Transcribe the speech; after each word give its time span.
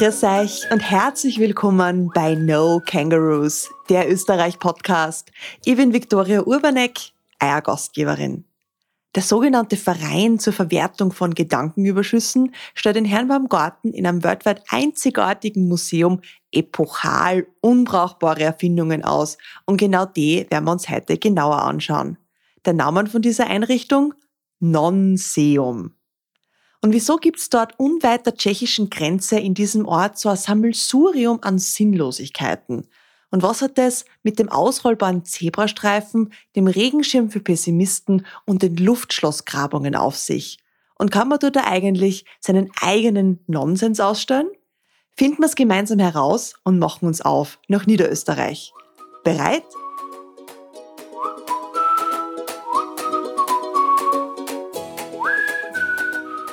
Grüß 0.00 0.22
euch 0.24 0.62
und 0.72 0.80
herzlich 0.80 1.38
willkommen 1.38 2.10
bei 2.14 2.34
No 2.34 2.80
Kangaroos, 2.86 3.68
der 3.90 4.10
Österreich-Podcast. 4.10 5.30
Ich 5.66 5.76
bin 5.76 5.92
Viktoria 5.92 6.40
Urbanek, 6.40 7.12
euer 7.38 7.60
Gastgeberin. 7.60 8.46
Der 9.14 9.22
sogenannte 9.22 9.76
Verein 9.76 10.38
zur 10.38 10.54
Verwertung 10.54 11.12
von 11.12 11.34
Gedankenüberschüssen 11.34 12.54
stellt 12.74 12.96
in 12.96 13.04
Herrenbaumgarten 13.04 13.92
in 13.92 14.06
einem 14.06 14.24
weltweit 14.24 14.62
einzigartigen 14.70 15.68
Museum 15.68 16.22
epochal 16.50 17.46
unbrauchbare 17.60 18.44
Erfindungen 18.44 19.04
aus. 19.04 19.36
Und 19.66 19.76
genau 19.76 20.06
die 20.06 20.46
werden 20.48 20.64
wir 20.64 20.72
uns 20.72 20.88
heute 20.88 21.18
genauer 21.18 21.60
anschauen. 21.60 22.16
Der 22.64 22.72
Name 22.72 23.06
von 23.06 23.20
dieser 23.20 23.48
Einrichtung? 23.48 24.14
Non-Seum. 24.60 25.92
Und 26.82 26.92
wieso 26.92 27.16
gibt's 27.16 27.50
dort 27.50 27.78
unweit 27.78 28.24
der 28.26 28.34
tschechischen 28.34 28.88
Grenze 28.88 29.38
in 29.38 29.54
diesem 29.54 29.86
Ort 29.86 30.18
so 30.18 30.28
ein 30.30 30.36
Sammelsurium 30.36 31.40
an 31.42 31.58
Sinnlosigkeiten? 31.58 32.88
Und 33.30 33.42
was 33.42 33.62
hat 33.62 33.78
es 33.78 34.04
mit 34.22 34.38
dem 34.38 34.48
ausrollbaren 34.48 35.24
Zebrastreifen, 35.24 36.32
dem 36.56 36.66
Regenschirm 36.66 37.30
für 37.30 37.40
Pessimisten 37.40 38.26
und 38.44 38.62
den 38.62 38.76
Luftschlossgrabungen 38.76 39.94
auf 39.94 40.16
sich? 40.16 40.58
Und 40.98 41.10
kann 41.10 41.28
man 41.28 41.38
dort 41.38 41.56
eigentlich 41.56 42.24
seinen 42.40 42.70
eigenen 42.80 43.40
Nonsens 43.46 44.00
ausstellen? 44.00 44.50
Finden 45.16 45.38
wir 45.38 45.46
es 45.46 45.54
gemeinsam 45.54 45.98
heraus 45.98 46.54
und 46.64 46.78
machen 46.78 47.06
uns 47.06 47.20
auf 47.20 47.58
nach 47.68 47.86
Niederösterreich. 47.86 48.72
Bereit? 49.22 49.64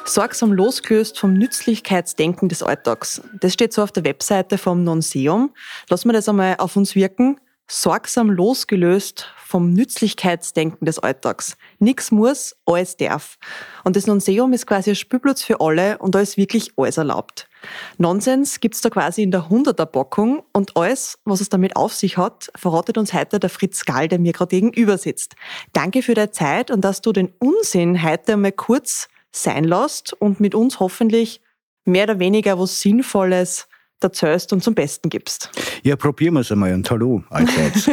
Sorgsam 0.09 0.53
losgelöst 0.53 1.19
vom 1.19 1.33
Nützlichkeitsdenken 1.33 2.50
des 2.50 2.63
Alltags. 2.63 3.22
Das 3.39 3.53
steht 3.53 3.73
so 3.73 3.83
auf 3.83 3.91
der 3.91 4.05
Webseite 4.05 4.58
vom 4.58 4.83
Nonseum. 4.83 5.53
Lassen 5.89 6.09
wir 6.09 6.13
das 6.13 6.30
einmal 6.30 6.55
auf 6.58 6.75
uns 6.75 6.95
wirken. 6.95 7.39
Sorgsam 7.69 8.30
losgelöst 8.30 9.28
vom 9.45 9.73
Nützlichkeitsdenken 9.73 10.85
des 10.85 11.00
Alltags. 11.00 11.58
Nix 11.80 12.11
muss, 12.11 12.55
alles 12.66 12.95
darf. 12.95 13.38
Und 13.83 13.97
das 13.97 14.08
Nonseum 14.08 14.53
ist 14.53 14.67
quasi 14.67 14.91
ein 14.91 14.95
Spielplatz 14.95 15.44
für 15.44 15.59
alle 15.59 15.97
und 15.97 16.16
da 16.16 16.22
ist 16.22 16.38
wirklich 16.38 16.72
alles 16.78 16.97
erlaubt. 16.97 17.50
Nonsens 17.97 18.61
gibt's 18.61 18.80
da 18.80 18.89
quasi 18.89 19.23
in 19.23 19.31
der 19.31 19.50
100er 19.50 19.85
Bockung 19.85 20.44
und 20.53 20.78
alles, 20.78 21.19
was 21.25 21.41
es 21.41 21.50
damit 21.50 21.75
auf 21.75 21.94
sich 21.94 22.17
hat, 22.17 22.50
verratet 22.55 22.97
uns 22.97 23.13
heute 23.13 23.39
der 23.39 23.50
Fritz 23.50 23.83
Gall, 23.83 24.08
der 24.08 24.19
mir 24.19 24.31
gerade 24.31 24.50
gegenüber 24.50 24.97
sitzt. 24.97 25.35
Danke 25.73 26.02
für 26.03 26.13
deine 26.13 26.31
Zeit 26.31 26.72
und 26.72 26.81
dass 26.81 27.02
du 27.02 27.11
den 27.11 27.33
Unsinn 27.39 28.02
heute 28.02 28.33
einmal 28.33 28.53
kurz 28.53 29.09
sein 29.31 29.64
lässt 29.64 30.14
und 30.14 30.39
mit 30.39 30.56
uns 30.56 30.80
hoffentlich 30.80 31.42
mehr 31.86 32.03
oder 32.03 32.20
weniger 32.20 32.59
was 32.59 32.81
Sinnvolles 32.81 33.67
erzählst 34.02 34.53
und 34.53 34.64
zum 34.64 34.75
Besten 34.75 35.09
gibst. 35.09 35.50
Ja, 35.84 35.95
probieren 35.95 36.36
wir 36.36 36.42
es 36.42 36.52
einmal 36.52 36.73
und 36.73 36.89
hallo 36.89 37.23
allseits. 37.30 37.89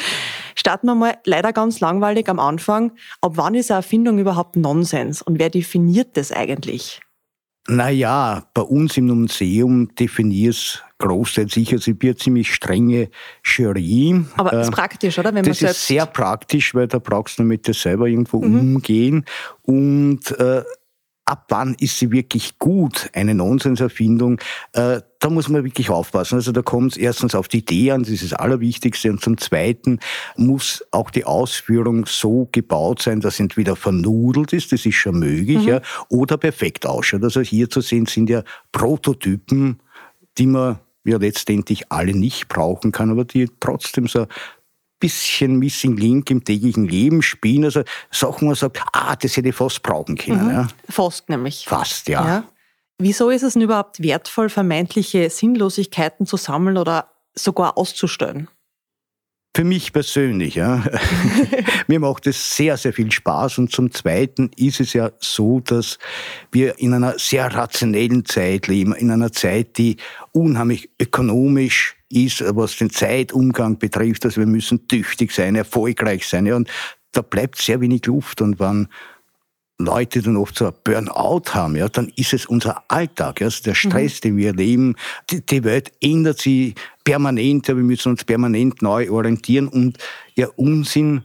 Starten 0.54 0.86
wir 0.86 0.94
mal 0.94 1.18
leider 1.24 1.52
ganz 1.52 1.80
langweilig 1.80 2.28
am 2.28 2.38
Anfang. 2.38 2.92
Ab 3.20 3.32
wann 3.34 3.54
ist 3.54 3.70
eine 3.70 3.78
Erfindung 3.78 4.18
überhaupt 4.18 4.56
Nonsens 4.56 5.20
und 5.20 5.38
wer 5.38 5.50
definiert 5.50 6.16
das 6.16 6.32
eigentlich? 6.32 7.00
Naja, 7.68 8.44
bei 8.54 8.62
uns 8.62 8.96
im 8.96 9.06
Museum 9.06 9.94
definiert 9.94 10.54
es 10.54 10.82
großteils 10.98 11.52
sicher, 11.52 11.78
sie 11.78 12.00
wird 12.00 12.18
ziemlich 12.18 12.52
strenge 12.52 13.10
Jury. 13.44 14.24
Aber 14.36 14.52
ist 14.60 14.68
äh, 14.68 14.70
praktisch, 14.70 15.18
oder? 15.18 15.32
Wenn 15.34 15.44
das 15.44 15.62
ist 15.62 15.86
sehr 15.86 16.06
praktisch, 16.06 16.74
weil 16.74 16.88
da 16.88 16.98
brauchst 16.98 17.38
du 17.38 17.42
damit 17.42 17.66
dir 17.66 17.74
selber 17.74 18.06
irgendwo 18.06 18.40
mhm. 18.40 18.58
umgehen. 18.58 19.24
Und 19.62 20.30
äh, 20.38 20.62
ab 21.24 21.46
wann 21.50 21.74
ist 21.74 21.98
sie 21.98 22.10
wirklich 22.10 22.58
gut, 22.58 23.08
eine 23.12 23.34
Nonsenserfindung, 23.34 24.40
äh, 24.72 25.00
da 25.20 25.30
muss 25.30 25.48
man 25.48 25.62
wirklich 25.62 25.88
aufpassen. 25.88 26.34
Also 26.34 26.50
da 26.50 26.62
kommt 26.62 26.92
es 26.92 26.98
erstens 26.98 27.34
auf 27.34 27.46
die 27.46 27.58
Idee 27.58 27.92
an, 27.92 28.02
das 28.02 28.10
ist 28.10 28.24
das 28.24 28.32
Allerwichtigste, 28.32 29.10
und 29.10 29.20
zum 29.20 29.38
Zweiten 29.38 30.00
muss 30.36 30.84
auch 30.90 31.10
die 31.10 31.24
Ausführung 31.24 32.06
so 32.06 32.48
gebaut 32.50 33.02
sein, 33.02 33.20
dass 33.20 33.38
entweder 33.38 33.76
vernudelt 33.76 34.52
ist, 34.52 34.72
das 34.72 34.84
ist 34.84 34.96
schon 34.96 35.20
möglich, 35.20 35.58
mhm. 35.58 35.68
ja, 35.68 35.80
oder 36.08 36.36
perfekt 36.36 36.86
ausschaut. 36.86 37.22
Also 37.22 37.40
hier 37.40 37.70
zu 37.70 37.80
sehen 37.80 38.06
sind 38.06 38.28
ja 38.28 38.42
Prototypen, 38.72 39.80
die 40.38 40.46
man 40.46 40.80
ja 41.04 41.18
letztendlich 41.18 41.90
alle 41.90 42.14
nicht 42.14 42.48
brauchen 42.48 42.90
kann, 42.90 43.10
aber 43.10 43.24
die 43.24 43.48
trotzdem 43.60 44.08
so 44.08 44.26
bisschen 45.02 45.58
Missing 45.58 45.96
Link 45.96 46.30
im 46.30 46.44
täglichen 46.44 46.86
Leben 46.86 47.20
spielen. 47.20 47.64
Also 47.64 47.82
Sachen, 48.10 48.42
wo 48.42 48.46
man 48.46 48.54
sagt, 48.54 48.80
ah, 48.92 49.16
das 49.16 49.36
hätte 49.36 49.48
ich 49.48 49.54
fast 49.54 49.82
brauchen 49.82 50.16
können. 50.16 50.46
Mhm. 50.46 50.50
Ja. 50.50 50.68
Fast 50.88 51.28
nämlich. 51.28 51.66
Fast, 51.66 52.08
ja. 52.08 52.26
ja. 52.26 52.44
Wieso 52.98 53.30
ist 53.30 53.42
es 53.42 53.54
denn 53.54 53.62
überhaupt 53.62 54.00
wertvoll, 54.02 54.48
vermeintliche 54.48 55.28
Sinnlosigkeiten 55.28 56.24
zu 56.24 56.36
sammeln 56.36 56.78
oder 56.78 57.08
sogar 57.34 57.76
auszustellen? 57.76 58.48
Für 59.54 59.64
mich 59.64 59.92
persönlich, 59.92 60.54
ja. 60.54 60.82
Mir 61.86 62.00
macht 62.00 62.26
es 62.26 62.56
sehr, 62.56 62.78
sehr 62.78 62.94
viel 62.94 63.10
Spaß. 63.10 63.58
Und 63.58 63.70
zum 63.70 63.90
Zweiten 63.90 64.50
ist 64.56 64.80
es 64.80 64.94
ja 64.94 65.10
so, 65.18 65.60
dass 65.60 65.98
wir 66.52 66.78
in 66.78 66.94
einer 66.94 67.18
sehr 67.18 67.52
rationellen 67.52 68.24
Zeit 68.24 68.68
leben, 68.68 68.94
in 68.94 69.10
einer 69.10 69.32
Zeit, 69.32 69.76
die 69.76 69.96
unheimlich 70.32 70.88
ökonomisch 70.98 71.96
ist, 72.12 72.44
was 72.54 72.76
den 72.76 72.90
Zeitumgang 72.90 73.78
betrifft. 73.78 74.24
Also 74.24 74.40
wir 74.40 74.46
müssen 74.46 74.86
tüchtig 74.88 75.32
sein, 75.32 75.56
erfolgreich 75.56 76.26
sein. 76.26 76.46
Ja. 76.46 76.56
Und 76.56 76.68
da 77.12 77.22
bleibt 77.22 77.58
sehr 77.58 77.80
wenig 77.80 78.06
Luft. 78.06 78.40
Und 78.40 78.60
wenn 78.60 78.88
Leute 79.78 80.22
dann 80.22 80.36
oft 80.36 80.56
so 80.56 80.66
ein 80.66 80.74
Burnout 80.84 81.54
haben, 81.54 81.76
ja, 81.76 81.88
dann 81.88 82.12
ist 82.16 82.32
es 82.32 82.46
unser 82.46 82.84
Alltag, 82.88 83.40
ja, 83.40 83.46
also 83.46 83.62
der 83.62 83.74
Stress, 83.74 84.16
mhm. 84.16 84.20
den 84.20 84.36
wir 84.36 84.46
erleben. 84.48 84.94
Die, 85.30 85.44
die, 85.44 85.64
Welt 85.64 85.92
ändert 86.00 86.40
sich 86.40 86.74
permanent, 87.04 87.68
ja, 87.68 87.76
wir 87.76 87.82
müssen 87.82 88.10
uns 88.10 88.24
permanent 88.24 88.82
neu 88.82 89.10
orientieren 89.10 89.68
und 89.68 89.98
der 90.36 90.58
Unsinn 90.58 91.22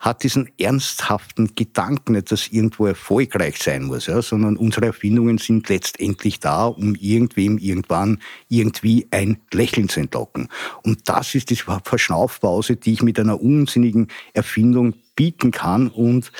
hat 0.00 0.22
diesen 0.22 0.48
ernsthaften 0.58 1.54
Gedanken 1.54 2.12
nicht, 2.12 2.32
dass 2.32 2.48
irgendwo 2.48 2.86
erfolgreich 2.86 3.62
sein 3.62 3.84
muss, 3.84 4.06
ja, 4.06 4.22
sondern 4.22 4.56
unsere 4.56 4.86
Erfindungen 4.86 5.36
sind 5.36 5.68
letztendlich 5.68 6.40
da, 6.40 6.64
um 6.64 6.94
irgendwem 6.94 7.58
irgendwann 7.58 8.18
irgendwie 8.48 9.06
ein 9.10 9.36
Lächeln 9.52 9.90
zu 9.90 10.00
entlocken. 10.00 10.48
Und 10.82 11.08
das 11.08 11.34
ist 11.34 11.50
die 11.50 11.56
Verschnaufpause, 11.56 12.76
die 12.76 12.94
ich 12.94 13.02
mit 13.02 13.20
einer 13.20 13.40
unsinnigen 13.40 14.08
Erfindung 14.32 14.94
bieten 15.14 15.50
kann 15.50 15.88
und 15.88 16.32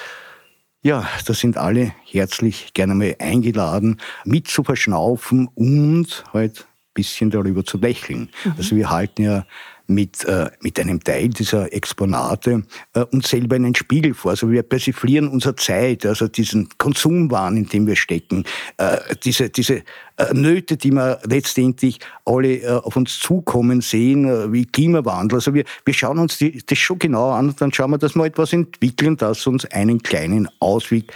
ja, 0.82 1.06
da 1.26 1.34
sind 1.34 1.58
alle 1.58 1.92
herzlich 2.06 2.72
gerne 2.72 2.94
mal 2.94 3.14
eingeladen, 3.18 4.00
mit 4.24 4.48
zu 4.48 4.64
verschnaufen 4.64 5.48
und 5.54 6.24
halt 6.32 6.60
ein 6.60 6.94
bisschen 6.94 7.30
darüber 7.30 7.66
zu 7.66 7.76
lächeln. 7.76 8.30
Mhm. 8.44 8.54
Also 8.56 8.76
wir 8.76 8.88
halten 8.88 9.22
ja 9.22 9.44
mit, 9.90 10.24
äh, 10.24 10.50
mit 10.60 10.78
einem 10.80 11.02
Teil 11.02 11.28
dieser 11.28 11.72
Exponate 11.72 12.62
äh, 12.94 13.00
uns 13.00 13.28
selber 13.28 13.56
einen 13.56 13.74
Spiegel 13.74 14.14
vor. 14.14 14.32
Also 14.32 14.50
wir 14.50 14.62
persiflieren 14.62 15.28
unsere 15.28 15.56
Zeit, 15.56 16.06
also 16.06 16.28
diesen 16.28 16.68
Konsumwahn, 16.78 17.56
in 17.56 17.68
dem 17.68 17.86
wir 17.86 17.96
stecken, 17.96 18.44
äh, 18.78 18.98
diese, 19.22 19.50
diese 19.50 19.82
äh, 20.16 20.32
Nöte, 20.32 20.76
die 20.76 20.92
wir 20.92 21.18
letztendlich 21.24 21.98
alle 22.24 22.56
äh, 22.56 22.68
auf 22.68 22.96
uns 22.96 23.18
zukommen 23.18 23.80
sehen, 23.80 24.26
äh, 24.26 24.52
wie 24.52 24.64
Klimawandel. 24.64 25.38
Also 25.38 25.54
wir, 25.54 25.64
wir 25.84 25.94
schauen 25.94 26.18
uns 26.18 26.38
die, 26.38 26.62
das 26.64 26.78
schon 26.78 26.98
genau 26.98 27.30
an 27.30 27.48
und 27.48 27.60
dann 27.60 27.72
schauen 27.72 27.90
wir, 27.90 27.98
dass 27.98 28.14
wir 28.14 28.24
etwas 28.24 28.52
entwickeln, 28.52 29.16
das 29.16 29.46
uns 29.46 29.64
einen 29.66 30.02
kleinen 30.02 30.48
Ausweg 30.60 31.12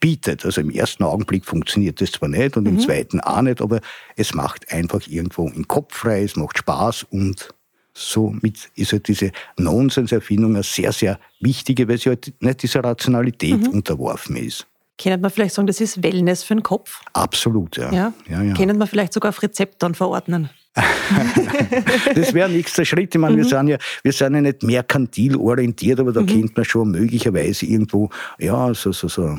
bietet. 0.00 0.44
Also 0.44 0.60
im 0.60 0.70
ersten 0.70 1.02
Augenblick 1.02 1.46
funktioniert 1.46 2.00
das 2.00 2.12
zwar 2.12 2.28
nicht 2.28 2.56
und 2.56 2.66
im 2.68 2.74
mhm. 2.74 2.80
zweiten 2.80 3.20
auch 3.20 3.40
nicht, 3.40 3.62
aber 3.62 3.80
es 4.16 4.34
macht 4.34 4.70
einfach 4.70 5.00
irgendwo 5.08 5.48
im 5.48 5.66
Kopf 5.66 5.94
frei, 5.94 6.22
es 6.24 6.36
macht 6.36 6.58
Spaß 6.58 7.06
und 7.10 7.54
somit 7.94 8.70
ist 8.74 8.92
halt 8.92 9.08
diese 9.08 9.30
Nonsenserfindung 9.56 10.54
eine 10.54 10.62
sehr, 10.62 10.92
sehr 10.92 11.18
wichtige, 11.40 11.88
weil 11.88 11.98
sie 11.98 12.10
halt 12.10 12.34
nicht 12.40 12.62
dieser 12.62 12.82
Rationalität 12.82 13.60
mhm. 13.60 13.68
unterworfen 13.68 14.36
ist. 14.36 14.66
Können 15.00 15.20
man 15.20 15.30
vielleicht 15.30 15.54
sagen, 15.54 15.66
das 15.66 15.80
ist 15.80 16.02
Wellness 16.02 16.44
für 16.44 16.54
den 16.54 16.62
Kopf? 16.62 17.00
Absolut, 17.14 17.76
ja. 17.76 17.92
ja? 17.92 18.12
ja, 18.28 18.42
ja. 18.42 18.54
Können 18.54 18.78
wir 18.78 18.86
vielleicht 18.86 19.12
sogar 19.12 19.30
auf 19.30 19.42
Rezept 19.42 19.82
dann 19.82 19.94
verordnen? 19.94 20.50
das 22.14 22.34
wäre 22.34 22.48
ein 22.48 22.52
nächster 22.52 22.84
Schritt. 22.84 23.14
Ich 23.14 23.20
meine, 23.20 23.34
mhm. 23.36 23.38
wir 23.38 23.44
sind 23.44 23.68
ja, 23.68 23.78
wir 24.02 24.12
sind 24.12 24.34
ja 24.34 24.40
nicht 24.40 24.62
merkantil 24.62 25.36
orientiert, 25.36 26.00
aber 26.00 26.12
da 26.12 26.20
mhm. 26.20 26.26
könnte 26.26 26.52
man 26.56 26.64
schon 26.64 26.90
möglicherweise 26.90 27.66
irgendwo, 27.66 28.10
ja, 28.38 28.72
so, 28.74 28.92
so, 28.92 29.08
so 29.08 29.38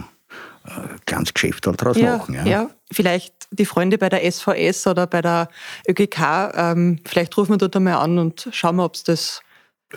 ein 0.66 1.00
kleines 1.06 1.34
Geschäft 1.34 1.68
daraus 1.68 1.98
ja, 1.98 2.18
machen. 2.18 2.36
Ja. 2.36 2.46
ja, 2.46 2.70
vielleicht 2.92 3.34
die 3.52 3.66
Freunde 3.66 3.98
bei 3.98 4.10
der 4.10 4.30
SVS 4.30 4.88
oder 4.88 5.08
bei 5.08 5.22
der 5.22 5.50
ÖGK, 5.88 6.20
ähm, 6.56 7.00
vielleicht 7.06 7.38
rufen 7.38 7.54
wir 7.54 7.58
dort 7.58 7.76
einmal 7.76 7.96
an 7.96 8.18
und 8.18 8.50
schauen 8.52 8.78
wir, 8.78 8.86
ob 8.86 8.96
es 8.96 9.04
das 9.04 9.42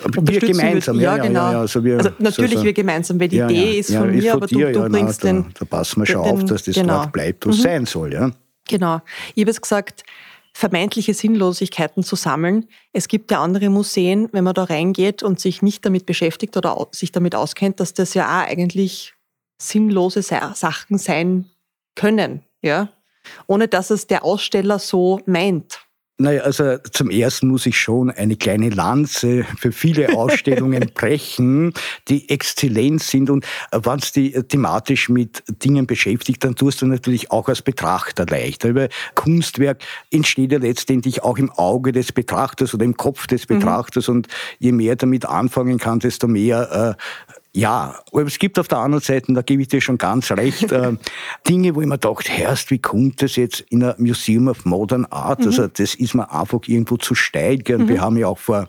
wir 0.05 0.41
gemeinsam, 0.41 1.01
ja, 1.01 1.17
ja, 1.17 1.23
genau. 1.23 1.53
Ja, 1.53 1.61
also, 1.61 1.83
wir, 1.83 1.97
also 1.97 2.11
natürlich 2.19 2.55
so, 2.55 2.59
so. 2.61 2.65
wir 2.67 2.73
gemeinsam, 2.73 3.19
weil 3.19 3.29
die 3.29 3.39
Idee 3.39 3.79
ist 3.79 3.93
von 3.93 4.11
mir, 4.11 4.19
ist 4.19 4.29
aber 4.29 4.47
dir, 4.47 4.73
du, 4.73 4.83
du 4.83 4.89
bringst 4.91 5.25
na, 5.25 5.33
den. 5.33 5.43
Da, 5.45 5.49
da 5.61 5.65
passen 5.65 6.01
wir 6.01 6.07
schon 6.07 6.23
den, 6.23 6.33
auf, 6.33 6.45
dass 6.45 6.63
das 6.63 6.75
genau. 6.75 6.99
dort 6.99 7.13
bleibt, 7.13 7.47
wo 7.47 7.51
es 7.51 7.59
mhm. 7.59 7.63
sein 7.63 7.87
soll. 7.87 8.13
Ja. 8.13 8.31
Genau. 8.69 9.01
Ich 9.35 9.43
habe 9.43 9.51
es 9.51 9.61
gesagt, 9.61 10.05
vermeintliche 10.53 11.15
Sinnlosigkeiten 11.15 12.03
zu 12.03 12.17
sammeln. 12.17 12.69
Es 12.93 13.09
gibt 13.09 13.31
ja 13.31 13.43
andere 13.43 13.71
Museen, 13.71 14.29
wenn 14.33 14.45
man 14.45 14.55
da 14.55 14.65
reingeht 14.65 15.23
und 15.23 15.41
sich 15.41 15.63
nicht 15.63 15.85
damit 15.87 16.05
beschäftigt 16.05 16.57
oder 16.57 16.87
sich 16.93 17.11
damit 17.11 17.35
auskennt, 17.35 17.81
dass 17.81 17.95
das 17.95 18.15
ja 18.15 18.27
auch 18.27 18.47
eigentlich 18.47 19.15
sinnlose 19.59 20.23
Sachen 20.23 20.99
sein 20.99 21.47
können. 21.95 22.43
Ja? 22.63 22.89
ohne 23.47 23.69
dass 23.69 23.91
es 23.91 24.07
der 24.07 24.25
Aussteller 24.25 24.79
so 24.79 25.21
meint? 25.27 25.81
Naja, 26.21 26.43
also 26.43 26.79
zum 26.91 27.11
ersten 27.11 27.47
muss 27.47 27.65
ich 27.65 27.79
schon 27.79 28.11
eine 28.11 28.35
kleine 28.35 28.71
Lanze 28.71 29.45
für 29.57 29.71
viele 29.71 30.09
Ausstellungen 30.19 30.91
brechen, 30.93 31.73
die 32.09 32.29
exzellent 32.29 33.05
sind. 33.05 33.31
Und 33.31 33.47
wenn 33.71 33.99
es 34.01 34.11
die 34.11 34.33
thematisch 34.33 35.11
mit 35.11 35.45
Dingen 35.63 35.87
beschäftigt, 35.87 36.43
dann 36.43 36.57
tust 36.57 36.83
du 36.83 36.87
natürlich 36.87 37.31
auch 37.31 37.49
als 37.49 37.63
Betrachter 37.63 38.27
leichter. 38.27 38.75
Weil 38.75 38.89
Kunstwerk 39.15 39.81
entsteht 40.11 40.51
ja 40.51 40.59
letztendlich 40.59 41.23
auch 41.23 41.39
im 41.39 41.53
Auge 41.53 41.93
des 41.93 42.11
Betrachters 42.11 42.75
oder 42.75 42.85
im 42.85 42.97
Kopf 42.97 43.29
des 43.29 43.49
mhm. 43.49 43.61
Betrachters. 43.61 44.09
Mhm. 44.09 44.15
Und 44.17 44.29
je 44.59 44.73
mehr 44.73 44.97
damit 44.97 45.25
anfangen 45.25 45.79
kann, 45.79 46.01
desto 46.01 46.27
mehr 46.27 46.97
äh, 46.99 47.28
ja, 47.59 47.97
aber 48.13 48.23
es 48.23 48.39
gibt 48.39 48.57
auf 48.61 48.69
der 48.69 48.79
anderen 48.79 49.03
Seite, 49.03 49.33
da 49.33 49.43
gebe 49.43 49.63
ich 49.63 49.69
dir 49.69 49.81
schon 49.81 49.99
ganz 49.99 50.31
recht, 50.31 50.71
äh, 50.71 50.93
Dinge, 51.49 51.75
wo 51.75 51.81
ich 51.81 51.89
mir 51.89 51.99
dachte, 51.99 52.31
herrst, 52.31 52.71
wie 52.71 52.79
kommt 52.79 53.21
das 53.21 53.35
jetzt 53.35 53.63
in 53.69 53.83
ein 53.83 53.95
Museum 53.99 54.47
of 54.47 54.65
Modern 54.65 55.07
Art? 55.07 55.41
Also 55.41 55.63
mhm. 55.63 55.69
Also 55.69 55.69
das 55.77 55.95
ist 55.97 56.15
mir 56.15 56.31
einfach 56.31 56.61
irgendwo 56.67 56.99
zu 56.99 57.17
steil. 57.17 57.59
Mhm. 57.67 57.89
Wir 57.89 58.01
haben 58.01 58.17
ja 58.17 58.29
auch 58.29 58.39
vor 58.39 58.69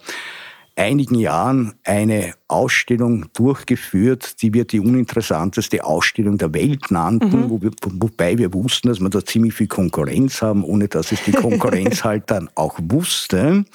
einigen 0.79 1.15
Jahren 1.15 1.73
eine 1.83 2.33
Ausstellung 2.47 3.25
durchgeführt, 3.33 4.41
die 4.41 4.53
wir 4.53 4.65
die 4.65 4.79
uninteressanteste 4.79 5.83
Ausstellung 5.83 6.37
der 6.37 6.53
Welt 6.53 6.89
nannten, 6.89 7.41
mhm. 7.41 7.49
wo 7.49 7.61
wir, 7.61 7.71
wobei 7.83 8.37
wir 8.37 8.53
wussten, 8.53 8.87
dass 8.87 8.99
wir 8.99 9.09
da 9.09 9.23
ziemlich 9.23 9.53
viel 9.53 9.67
Konkurrenz 9.67 10.41
haben, 10.41 10.63
ohne 10.63 10.87
dass 10.87 11.11
es 11.11 11.23
die 11.23 11.31
Konkurrenz 11.31 12.03
halt 12.03 12.31
dann 12.31 12.49
auch 12.55 12.79
wusste. 12.81 13.65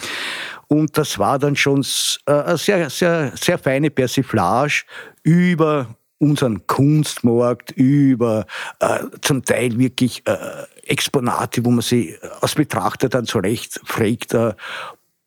Und 0.68 0.96
das 0.96 1.18
war 1.18 1.38
dann 1.38 1.56
schon 1.56 1.84
äh, 2.26 2.32
eine 2.32 2.58
sehr, 2.58 2.90
sehr, 2.90 3.32
sehr 3.36 3.58
feine 3.58 3.90
Persiflage 3.90 4.84
über 5.22 5.94
unseren 6.18 6.66
Kunstmarkt, 6.66 7.72
über 7.72 8.46
äh, 8.80 9.00
zum 9.20 9.44
Teil 9.44 9.78
wirklich 9.78 10.22
äh, 10.26 10.36
Exponate, 10.86 11.64
wo 11.64 11.70
man 11.70 11.82
sie 11.82 12.16
als 12.40 12.54
Betrachter 12.54 13.08
dann 13.08 13.26
zurecht 13.26 13.80
fragt, 13.84 14.32
äh, 14.34 14.54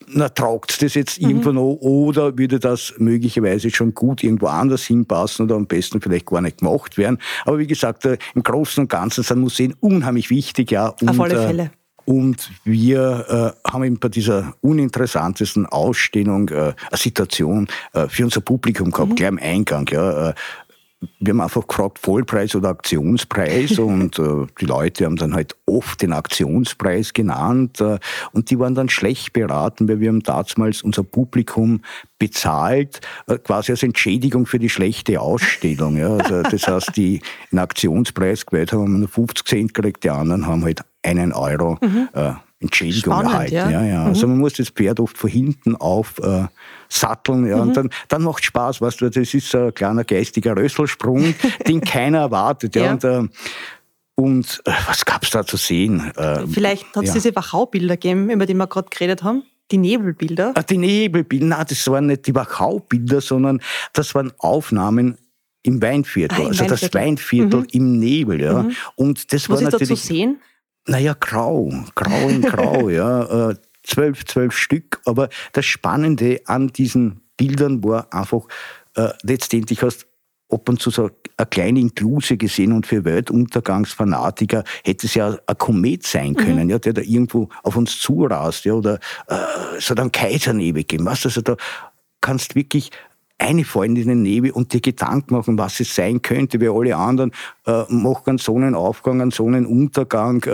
na, 0.06 0.30
tragt 0.30 0.82
das 0.82 0.94
jetzt 0.94 1.22
mhm. 1.22 1.30
irgendwo 1.30 1.52
noch 1.52 1.76
oder 1.82 2.38
würde 2.38 2.60
das 2.60 2.94
möglicherweise 2.98 3.70
schon 3.70 3.94
gut 3.94 4.24
irgendwo 4.24 4.48
anders 4.48 4.84
hinpassen 4.86 5.46
oder 5.46 5.56
am 5.56 5.68
besten 5.68 6.02
vielleicht 6.02 6.26
gar 6.26 6.42
nicht 6.42 6.60
gemacht 6.60 6.98
werden. 6.98 7.18
Aber 7.46 7.60
wie 7.60 7.68
gesagt, 7.68 8.06
äh, 8.06 8.18
im 8.36 8.44
Großen 8.44 8.84
und 8.84 8.90
Ganzen 8.90 9.24
sind 9.24 9.40
Museen 9.40 9.74
unheimlich 9.80 10.30
wichtig, 10.30 10.72
ja. 10.72 10.88
Und, 11.02 11.10
Auf 11.10 11.20
alle 11.20 11.34
äh, 11.34 11.48
Fälle. 11.48 11.72
Und 12.06 12.52
wir 12.64 13.56
äh, 13.66 13.70
haben 13.70 13.84
eben 13.84 14.00
bei 14.00 14.08
dieser 14.08 14.54
uninteressantesten 14.62 15.66
Ausstellung 15.66 16.48
äh, 16.50 16.54
eine 16.56 16.76
Situation 16.94 17.68
äh, 17.92 18.08
für 18.08 18.24
unser 18.24 18.40
Publikum 18.40 18.92
gehabt, 18.92 19.12
mhm. 19.12 19.16
gleich 19.16 19.28
am 19.28 19.40
Eingang. 19.40 19.90
Ja, 19.92 20.30
äh, 20.30 20.34
wir 21.20 21.32
haben 21.32 21.42
einfach 21.42 21.68
gefragt, 21.68 22.00
Vollpreis 22.00 22.56
oder 22.56 22.70
Aktionspreis 22.70 23.78
und 23.80 24.18
äh, 24.18 24.48
die 24.60 24.66
Leute 24.66 25.06
haben 25.06 25.16
dann 25.16 25.34
halt 25.34 25.56
oft 25.66 26.02
den 26.02 26.12
Aktionspreis 26.12 27.14
genannt 27.14 27.80
äh, 27.82 28.00
und 28.32 28.50
die 28.50 28.60
waren 28.60 28.74
dann 28.74 28.90
schlecht 28.90 29.34
beraten, 29.34 29.88
weil 29.88 30.00
wir 30.00 30.10
haben 30.10 30.24
damals 30.24 30.82
unser 30.82 31.04
Publikum 31.04 31.82
bezahlt, 32.18 33.02
äh, 33.28 33.38
quasi 33.38 33.72
als 33.72 33.84
Entschädigung 33.84 34.48
für 34.48 34.60
die 34.60 34.70
schlechte 34.70 35.22
Ausstellung. 35.22 35.98
Ja. 35.98 36.16
Also, 36.16 36.42
das 36.42 36.68
heißt, 36.68 36.96
die 36.96 37.22
einen 37.52 37.60
Aktionspreis 37.60 38.46
gewählt 38.46 38.72
haben, 38.72 38.84
haben 38.84 39.00
nur 39.00 39.10
50 39.10 39.46
Cent 39.46 39.74
gekriegt, 39.74 40.04
die 40.04 40.10
anderen 40.10 40.48
haben 40.48 40.64
halt 40.64 40.82
einen 41.04 41.32
Euro 41.32 41.78
mhm. 41.82 42.10
äh, 42.14 42.34
Entschädigung 42.60 43.14
Spannend, 43.14 43.32
erhalten. 43.34 43.56
Ja. 43.56 43.70
Ja, 43.70 43.84
ja. 43.86 44.02
Mhm. 44.02 44.08
Also 44.08 44.28
man 44.28 44.40
muss 44.40 44.54
das 44.54 44.70
Pferd 44.70 45.00
oft 45.00 45.18
von 45.18 45.30
hinten 45.30 45.76
auf 45.76 46.18
äh, 46.20 46.46
satteln. 46.90 47.48
Ja, 47.48 47.58
mhm. 47.58 47.62
Und 47.62 47.78
dann, 47.78 47.90
dann 48.08 48.24
macht 48.24 48.44
Spaß, 48.44 48.82
weißt 48.82 49.02
du, 49.02 49.10
das 49.10 49.34
ist 49.34 49.54
ein 49.56 49.74
kleiner 49.74 50.04
geistiger 50.04 50.56
Rösselsprung, 50.56 51.36
den 51.68 51.82
keiner 51.82 52.20
erwartet. 52.20 52.76
Ja. 52.76 52.86
ja. 52.86 52.92
Und, 52.92 53.04
äh, 53.04 53.28
und 54.16 54.62
äh, 54.66 54.72
was 54.88 55.06
gab 55.06 55.24
es 55.24 55.30
da 55.30 55.46
zu 55.46 55.58
sehen? 55.58 56.12
Äh, 56.16 56.48
Vielleicht 56.48 56.86
hat 56.96 57.04
es 57.04 57.10
ja. 57.10 57.14
diese 57.14 57.36
Wachaubilder 57.36 57.96
gegeben, 57.96 58.30
über 58.30 58.46
die 58.46 58.56
wir 58.56 58.68
gerade 58.68 58.90
geredet 58.90 59.24
haben. 59.24 59.44
Die 59.72 59.78
Nebelbilder? 59.78 60.54
Ah, 60.56 60.64
die 60.64 60.78
Nebelbilder, 60.78 61.46
nein, 61.46 61.66
das 61.68 61.86
waren 61.88 62.08
nicht 62.08 62.26
die 62.26 62.34
Wachaubilder, 62.34 63.20
sondern 63.20 63.62
das 63.94 64.16
waren 64.16 64.32
Aufnahmen 64.38 65.18
im 65.64 65.82
Weinviertel, 65.82 66.38
ah, 66.38 66.42
im 66.42 66.48
also 66.48 66.62
Weinviertel. 66.62 66.90
das 66.90 66.94
Weinviertel 66.94 67.60
mhm. 67.62 67.68
im 67.72 68.00
Nebel. 68.00 68.42
Ja. 68.42 68.64
Mhm. 68.64 68.76
Und 68.96 69.34
das 69.34 69.50
Was 69.50 69.50
war 69.50 69.68
ist 69.68 69.74
natürlich. 69.74 69.90
Da 69.90 69.96
zu 69.96 70.14
sehen? 70.14 70.42
Naja, 70.88 71.16
grau, 71.20 71.70
grau 71.96 72.30
in 72.30 72.42
grau, 72.42 72.90
ja. 72.90 73.54
Zwölf, 73.88 74.26
zwölf 74.26 74.56
Stück. 74.58 75.02
Aber 75.06 75.30
das 75.54 75.66
Spannende 75.66 76.42
an 76.46 76.68
diesen 76.68 77.22
Bildern 77.38 77.84
war 77.84 78.14
einfach, 78.14 78.48
äh, 78.96 79.10
letztendlich 79.24 79.82
hast 79.82 80.08
ob 80.50 80.68
man 80.68 80.78
zu 80.78 80.90
so 80.90 81.10
eine 81.36 81.48
kleine 81.48 81.80
Inkluse 81.80 82.38
gesehen 82.38 82.72
und 82.72 82.88
für 82.88 83.04
Weltuntergangsfanatiker 83.04 84.64
hätte 84.84 85.08
es 85.08 85.14
ja 85.14 85.38
ein 85.46 85.58
Komet 85.58 86.04
sein 86.04 86.32
mhm. 86.32 86.36
können, 86.36 86.64
mhm. 86.66 86.70
ja, 86.70 86.80
der 86.80 86.94
da 86.94 87.02
irgendwo 87.02 87.50
auf 87.64 87.76
uns 87.76 88.00
zurast, 88.00 88.66
ja, 88.66 88.74
oder 88.74 89.00
äh, 89.28 89.36
es 89.78 89.90
hat 89.90 90.00
einen 90.00 90.12
Kaisernebel 90.12 90.84
gegeben, 90.84 91.06
was 91.06 91.26
also 91.26 91.42
da 91.42 91.58
kannst 92.22 92.56
wirklich 92.56 92.92
eine 93.40 93.66
fallen 93.66 93.96
in 93.96 94.08
den 94.08 94.24
Nebel 94.24 94.52
und 94.52 94.74
dir 94.74 94.82
Gedanken 94.82 95.36
machen, 95.36 95.58
was 95.60 95.80
es 95.80 95.94
sein 95.94 96.24
könnte, 96.24 96.60
wie 96.60 96.70
alle 96.70 96.96
anderen 96.96 97.32
äh, 97.68 97.84
machen 97.90 98.24
einen 98.26 98.38
Sonnenaufgang, 98.40 99.22
einen 99.22 99.32
Sonnenuntergang. 99.32 100.44
Äh, 100.46 100.50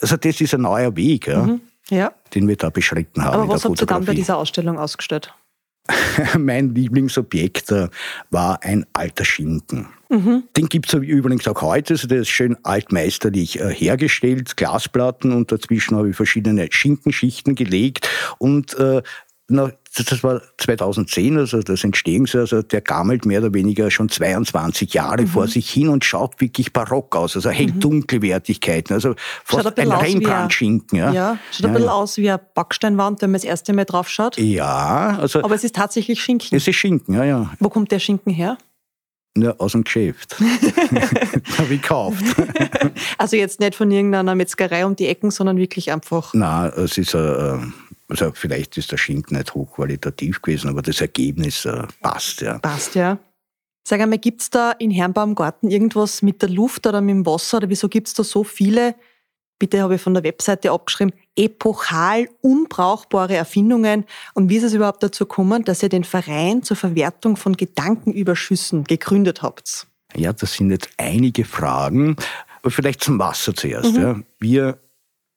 also 0.00 0.16
das 0.16 0.40
ist 0.40 0.54
ein 0.54 0.62
neuer 0.62 0.96
Weg, 0.96 1.28
ja, 1.28 1.42
mhm. 1.44 1.60
Ja. 1.90 2.12
den 2.34 2.48
wir 2.48 2.56
da 2.56 2.70
beschritten 2.70 3.24
haben. 3.24 3.34
Aber 3.34 3.48
was 3.48 3.64
habt 3.64 3.80
ihr 3.80 3.86
dann 3.86 4.04
bei 4.04 4.14
dieser 4.14 4.36
Ausstellung 4.36 4.78
ausgestellt? 4.78 5.34
mein 6.38 6.74
Lieblingsobjekt 6.74 7.72
äh, 7.72 7.88
war 8.30 8.62
ein 8.62 8.86
alter 8.92 9.24
Schinken. 9.24 9.88
Mhm. 10.10 10.44
Den 10.56 10.68
gibt 10.68 10.92
es 10.92 10.94
übrigens 10.94 11.46
auch 11.48 11.60
heute. 11.60 11.94
Also 11.94 12.08
der 12.08 12.20
ist 12.20 12.28
schön 12.28 12.56
altmeisterlich 12.62 13.60
äh, 13.60 13.74
hergestellt, 13.74 14.56
Glasplatten 14.56 15.32
und 15.32 15.52
dazwischen 15.52 15.96
habe 15.96 16.10
ich 16.10 16.16
verschiedene 16.16 16.68
Schinkenschichten 16.70 17.54
gelegt. 17.54 18.08
Und 18.38 18.74
äh, 18.78 19.02
das 19.48 20.22
war 20.22 20.42
2010, 20.58 21.38
also 21.38 21.62
das 21.62 21.82
Entstehungs, 21.82 22.34
also 22.34 22.60
der 22.60 22.82
gammelt 22.82 23.24
mehr 23.24 23.40
oder 23.40 23.54
weniger 23.54 23.90
schon 23.90 24.08
22 24.10 24.92
Jahre 24.92 25.22
mhm. 25.22 25.26
vor 25.28 25.48
sich 25.48 25.70
hin 25.70 25.88
und 25.88 26.04
schaut 26.04 26.40
wirklich 26.40 26.72
barock 26.72 27.16
aus, 27.16 27.34
also 27.34 27.48
hell 27.48 27.68
mhm. 27.68 27.80
Dunkelwertigkeiten, 27.80 28.94
also 28.94 29.14
fast 29.44 29.78
ein, 29.78 29.90
ein 29.90 29.98
Rembrandt-Schinken. 29.98 30.98
Ja. 30.98 31.12
ja, 31.12 31.38
schaut 31.50 31.66
ein 31.66 31.72
bisschen 31.72 31.88
aus 31.88 32.16
wie 32.18 32.28
eine 32.28 32.40
Backsteinwand, 32.54 33.22
wenn 33.22 33.30
man 33.30 33.40
das 33.40 33.44
erste 33.44 33.72
Mal 33.72 33.86
drauf 33.86 34.08
schaut. 34.08 34.36
Ja, 34.38 35.16
also. 35.18 35.42
Aber 35.42 35.54
es 35.54 35.64
ist 35.64 35.74
tatsächlich 35.74 36.20
Schinken. 36.20 36.56
Es 36.56 36.68
ist 36.68 36.76
Schinken, 36.76 37.14
ja, 37.14 37.24
ja. 37.24 37.50
Wo 37.58 37.70
kommt 37.70 37.90
der 37.90 37.98
Schinken 37.98 38.32
her? 38.32 38.58
Ja, 39.36 39.54
aus 39.58 39.72
dem 39.72 39.84
Geschäft. 39.84 40.36
Habe 41.58 41.74
ich 41.74 41.82
gekauft. 41.82 42.24
also 43.16 43.36
jetzt 43.36 43.60
nicht 43.60 43.74
von 43.74 43.90
irgendeiner 43.90 44.34
Metzgerei 44.34 44.84
um 44.84 44.94
die 44.94 45.06
Ecken, 45.06 45.30
sondern 45.30 45.56
wirklich 45.56 45.90
einfach. 45.90 46.34
Nein, 46.34 46.72
es 46.76 46.98
ist 46.98 47.14
ein 47.14 47.72
also 48.08 48.32
vielleicht 48.34 48.76
ist 48.78 48.90
der 48.90 48.96
Schinken 48.96 49.36
nicht 49.36 49.54
hochqualitativ 49.54 50.42
gewesen, 50.42 50.68
aber 50.68 50.82
das 50.82 51.00
Ergebnis 51.00 51.64
äh, 51.64 51.86
passt, 52.00 52.40
ja. 52.40 52.58
Passt, 52.58 52.94
ja. 52.94 53.18
Sag 53.86 54.00
einmal, 54.00 54.18
gibt 54.18 54.42
es 54.42 54.50
da 54.50 54.72
in 54.72 54.90
Herrenbaumgarten 54.90 55.70
irgendwas 55.70 56.22
mit 56.22 56.42
der 56.42 56.48
Luft 56.48 56.86
oder 56.86 57.00
mit 57.00 57.14
dem 57.14 57.26
Wasser 57.26 57.58
oder 57.58 57.68
wieso 57.68 57.88
gibt 57.88 58.08
es 58.08 58.14
da 58.14 58.24
so 58.24 58.44
viele, 58.44 58.94
bitte 59.58 59.82
habe 59.82 59.96
ich 59.96 60.00
von 60.00 60.14
der 60.14 60.24
Webseite 60.24 60.72
abgeschrieben, 60.72 61.12
epochal 61.36 62.28
unbrauchbare 62.40 63.36
Erfindungen 63.36 64.04
und 64.34 64.48
wie 64.48 64.56
ist 64.56 64.64
es 64.64 64.74
überhaupt 64.74 65.02
dazu 65.02 65.24
gekommen, 65.24 65.64
dass 65.64 65.82
ihr 65.82 65.88
den 65.88 66.04
Verein 66.04 66.62
zur 66.62 66.76
Verwertung 66.76 67.36
von 67.36 67.56
Gedankenüberschüssen 67.56 68.84
gegründet 68.84 69.42
habt? 69.42 69.86
Ja, 70.16 70.32
das 70.32 70.54
sind 70.54 70.70
jetzt 70.70 70.88
einige 70.96 71.44
Fragen, 71.44 72.16
aber 72.62 72.70
vielleicht 72.70 73.02
zum 73.02 73.18
Wasser 73.18 73.54
zuerst. 73.54 73.94
Mhm. 73.94 74.00
Ja. 74.00 74.20
Wir 74.38 74.78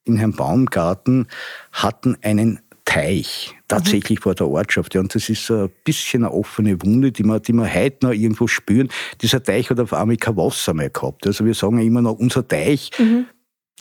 in 0.06 0.18
Herrn 0.18 0.34
Baumgarten 0.34 1.28
hatten 1.72 2.18
einen 2.22 2.60
Teich 2.86 3.56
tatsächlich 3.68 4.20
mhm. 4.20 4.24
vor 4.24 4.36
der 4.36 4.48
Ortschaft. 4.48 4.96
Ja, 4.96 5.02
und 5.02 5.14
das 5.14 5.30
ist 5.30 5.46
so 5.46 5.64
ein 5.64 5.70
bisschen 5.84 6.26
eine 6.26 6.34
offene 6.34 6.82
Wunde, 6.82 7.12
die 7.12 7.24
wir, 7.24 7.40
die 7.40 7.54
wir 7.54 7.74
heute 7.74 8.08
noch 8.08 8.14
irgendwo 8.14 8.48
spüren. 8.48 8.90
Dieser 9.22 9.42
Teich 9.42 9.70
hat 9.70 9.80
auf 9.80 9.94
einmal 9.94 10.18
kein 10.18 10.36
Wasser 10.36 10.74
mehr 10.74 10.90
gehabt. 10.90 11.26
Also 11.28 11.46
wir 11.46 11.54
sagen 11.54 11.78
ja 11.78 11.86
immer 11.86 12.02
noch, 12.02 12.18
unser 12.20 12.48
Teich 12.48 12.92
mhm. 12.98 13.28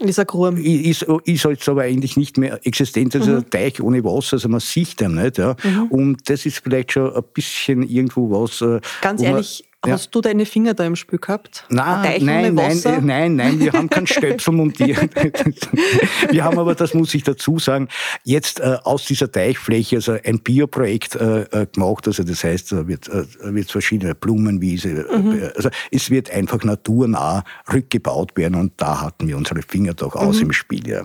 Ist 0.00 0.18
ein 0.18 0.26
Grum. 0.26 0.56
Ist, 0.56 1.02
ist 1.02 1.44
jetzt 1.44 1.68
aber 1.68 1.82
eigentlich 1.82 2.16
nicht 2.16 2.38
mehr 2.38 2.58
existent. 2.66 3.14
Also 3.14 3.32
mhm. 3.32 3.36
ein 3.38 3.50
Teich 3.50 3.82
ohne 3.82 4.02
Wasser, 4.02 4.34
also 4.34 4.48
man 4.48 4.60
sieht 4.60 5.00
ihn 5.02 5.14
nicht. 5.16 5.36
Ja. 5.36 5.56
Mhm. 5.62 5.82
Und 5.88 6.30
das 6.30 6.46
ist 6.46 6.60
vielleicht 6.60 6.92
schon 6.92 7.14
ein 7.14 7.22
bisschen 7.34 7.82
irgendwo 7.82 8.30
was. 8.30 8.62
Äh, 8.62 8.80
Ganz 9.02 9.20
ehrlich, 9.20 9.64
ja. 9.86 9.94
Hast 9.94 10.14
du 10.14 10.20
deine 10.20 10.44
Finger 10.44 10.74
da 10.74 10.84
im 10.84 10.94
Spiel 10.94 11.18
gehabt? 11.18 11.64
Nein, 11.70 12.22
nein, 12.22 12.54
nein, 12.54 12.82
äh, 12.84 13.00
nein, 13.00 13.36
nein, 13.36 13.60
wir 13.60 13.72
haben 13.72 13.88
keinen 13.88 14.06
Stöpsel 14.06 14.52
montiert. 14.52 15.08
wir 16.30 16.44
haben 16.44 16.58
aber, 16.58 16.74
das 16.74 16.92
muss 16.92 17.14
ich 17.14 17.22
dazu 17.22 17.58
sagen, 17.58 17.88
jetzt 18.22 18.60
äh, 18.60 18.76
aus 18.84 19.06
dieser 19.06 19.32
Teichfläche 19.32 19.96
also 19.96 20.18
ein 20.22 20.40
Bioprojekt 20.40 21.16
äh, 21.16 21.42
äh 21.44 21.66
gemacht. 21.72 22.06
Also 22.06 22.24
das 22.24 22.44
heißt, 22.44 22.72
da 22.72 22.86
wird, 22.88 23.08
äh, 23.08 23.24
wird 23.42 23.70
verschiedene 23.70 24.14
Blumenwiese, 24.14 25.08
äh, 25.08 25.18
mhm. 25.18 25.50
also 25.56 25.70
es 25.90 26.10
wird 26.10 26.30
einfach 26.30 26.62
naturnah 26.62 27.42
rückgebaut 27.72 28.36
werden 28.36 28.56
und 28.56 28.74
da 28.76 29.00
hatten 29.00 29.28
wir 29.28 29.36
unsere 29.38 29.62
Finger 29.62 29.94
doch 29.94 30.14
aus 30.14 30.36
mhm. 30.36 30.46
im 30.46 30.52
Spiel. 30.52 30.86
Ja. 30.86 31.04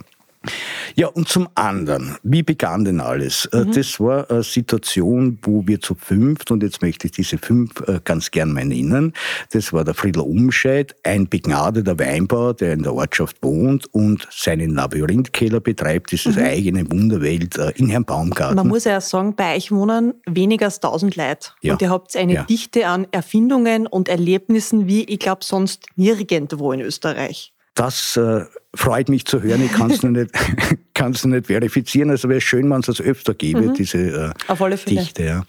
Ja, 0.95 1.07
und 1.07 1.27
zum 1.27 1.47
anderen, 1.55 2.17
wie 2.23 2.43
begann 2.43 2.85
denn 2.85 2.99
alles? 2.99 3.45
Äh, 3.47 3.65
mhm. 3.65 3.71
Das 3.71 3.99
war 3.99 4.29
eine 4.29 4.43
Situation, 4.43 5.39
wo 5.41 5.65
wir 5.67 5.81
zu 5.81 5.95
fünft, 5.95 6.51
und 6.51 6.63
jetzt 6.63 6.81
möchte 6.81 7.07
ich 7.07 7.13
diese 7.13 7.37
fünf 7.37 7.71
äh, 7.87 7.99
ganz 8.03 8.31
gern 8.31 8.53
mal 8.53 8.65
nennen, 8.65 9.13
das 9.51 9.73
war 9.73 9.83
der 9.83 9.93
Friedel 9.93 10.21
Umscheid, 10.21 10.95
ein 11.03 11.27
begnadeter 11.27 11.97
Weinbauer, 11.99 12.53
der 12.53 12.73
in 12.73 12.83
der 12.83 12.93
Ortschaft 12.93 13.37
wohnt 13.41 13.93
und 13.93 14.27
seinen 14.31 14.75
Labyrinthkeller 14.75 15.59
betreibt, 15.59 16.13
das 16.13 16.25
ist 16.25 16.37
mhm. 16.37 16.45
eigene 16.45 16.91
Wunderwelt 16.91 17.57
äh, 17.57 17.71
in 17.75 17.89
Herrn 17.89 18.05
Baumgarten. 18.05 18.55
Man 18.55 18.67
muss 18.67 18.85
ja 18.85 19.01
sagen, 19.01 19.35
bei 19.35 19.55
euch 19.55 19.71
wohnen 19.71 20.13
weniger 20.25 20.65
als 20.65 20.79
tausend 20.79 21.15
Leute. 21.15 21.49
Ja. 21.61 21.73
Und 21.73 21.81
ihr 21.81 21.89
habt 21.89 22.15
eine 22.15 22.33
ja. 22.33 22.43
Dichte 22.43 22.87
an 22.87 23.07
Erfindungen 23.11 23.87
und 23.87 24.09
Erlebnissen, 24.09 24.87
wie 24.87 25.03
ich 25.03 25.19
glaube 25.19 25.43
sonst 25.43 25.85
nirgendwo 25.95 26.71
in 26.71 26.81
Österreich. 26.81 27.54
Das 27.75 28.17
äh, 28.17 28.45
freut 28.73 29.09
mich 29.09 29.25
zu 29.25 29.41
hören. 29.41 29.63
Ich 29.63 29.73
kann 29.73 29.91
es 29.91 30.01
noch, 30.01 30.09
nicht, 30.09 30.31
kann's 30.93 31.23
noch 31.25 31.35
nicht 31.35 31.47
verifizieren. 31.47 32.09
Also 32.09 32.29
wäre 32.29 32.41
schön, 32.41 32.69
wenn 32.69 32.79
es 32.79 32.85
das 32.87 33.01
öfter 33.01 33.33
gäbe, 33.33 33.61
mhm. 33.61 33.73
diese 33.73 33.97
äh. 33.97 34.33
Dichte. 34.95 35.23
Ja. 35.23 35.45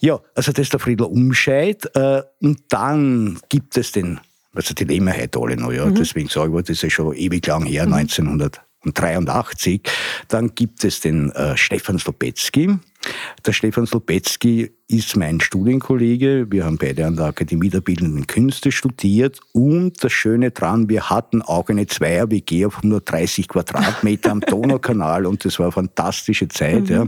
ja, 0.00 0.20
also 0.34 0.52
das 0.52 0.62
ist 0.62 0.72
der 0.72 0.80
Friedler 0.80 1.10
Umscheid. 1.10 1.84
Äh, 1.94 2.22
und 2.40 2.60
dann 2.68 3.38
gibt 3.48 3.76
es 3.76 3.92
den, 3.92 4.20
also 4.54 4.74
die 4.74 4.84
leben 4.84 5.08
ja 5.08 5.14
heute 5.14 5.40
alle 5.40 5.56
noch, 5.56 5.72
ja. 5.72 5.86
Mhm. 5.86 5.96
deswegen 5.96 6.28
sage 6.28 6.56
ich, 6.56 6.60
das 6.62 6.70
ist 6.70 6.82
ja 6.82 6.90
schon 6.90 7.14
ewig 7.14 7.46
lang 7.46 7.66
her, 7.66 7.86
mhm. 7.86 7.94
1900. 7.94 8.60
1983. 8.86 9.82
Dann 10.28 10.54
gibt 10.54 10.84
es 10.84 11.00
den 11.00 11.30
äh, 11.32 11.56
Stefan 11.56 11.98
Slopetzky. 11.98 12.78
Der 13.44 13.52
Stefan 13.52 13.86
Slopetzky 13.86 14.70
ist 14.88 15.16
mein 15.16 15.40
Studienkollege. 15.40 16.46
Wir 16.50 16.64
haben 16.64 16.78
beide 16.78 17.06
an 17.06 17.16
der 17.16 17.26
Akademie 17.26 17.70
der 17.70 17.80
Bildenden 17.80 18.26
Künste 18.26 18.72
studiert. 18.72 19.40
Und 19.52 20.02
das 20.04 20.12
Schöne 20.12 20.50
dran, 20.50 20.88
wir 20.88 21.10
hatten 21.10 21.42
auch 21.42 21.68
eine 21.68 21.86
Zweier-WG 21.86 22.66
auf 22.66 22.76
130 22.76 23.48
Quadratmeter 23.48 24.30
am 24.30 24.40
Donaukanal 24.46 25.26
und 25.26 25.44
das 25.44 25.58
war 25.58 25.66
eine 25.66 25.72
fantastische 25.72 26.48
Zeit. 26.48 26.84
Mhm. 26.84 26.94
Ja. 26.94 27.06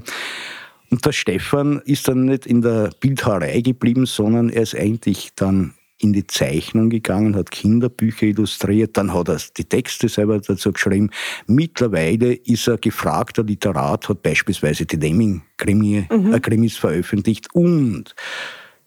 Und 0.90 1.04
der 1.04 1.12
Stefan 1.12 1.80
ist 1.84 2.08
dann 2.08 2.24
nicht 2.24 2.46
in 2.46 2.62
der 2.62 2.90
Bildhauerei 2.98 3.60
geblieben, 3.60 4.06
sondern 4.06 4.48
er 4.48 4.62
ist 4.62 4.74
eigentlich 4.74 5.32
dann 5.36 5.74
in 6.00 6.12
die 6.12 6.26
Zeichnung 6.26 6.90
gegangen, 6.90 7.34
hat 7.34 7.50
Kinderbücher 7.50 8.26
illustriert, 8.26 8.96
dann 8.96 9.12
hat 9.12 9.28
er 9.28 9.40
die 9.56 9.64
Texte 9.64 10.08
selber 10.08 10.38
dazu 10.38 10.72
geschrieben. 10.72 11.10
Mittlerweile 11.46 12.34
ist 12.34 12.68
er 12.68 12.78
gefragter 12.78 13.42
Literat, 13.42 14.08
hat 14.08 14.22
beispielsweise 14.22 14.86
die 14.86 14.96
Lemming-Krimis 14.96 16.08
mhm. 16.10 16.32
äh, 16.34 16.68
veröffentlicht 16.70 17.48
und 17.52 18.14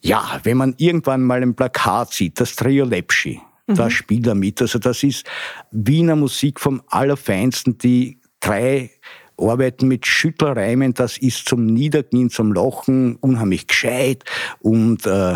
ja, 0.04 0.40
wenn 0.44 0.58
man 0.58 0.74
irgendwann 0.78 1.22
mal 1.22 1.42
ein 1.44 1.56
Plakat 1.56 2.12
sieht, 2.12 2.40
das 2.40 2.56
Trio 2.56 2.86
Lepschi, 2.86 3.40
mhm. 3.68 3.76
da 3.76 3.90
spielt 3.90 4.26
er 4.28 4.36
mit. 4.36 4.62
Also 4.62 4.80
das 4.80 5.04
ist 5.04 5.26
Wiener 5.72 6.16
Musik 6.16 6.60
vom 6.60 6.82
Allerfeinsten, 6.88 7.78
die 7.78 8.20
drei 8.40 8.90
Arbeiten 9.38 9.88
mit 9.88 10.06
Schüttelreimen, 10.06 10.94
das 10.94 11.18
ist 11.18 11.48
zum 11.48 11.66
Niederknien, 11.66 12.30
zum 12.30 12.54
Lachen 12.54 13.16
unheimlich 13.18 13.68
gescheit 13.68 14.24
und 14.60 15.06
äh, 15.06 15.36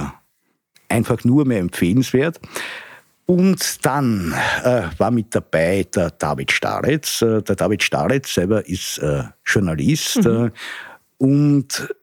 einfach 0.90 1.24
nur 1.24 1.46
mehr 1.46 1.60
empfehlenswert. 1.60 2.40
Und 3.26 3.84
dann 3.86 4.36
äh, 4.64 4.84
war 4.98 5.10
mit 5.10 5.34
dabei 5.34 5.86
der 5.96 6.12
David 6.12 6.52
Staretz. 6.52 7.22
Äh, 7.22 7.42
der 7.42 7.56
David 7.56 7.82
Staretz 7.82 8.36
selber 8.36 8.68
ist 8.68 9.00
äh, 9.00 9.24
Journalist 9.46 10.24
mhm. 10.24 10.46
Äh, 10.48 10.52
und 11.18 11.96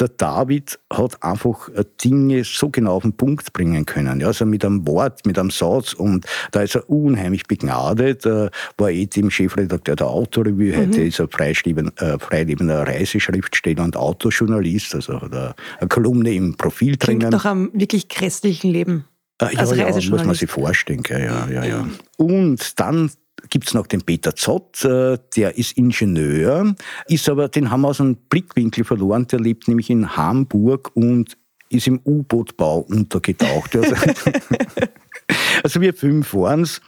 der 0.00 0.08
David 0.08 0.78
hat 0.92 1.22
einfach 1.22 1.68
Dinge 2.04 2.44
so 2.44 2.70
genau 2.70 2.94
auf 2.96 3.02
den 3.02 3.12
Punkt 3.12 3.52
bringen 3.52 3.84
können. 3.86 4.20
Ja, 4.20 4.28
also 4.28 4.46
mit 4.46 4.64
einem 4.64 4.86
Wort, 4.86 5.26
mit 5.26 5.38
einem 5.38 5.50
Satz 5.50 5.92
und 5.92 6.26
da 6.52 6.62
ist 6.62 6.74
er 6.74 6.88
unheimlich 6.88 7.46
begnadet. 7.46 8.24
Äh, 8.26 8.50
war 8.76 8.90
eh 8.90 9.06
dem 9.06 9.30
Chefredakteur 9.30 9.96
der 9.96 10.08
Autorevue, 10.08 10.72
mhm. 10.72 10.76
heute 10.76 11.02
ist 11.02 11.20
er 11.20 11.28
äh, 11.28 12.18
freilebender 12.18 12.86
Reiseschriftsteller 12.86 13.82
und 13.82 13.96
Autojournalist, 13.96 14.94
also 14.94 15.20
hat 15.20 15.32
er 15.32 15.54
eine 15.78 15.88
Kolumne 15.88 16.32
im 16.32 16.56
Profil 16.56 16.96
Klingt 16.96 17.22
drinnen. 17.22 17.32
doch 17.32 17.44
am 17.44 17.70
wirklich 17.72 18.08
christlichen 18.08 18.70
Leben. 18.70 19.04
Äh, 19.40 19.54
ja, 19.54 19.74
ja, 19.74 19.94
muss 20.10 20.24
man 20.24 20.34
sich 20.34 20.50
vorstellen. 20.50 21.02
Ja, 21.08 21.48
ja, 21.48 21.64
ja. 21.64 21.88
Und 22.16 22.80
dann 22.80 23.10
gibt 23.50 23.68
es 23.68 23.74
noch 23.74 23.86
den 23.86 24.02
Peter 24.02 24.34
Zott, 24.34 24.84
äh, 24.84 25.18
der 25.36 25.56
ist 25.56 25.76
Ingenieur, 25.76 26.74
ist 27.06 27.28
aber, 27.28 27.48
den 27.48 27.70
haben 27.70 27.82
wir 27.82 27.88
aus 27.88 28.00
einem 28.00 28.16
Blickwinkel 28.16 28.84
verloren, 28.84 29.26
der 29.26 29.40
lebt 29.40 29.68
nämlich 29.68 29.90
in 29.90 30.16
Hamburg 30.16 30.90
und 30.94 31.36
ist 31.70 31.86
im 31.86 32.00
U-Boot-Bau 32.04 32.80
untergetaucht. 32.80 33.76
Also, 33.76 33.94
also 35.62 35.80
wir 35.80 35.94
fünf 35.94 36.32
waren's. 36.34 36.80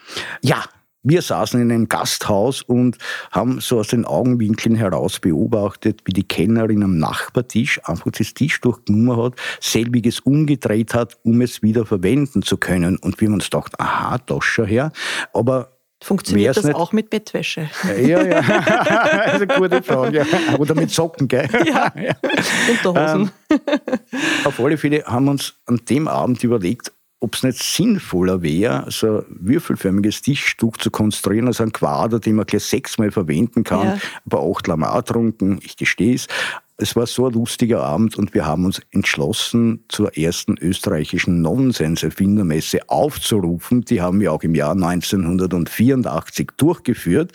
Ja, 0.43 0.65
wir 1.03 1.23
saßen 1.23 1.61
in 1.61 1.73
einem 1.73 1.89
Gasthaus 1.89 2.61
und 2.63 2.99
haben 3.31 3.61
so 3.61 3.79
aus 3.79 3.89
den 3.89 4.05
Augenwinkeln 4.05 4.75
heraus 4.75 5.19
beobachtet, 5.19 6.03
wie 6.05 6.13
die 6.13 6.29
Kellnerin 6.29 6.83
am 6.83 6.99
Nachbartisch 6.99 7.81
einfach 7.85 8.11
das 8.11 8.35
Tisch 8.35 8.61
durchgenommen 8.61 9.17
hat, 9.17 9.35
selbiges 9.61 10.21
umgedreht 10.21 10.93
hat, 10.93 11.17
um 11.23 11.41
es 11.41 11.63
wieder 11.63 11.87
verwenden 11.87 12.43
zu 12.43 12.59
können. 12.59 12.99
Und 12.99 13.21
wir 13.21 13.29
haben 13.29 13.35
uns 13.35 13.45
gedacht, 13.45 13.81
aha, 13.81 14.19
das 14.19 14.45
schon 14.45 14.67
her. 14.67 14.93
Aber 15.33 15.80
Funktioniert 16.03 16.57
das 16.57 16.65
nicht? 16.65 16.77
auch 16.77 16.93
mit 16.93 17.11
Bettwäsche? 17.11 17.69
Ja, 17.85 18.23
ja. 18.23 18.41
das 18.43 19.35
ist 19.35 19.43
eine 19.43 19.47
gute 19.47 19.83
Frage. 19.83 20.27
Oder 20.59 20.75
mit 20.75 20.91
Socken, 20.91 21.29
gell? 21.29 21.49
Ja, 21.67 21.93
ja. 22.01 22.15
Unterhosen. 22.71 23.31
Ähm, 23.51 23.59
auf 24.45 24.59
alle 24.59 24.79
Fälle 24.79 25.05
haben 25.05 25.27
wir 25.27 25.33
uns 25.33 25.55
an 25.67 25.81
dem 25.89 26.09
Abend 26.09 26.43
überlegt, 26.43 26.93
ob 27.21 27.35
es 27.35 27.43
nicht 27.43 27.63
sinnvoller 27.63 28.41
wäre, 28.41 28.87
so 28.89 29.19
ein 29.19 29.25
würfelförmiges 29.29 30.23
Tischstück 30.23 30.81
zu 30.81 30.91
konstruieren, 30.91 31.49
also 31.49 31.63
ein 31.63 31.73
Quader, 31.73 32.19
den 32.19 32.37
man 32.37 32.47
gleich 32.47 32.65
sechsmal 32.65 33.11
verwenden 33.11 33.63
kann. 33.63 33.87
Ja. 33.87 33.99
Aber 34.25 34.51
acht 34.51 34.67
Lamar 34.67 35.05
trunken, 35.05 35.61
ich 35.63 35.77
gestehe 35.77 36.15
es. 36.15 36.29
Es 36.81 36.97
war 36.97 37.07
so 37.07 37.27
ein 37.27 37.35
lustiger 37.35 37.83
Abend 37.83 38.17
und 38.17 38.33
wir 38.33 38.47
haben 38.47 38.65
uns 38.65 38.81
entschlossen, 38.91 39.85
zur 39.89 40.17
ersten 40.17 40.57
österreichischen 40.57 41.43
Nonsens-Erfindermesse 41.43 42.89
aufzurufen. 42.89 43.83
Die 43.83 44.01
haben 44.01 44.19
wir 44.21 44.33
auch 44.33 44.43
im 44.43 44.55
Jahr 44.55 44.73
1984 44.73 46.49
durchgeführt. 46.57 47.33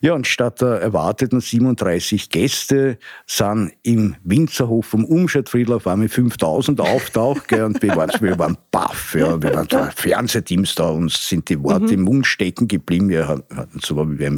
Ja, 0.00 0.12
und 0.12 0.26
statt 0.26 0.60
der 0.60 0.80
erwarteten 0.80 1.40
37 1.40 2.28
Gäste 2.28 2.98
sind 3.26 3.72
im 3.82 4.16
Winzerhof 4.24 4.86
vom 4.86 5.04
Umschaltfriedl 5.04 5.72
auf 5.72 5.86
einmal 5.86 6.08
5000 6.08 6.80
auftaucht. 6.80 7.48
Gell, 7.48 7.64
und 7.64 7.82
wir 7.82 7.96
waren, 7.96 8.10
wir 8.20 8.38
waren 8.38 8.58
baff. 8.70 9.16
Ja, 9.18 9.42
wir 9.42 9.54
waren 9.54 9.68
da 9.68 9.90
Fernsehteams 9.90 10.74
da, 10.74 10.90
uns 10.90 11.28
sind 11.28 11.48
die 11.48 11.62
Worte 11.62 11.86
mhm. 11.86 11.92
im 11.92 12.02
Mund 12.02 12.26
stecken 12.26 12.68
geblieben. 12.68 13.08
Wir 13.08 13.26
hatten 13.26 13.80
so 13.82 13.96
wie 13.96 14.30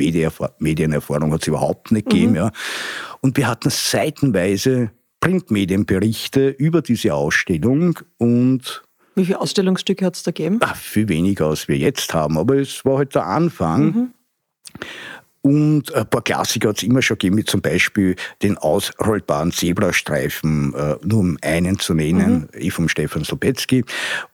Medienerfahrung 0.59 1.33
hat 1.33 1.43
es 1.43 1.49
überhaupt 1.49 1.91
nicht 1.91 2.09
gegeben. 2.09 2.33
Mhm. 2.33 2.37
Ja. 2.37 2.53
Und 3.21 3.37
wir 3.37 3.49
hatten 3.49 3.71
seitenweise 3.71 4.91
Printmedienberichte 5.21 6.49
über 6.49 6.83
diese 6.83 7.15
Ausstellung 7.15 7.99
und 8.19 8.83
wie 9.19 9.25
viele 9.25 9.41
Ausstellungsstücke 9.41 10.07
hat 10.07 10.15
es 10.15 10.23
da 10.23 10.31
gegeben? 10.31 10.59
Ach, 10.61 10.77
viel 10.77 11.09
weniger, 11.09 11.47
als 11.47 11.67
wir 11.67 11.77
jetzt 11.77 12.15
haben, 12.15 12.39
aber 12.39 12.55
es 12.55 12.85
war 12.85 12.99
halt 12.99 13.17
der 13.17 13.27
Anfang. 13.27 13.85
Mhm. 13.85 14.15
Und 15.41 15.93
ein 15.93 16.09
paar 16.09 16.23
Klassiker 16.23 16.69
hat 16.69 16.77
es 16.77 16.83
immer 16.85 17.03
schon 17.03 17.19
gegeben, 17.19 17.37
wie 17.37 17.45
zum 17.45 17.61
Beispiel 17.61 18.15
den 18.43 18.59
ausrollbaren 18.59 19.51
Zebrastreifen, 19.51 20.73
äh, 20.75 20.97
nur 21.03 21.21
um 21.21 21.39
einen 21.43 21.81
zu 21.81 21.95
nennen, 21.95 22.49
mhm. 22.53 22.61
eh 22.61 22.71
vom 22.71 22.89
Stefan 22.89 23.25
Slopetzky. 23.25 23.85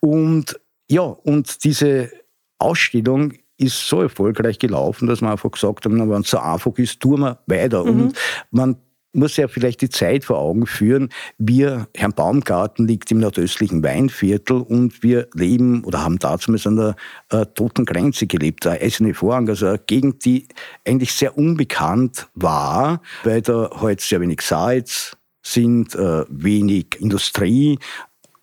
Und 0.00 0.60
ja, 0.90 1.02
und 1.02 1.64
diese 1.64 2.10
Ausstellung 2.58 3.32
ist 3.56 3.88
so 3.88 4.02
erfolgreich 4.02 4.58
gelaufen, 4.58 5.06
dass 5.06 5.20
man 5.20 5.32
einfach 5.32 5.50
gesagt 5.50 5.84
haben, 5.84 6.10
wenn 6.10 6.22
es 6.22 6.30
so 6.30 6.38
einfach 6.38 6.76
ist, 6.76 7.00
tun 7.00 7.20
wir 7.20 7.38
weiter. 7.46 7.84
Mhm. 7.84 7.88
Und 7.88 8.18
man 8.50 8.76
muss 9.14 9.36
ja 9.36 9.48
vielleicht 9.48 9.80
die 9.80 9.88
Zeit 9.88 10.24
vor 10.24 10.38
Augen 10.38 10.66
führen. 10.66 11.08
Wir, 11.38 11.86
Herrn 11.94 12.12
Baumgarten 12.12 12.86
liegt 12.86 13.10
im 13.12 13.20
nordöstlichen 13.20 13.82
Weinviertel 13.82 14.60
und 14.60 15.02
wir 15.02 15.28
leben 15.34 15.84
oder 15.84 16.04
haben 16.04 16.18
damals 16.18 16.66
an 16.66 16.76
der 16.76 16.96
äh, 17.30 17.46
toten 17.46 17.84
Grenze 17.84 18.26
gelebt, 18.26 18.64
der 18.64 18.82
Eisene 18.82 19.14
Vorhang, 19.14 19.48
also 19.48 19.66
eine 19.66 19.78
Gegend, 19.78 20.24
die 20.24 20.48
eigentlich 20.86 21.12
sehr 21.12 21.38
unbekannt 21.38 22.28
war, 22.34 23.00
weil 23.22 23.40
da 23.40 23.70
halt 23.80 24.00
sehr 24.00 24.20
wenig 24.20 24.40
Salz 24.40 25.16
sind, 25.42 25.94
äh, 25.94 26.24
wenig 26.28 27.00
Industrie, 27.00 27.78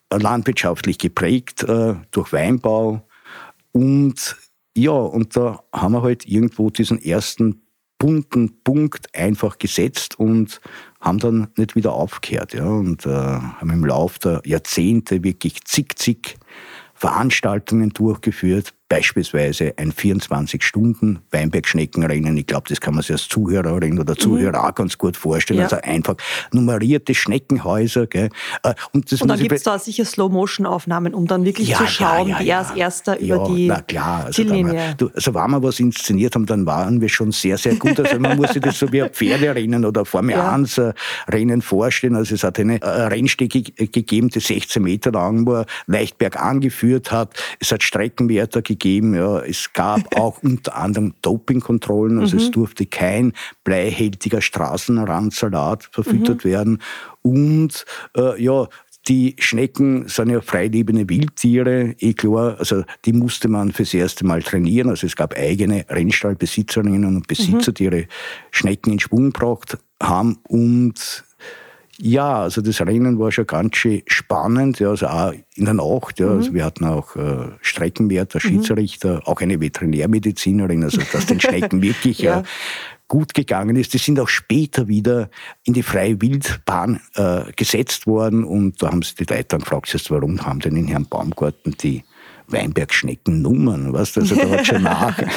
äh, 0.09 0.17
landwirtschaftlich 0.17 0.97
geprägt 0.97 1.63
äh, 1.63 1.95
durch 2.11 2.31
Weinbau 2.31 3.05
und 3.71 4.37
ja, 4.75 4.91
und 4.91 5.35
da 5.35 5.63
haben 5.73 5.93
wir 5.93 6.01
halt 6.01 6.25
irgendwo 6.25 6.69
diesen 6.69 7.01
ersten 7.01 7.61
bunten 7.97 8.63
Punkt 8.63 9.15
einfach 9.15 9.59
gesetzt 9.59 10.17
und 10.17 10.59
haben 10.99 11.19
dann 11.19 11.47
nicht 11.55 11.75
wieder 11.75 11.93
aufgehört. 11.93 12.53
Ja, 12.53 12.65
und 12.65 13.05
äh, 13.05 13.09
haben 13.09 13.69
im 13.69 13.85
Laufe 13.85 14.19
der 14.19 14.41
Jahrzehnte 14.45 15.23
wirklich 15.23 15.63
zig, 15.65 15.97
zig 15.97 16.37
Veranstaltungen 16.95 17.89
durchgeführt, 17.89 18.73
beispielsweise 18.91 19.73
ein 19.77 19.93
24-Stunden-Weinbergschneckenrennen. 19.93 22.35
Ich 22.35 22.45
glaube, 22.45 22.67
das 22.67 22.81
kann 22.81 22.93
man 22.93 23.03
sich 23.03 23.13
als 23.13 23.29
Zuhörerin 23.29 23.97
oder 23.97 24.17
Zuhörer 24.17 24.59
mhm. 24.59 24.65
auch 24.65 24.75
ganz 24.75 24.97
gut 24.97 25.15
vorstellen. 25.15 25.59
Ja. 25.59 25.67
Also 25.67 25.77
einfach 25.77 26.17
nummerierte 26.51 27.15
Schneckenhäuser. 27.15 28.07
Gell. 28.07 28.27
Äh, 28.63 28.73
und, 28.91 29.09
das 29.09 29.21
und 29.21 29.29
dann 29.29 29.39
gibt 29.39 29.53
es 29.53 29.63
da 29.63 29.79
sicher 29.79 30.03
Slow-Motion-Aufnahmen, 30.03 31.13
um 31.13 31.25
dann 31.25 31.45
wirklich 31.45 31.69
ja, 31.69 31.77
zu 31.77 31.87
schauen, 31.87 32.27
ja, 32.27 32.39
wer 32.41 32.57
als 32.57 32.71
erster 32.71 33.17
über 33.17 33.47
die 33.47 33.67
na 33.67 33.79
klar, 33.79 34.25
also 34.25 34.43
Ziellinie. 34.43 34.95
Du, 34.97 35.09
also 35.15 35.33
wenn 35.33 35.51
wir 35.51 35.63
was 35.63 35.79
inszeniert 35.79 36.35
haben, 36.35 36.45
dann 36.45 36.65
waren 36.65 36.99
wir 36.99 37.07
schon 37.07 37.31
sehr, 37.31 37.57
sehr 37.57 37.75
gut. 37.75 37.97
Also 37.97 38.19
man 38.19 38.35
muss 38.35 38.51
sich 38.51 38.61
das 38.61 38.77
so 38.77 38.91
wie 38.91 39.03
ein 39.03 39.11
Pferderennen 39.11 39.85
oder 39.85 40.03
Formel 40.03 40.35
1 40.35 40.79
äh, 40.79 40.91
Rennen 41.29 41.61
vorstellen. 41.61 42.17
Also 42.17 42.35
es 42.35 42.43
hat 42.43 42.59
eine 42.59 42.81
äh, 42.81 42.85
Rennstrecke 42.85 43.61
gegeben, 43.61 44.27
die 44.27 44.41
16 44.41 44.83
Meter 44.83 45.13
lang 45.13 45.45
war, 45.45 45.65
leicht 45.87 46.17
bergan 46.17 46.59
geführt 46.59 47.13
hat. 47.13 47.41
Es 47.61 47.71
hat 47.71 47.83
Streckenwärter 47.83 48.61
gegeben. 48.61 48.80
Ja. 48.83 49.39
Es 49.39 49.73
gab 49.73 50.15
auch 50.19 50.41
unter 50.43 50.75
anderem 50.75 51.13
Dopingkontrollen. 51.21 52.19
Also 52.19 52.37
mhm. 52.37 52.41
es 52.41 52.51
durfte 52.51 52.85
kein 52.85 53.33
bleihältiger 53.63 54.41
Straßenrandsalat 54.41 55.89
verfüttert 55.91 56.45
mhm. 56.45 56.49
werden. 56.49 56.81
Und 57.21 57.85
äh, 58.17 58.41
ja, 58.41 58.67
die 59.07 59.35
Schnecken 59.39 60.07
sind 60.07 60.29
ja 60.29 60.41
freilebende 60.41 61.09
Wildtiere, 61.09 61.95
eh 61.99 62.13
klar. 62.13 62.57
Also 62.59 62.83
die 63.05 63.13
musste 63.13 63.47
man 63.47 63.71
fürs 63.71 63.93
erste 63.93 64.25
Mal 64.25 64.43
trainieren. 64.43 64.89
Also 64.89 65.07
es 65.07 65.15
gab 65.15 65.35
eigene 65.35 65.85
Rennstallbesitzerinnen 65.89 67.05
und 67.05 67.27
Besitzer, 67.27 67.71
mhm. 67.71 67.75
die 67.75 67.83
ihre 67.85 68.07
Schnecken 68.51 68.93
in 68.93 68.99
Schwung 68.99 69.31
gebracht 69.31 69.77
haben. 70.01 70.37
Und 70.47 71.23
ja, 72.01 72.41
also 72.41 72.61
das 72.61 72.81
Rennen 72.81 73.19
war 73.19 73.31
schon 73.31 73.45
ganz 73.45 73.77
schön 73.77 74.01
spannend, 74.07 74.79
ja, 74.79 74.89
also 74.89 75.07
auch 75.07 75.33
in 75.55 75.65
der 75.65 75.75
Nacht. 75.75 76.19
Ja, 76.19 76.27
also 76.27 76.33
mhm. 76.33 76.39
also 76.39 76.53
wir 76.53 76.65
hatten 76.65 76.85
auch 76.85 77.15
äh, 77.15 77.49
Streckenwärter, 77.61 78.39
mhm. 78.39 78.47
Schiedsrichter, 78.47 79.15
mhm. 79.15 79.21
auch 79.25 79.41
eine 79.41 79.59
Veterinärmedizinerin, 79.59 80.83
also 80.83 81.01
dass 81.11 81.27
den 81.27 81.39
Schnecken 81.39 81.81
wirklich 81.81 82.19
ja. 82.19 82.37
ja 82.37 82.43
gut 83.07 83.33
gegangen 83.33 83.75
ist. 83.75 83.93
Die 83.93 83.97
sind 83.97 84.19
auch 84.19 84.29
später 84.29 84.87
wieder 84.87 85.29
in 85.63 85.73
die 85.73 85.83
freie 85.83 86.21
Wildbahn 86.21 87.01
äh, 87.15 87.51
gesetzt 87.55 88.07
worden 88.07 88.45
und 88.45 88.81
da 88.81 88.87
haben 88.87 89.01
sie 89.01 89.15
die 89.15 89.25
Leute 89.25 89.45
dann 89.49 89.59
gefragt, 89.59 89.93
warum 90.09 90.45
haben 90.45 90.59
denn 90.59 90.77
in 90.77 90.87
Herrn 90.87 91.05
Baumgarten 91.05 91.75
die 91.79 92.03
Weinbergschneckennummern, 92.51 93.93
weißt 93.93 94.15
du, 94.15 94.21
also 94.21 94.35
da 94.35 94.49
hat 94.49 94.67
schon 94.67 94.83
nach. 94.83 95.17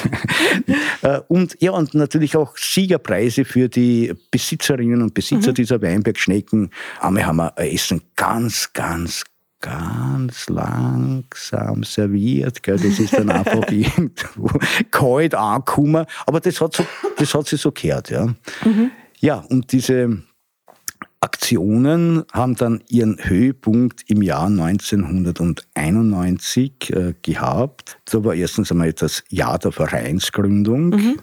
Äh, 1.03 1.21
und 1.29 1.57
ja, 1.61 1.73
und 1.73 1.95
natürlich 1.95 2.37
auch 2.37 2.57
Siegerpreise 2.57 3.45
für 3.45 3.69
die 3.69 4.15
Besitzerinnen 4.31 5.03
und 5.03 5.13
Besitzer 5.13 5.51
mhm. 5.51 5.55
dieser 5.55 5.83
Weinbergschnecken. 5.83 6.71
Einmal 7.01 7.27
haben 7.27 7.37
wir 7.37 7.53
Essen 7.57 8.01
ganz, 8.17 8.73
ganz, 8.73 9.25
ganz 9.61 10.49
langsam 10.49 11.85
serviert. 11.85 12.63
Gell? 12.63 12.79
Das 12.79 12.99
ist 12.99 13.13
dann 13.13 13.31
einfach 13.31 13.67
irgendwo 13.71 14.51
kalt 14.91 15.35
angekommen. 15.35 16.07
Aber 16.27 16.41
das 16.41 16.61
hat, 16.61 16.75
so, 16.75 16.87
das 17.19 17.35
hat 17.35 17.49
sich 17.49 17.61
so 17.61 17.73
gehört. 17.73 18.11
Ja, 18.11 18.27
mhm. 18.65 18.91
ja 19.21 19.45
und 19.51 19.73
diese 19.73 20.23
Aktionen 21.25 22.23
haben 22.35 22.55
dann 22.55 22.83
ihren 22.87 23.17
Höhepunkt 23.19 24.03
im 24.09 24.21
Jahr 24.21 24.49
1991 24.49 26.91
äh, 26.91 27.15
gehabt. 27.23 27.99
Da 28.05 28.23
war 28.25 28.35
erstens 28.35 28.71
einmal 28.71 28.93
das 28.93 29.25
Jahr 29.31 29.59
der 29.59 29.73
Vereinsgründung. 29.73 30.91
Mhm. 30.91 31.17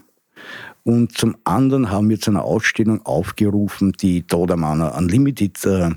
Und 0.81 1.15
zum 1.15 1.37
anderen 1.43 1.91
haben 1.91 2.09
wir 2.09 2.19
zu 2.19 2.31
einer 2.31 2.43
Ausstellung 2.43 3.05
aufgerufen, 3.05 3.91
die 3.91 4.25
Dodermanner 4.25 4.97
Unlimited 4.97 5.63
äh, 5.65 5.91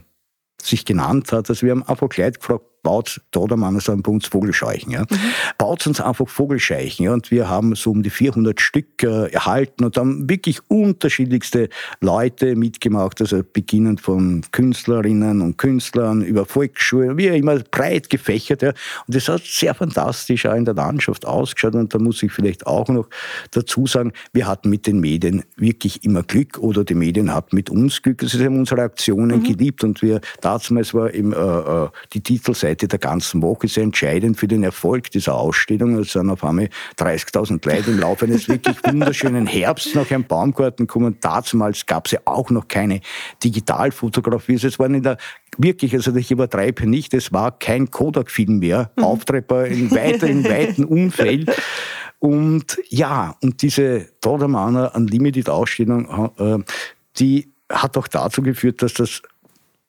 sich 0.61 0.84
genannt 0.84 1.32
hat. 1.32 1.49
Also 1.49 1.64
wir 1.64 1.70
haben 1.70 1.84
einfach 1.84 2.11
gleich 2.11 2.34
gefragt, 2.34 2.66
baut 2.84 3.20
Dodermann 3.32 3.80
sagen 3.80 4.02
bei 4.02 4.12
uns 4.12 4.28
Vogelscheuchen. 4.28 4.92
Ja. 4.92 5.00
Mhm. 5.00 5.16
Baut 5.58 5.84
uns 5.88 6.00
einfach 6.00 6.28
Vogelscheuchen. 6.28 7.06
Ja. 7.06 7.12
Und 7.12 7.32
wir 7.32 7.48
haben 7.48 7.74
so 7.74 7.90
um 7.90 8.04
die 8.04 8.10
400 8.10 8.60
Stück 8.60 9.02
äh, 9.02 9.32
erhalten 9.32 9.84
und 9.84 9.96
haben 9.96 10.28
wirklich 10.30 10.60
unterschiedlichste 10.68 11.68
Leute 12.00 12.54
mitgemacht, 12.54 13.20
also 13.20 13.42
beginnend 13.42 14.00
von 14.00 14.42
Künstlerinnen 14.52 15.40
und 15.40 15.58
Künstlern 15.58 16.22
über 16.22 16.44
Volksschulen, 16.44 17.16
wie 17.16 17.26
immer 17.26 17.58
breit 17.58 18.10
gefächert. 18.10 18.62
Ja. 18.62 18.68
Und 19.06 19.16
das 19.16 19.28
hat 19.28 19.42
sehr 19.42 19.74
fantastisch 19.74 20.46
auch 20.46 20.54
in 20.54 20.66
der 20.66 20.74
Landschaft 20.74 21.26
ausgeschaut. 21.26 21.74
Und 21.74 21.94
da 21.94 21.98
muss 21.98 22.22
ich 22.22 22.30
vielleicht 22.30 22.66
auch 22.66 22.88
noch 22.88 23.08
dazu 23.50 23.86
sagen, 23.86 24.12
wir 24.32 24.46
hatten 24.46 24.68
mit 24.68 24.86
den 24.86 25.00
Medien 25.00 25.42
wirklich 25.56 26.04
immer 26.04 26.22
Glück 26.22 26.58
oder 26.58 26.84
die 26.84 26.94
Medien 26.94 27.34
hatten 27.34 27.56
mit 27.56 27.70
uns 27.70 28.02
Glück. 28.02 28.22
Also 28.22 28.36
sie 28.36 28.44
haben 28.44 28.58
unsere 28.58 28.82
Aktionen 28.82 29.40
mhm. 29.40 29.44
geliebt 29.44 29.82
und 29.82 30.02
wir, 30.02 30.20
damals 30.42 30.92
war 30.92 31.12
eben 31.14 31.32
äh, 31.32 31.36
äh 31.36 31.88
die 32.12 32.20
Titelseite 32.20 32.73
Seite 32.74 32.88
der 32.88 32.98
ganzen 32.98 33.40
Woche 33.40 33.68
sehr 33.68 33.84
entscheidend 33.84 34.36
für 34.36 34.48
den 34.48 34.64
Erfolg 34.64 35.10
dieser 35.10 35.34
Ausstellung. 35.34 35.96
Es 35.98 36.12
sind 36.12 36.28
auf 36.28 36.42
einmal 36.42 36.68
30.000 36.98 37.64
Leute 37.68 37.92
im 37.92 38.00
Laufe 38.00 38.24
eines 38.24 38.48
wirklich 38.48 38.76
wunderschönen 38.84 39.46
Herbsts 39.46 39.94
nach 39.94 40.10
einem 40.10 40.24
Baumgarten 40.24 40.88
gekommen. 40.88 41.16
Damals 41.20 41.87
gab 41.87 42.06
es 42.06 42.12
ja 42.12 42.20
auch 42.24 42.50
noch 42.50 42.66
keine 42.66 43.00
Digitalfotografie. 43.44 44.54
Es 44.54 44.78
waren 44.80 44.94
in 44.94 45.04
der 45.04 45.18
wirklich, 45.56 45.94
also 45.94 46.14
ich 46.16 46.32
übertreibe 46.32 46.88
nicht, 46.88 47.14
es 47.14 47.32
war 47.32 47.56
kein 47.56 47.90
Kodak-Film 47.92 48.58
mehr, 48.58 48.90
mhm. 48.96 49.04
Auftrepper 49.04 49.66
in 49.66 49.92
weiter, 49.92 50.26
in 50.26 50.44
weiten 50.44 50.84
Umfeld. 50.84 51.54
Und 52.18 52.78
ja, 52.88 53.37
und 53.40 53.62
diese 53.62 54.08
Todermanner 54.20 54.96
Unlimited-Ausstellung, 54.96 56.32
äh, 56.38 56.58
die 57.18 57.52
hat 57.70 57.96
auch 57.96 58.08
dazu 58.08 58.42
geführt, 58.42 58.82
dass 58.82 58.94
das 58.94 59.22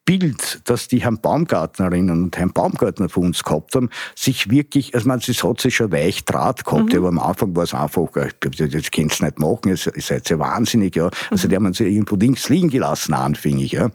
Bild, 0.06 0.62
das 0.66 0.88
die 0.88 1.04
Herrn 1.04 1.20
Baumgartnerinnen 1.20 2.24
und 2.24 2.38
Herrn 2.38 2.54
Baumgartner 2.54 3.10
von 3.10 3.26
uns 3.26 3.44
gehabt 3.44 3.76
haben, 3.76 3.90
sich 4.16 4.52
wirklich, 4.52 4.94
also 4.94 5.08
man, 5.08 5.20
es 5.20 5.44
hat 5.44 5.60
sich 5.60 5.76
schon 5.76 5.92
weich 5.92 6.26
Draht 6.26 6.64
gehabt, 6.64 6.94
mhm. 6.94 7.00
aber 7.00 7.08
am 7.08 7.20
Anfang 7.20 7.56
war 7.56 7.64
es 7.64 7.74
einfach, 7.74 8.08
das 8.14 8.40
könnt 8.40 8.60
ihr 8.60 8.68
nicht 8.68 9.40
machen, 9.40 9.70
ihr 9.70 9.78
seid 9.78 10.30
ja 10.30 10.38
wahnsinnig, 10.38 10.96
ja. 10.96 11.10
Also 11.32 11.48
mhm. 11.48 11.50
die 11.50 11.56
haben 11.56 11.66
uns 11.66 11.80
irgendwo 11.80 12.16
links 12.16 12.50
liegen 12.50 12.70
gelassen, 12.70 13.16
anfänglich, 13.16 13.72
ja. 13.72 13.90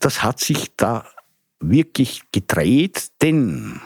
Das 0.00 0.22
hat 0.22 0.40
sich 0.40 0.72
da 0.76 1.04
wirklich 1.60 2.22
gedreht, 2.32 3.08
denn 3.20 3.80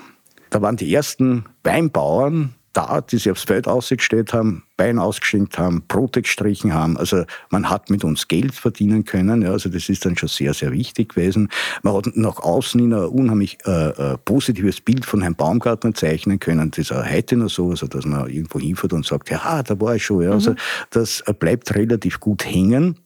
da 0.51 0.63
waren 0.63 0.77
die 0.77 0.95
ersten 0.95 1.45
Weinbauern, 1.65 2.55
da, 2.77 3.01
die 3.01 3.17
sich 3.17 3.31
aufs 3.31 3.45
Feld 3.45 3.67
ausgestellt 3.67 4.35
haben, 4.35 4.65
Bein 4.77 4.99
ausgeschenkt 4.99 5.59
haben, 5.59 5.83
Brote 5.89 6.21
gestrichen 6.21 6.75
haben. 6.75 6.99
Also 6.99 7.25
man 7.49 7.71
hat 7.71 7.89
mit 7.89 8.05
uns 8.05 8.29
Geld 8.29 8.55
verdienen 8.55 9.05
können. 9.07 9.41
Ja, 9.41 9.53
also 9.53 9.71
das 9.71 9.89
ist 9.89 10.05
dann 10.05 10.17
schon 10.19 10.29
sehr, 10.29 10.53
sehr 10.53 10.73
wichtig 10.73 11.15
gewesen. 11.15 11.49
Man 11.83 11.95
hat 11.95 12.09
nach 12.15 12.39
außen 12.39 12.79
hin 12.79 12.93
ein 12.93 13.07
unheimlich 13.07 13.57
äh, 13.65 13.71
äh, 13.71 14.19
positives 14.19 14.83
Bild 14.83 15.07
von 15.07 15.23
Herrn 15.23 15.35
Baumgartner 15.35 15.95
zeichnen 15.95 16.39
können. 16.39 16.71
Das 16.71 16.79
ist 16.79 16.93
auch 16.93 17.09
heute 17.09 17.37
noch 17.37 17.49
so, 17.49 17.71
also 17.71 17.87
dass 17.87 18.05
man 18.05 18.29
irgendwo 18.29 18.61
hinfährt 18.61 18.93
und 18.93 19.07
sagt, 19.07 19.31
ja, 19.31 19.63
da 19.63 19.81
war 19.81 19.97
ich 19.97 20.05
schon. 20.05 20.23
Ja, 20.23 20.33
also 20.33 20.51
mhm. 20.51 20.57
das 20.91 21.25
bleibt 21.39 21.75
relativ 21.75 22.21
gut 22.21 22.45
hängen. 22.45 22.99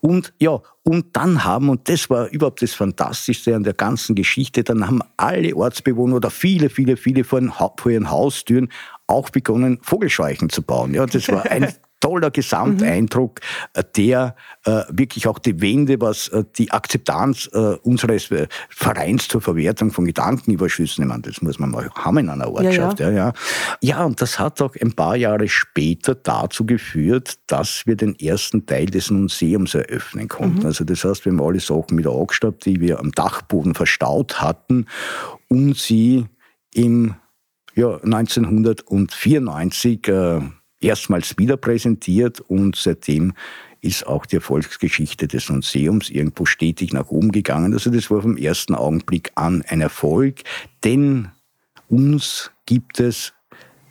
Und 0.00 0.32
ja, 0.38 0.60
und 0.82 1.16
dann 1.16 1.44
haben, 1.44 1.68
und 1.68 1.88
das 1.88 2.08
war 2.10 2.28
überhaupt 2.28 2.62
das 2.62 2.72
Fantastischste 2.72 3.54
an 3.54 3.62
der 3.62 3.74
ganzen 3.74 4.14
Geschichte, 4.14 4.64
dann 4.64 4.86
haben 4.86 5.02
alle 5.16 5.54
Ortsbewohner 5.54 6.16
oder 6.16 6.30
viele, 6.30 6.70
viele, 6.70 6.96
viele 6.96 7.24
vor 7.24 7.40
ihren 7.86 8.10
Haustüren 8.10 8.68
auch 9.06 9.30
begonnen, 9.30 9.78
Vogelscheuchen 9.82 10.50
zu 10.50 10.62
bauen. 10.62 10.94
Ja, 10.94 11.06
das 11.06 11.28
war 11.28 11.46
ein 11.46 11.72
toller 12.00 12.30
Gesamteindruck, 12.30 13.40
mhm. 13.76 13.82
der 13.96 14.36
äh, 14.64 14.82
wirklich 14.90 15.26
auch 15.26 15.38
die 15.38 15.60
Wende, 15.60 16.00
was 16.00 16.28
äh, 16.28 16.44
die 16.56 16.70
Akzeptanz 16.70 17.48
äh, 17.52 17.76
unseres 17.82 18.30
äh, 18.30 18.46
Vereins 18.68 19.28
zur 19.28 19.40
Verwertung 19.40 19.90
von 19.90 20.04
Gedankenüberschüssen, 20.04 21.04
ich 21.04 21.08
meine, 21.08 21.22
das 21.22 21.42
muss 21.42 21.58
man 21.58 21.70
mal 21.70 21.90
haben 21.94 22.18
in 22.18 22.28
einer 22.28 22.50
Ortschaft. 22.50 23.00
Ja, 23.00 23.10
ja. 23.10 23.16
ja, 23.16 23.32
ja. 23.80 24.04
und 24.04 24.20
das 24.20 24.38
hat 24.38 24.62
auch 24.62 24.74
ein 24.80 24.92
paar 24.92 25.16
Jahre 25.16 25.48
später 25.48 26.14
dazu 26.14 26.64
geführt, 26.64 27.38
dass 27.46 27.86
wir 27.86 27.96
den 27.96 28.18
ersten 28.18 28.66
Teil 28.66 28.86
des 28.86 29.10
Museums 29.10 29.74
eröffnen 29.74 30.28
konnten. 30.28 30.60
Mhm. 30.60 30.66
Also 30.66 30.84
das 30.84 31.04
heißt, 31.04 31.24
wir 31.24 31.32
haben 31.32 31.42
alle 31.42 31.60
Sachen 31.60 31.98
wieder 31.98 32.12
angestaubt, 32.12 32.64
die 32.64 32.80
wir 32.80 33.00
am 33.00 33.12
Dachboden 33.12 33.74
verstaut 33.74 34.40
hatten, 34.40 34.86
um 35.48 35.74
sie 35.74 36.26
im 36.72 37.14
ja, 37.74 37.96
1994 37.96 40.08
äh, 40.08 40.40
erstmals 40.80 41.36
wieder 41.38 41.56
präsentiert 41.56 42.40
und 42.40 42.76
seitdem 42.76 43.32
ist 43.80 44.06
auch 44.06 44.26
die 44.26 44.36
Erfolgsgeschichte 44.36 45.28
des 45.28 45.48
Museums 45.48 46.10
irgendwo 46.10 46.44
stetig 46.44 46.92
nach 46.92 47.08
oben 47.08 47.30
gegangen. 47.30 47.72
Also 47.72 47.90
das 47.90 48.10
war 48.10 48.22
vom 48.22 48.36
ersten 48.36 48.74
Augenblick 48.74 49.30
an 49.36 49.64
ein 49.68 49.80
Erfolg, 49.80 50.42
denn 50.84 51.28
uns 51.88 52.50
gibt 52.66 53.00
es 53.00 53.32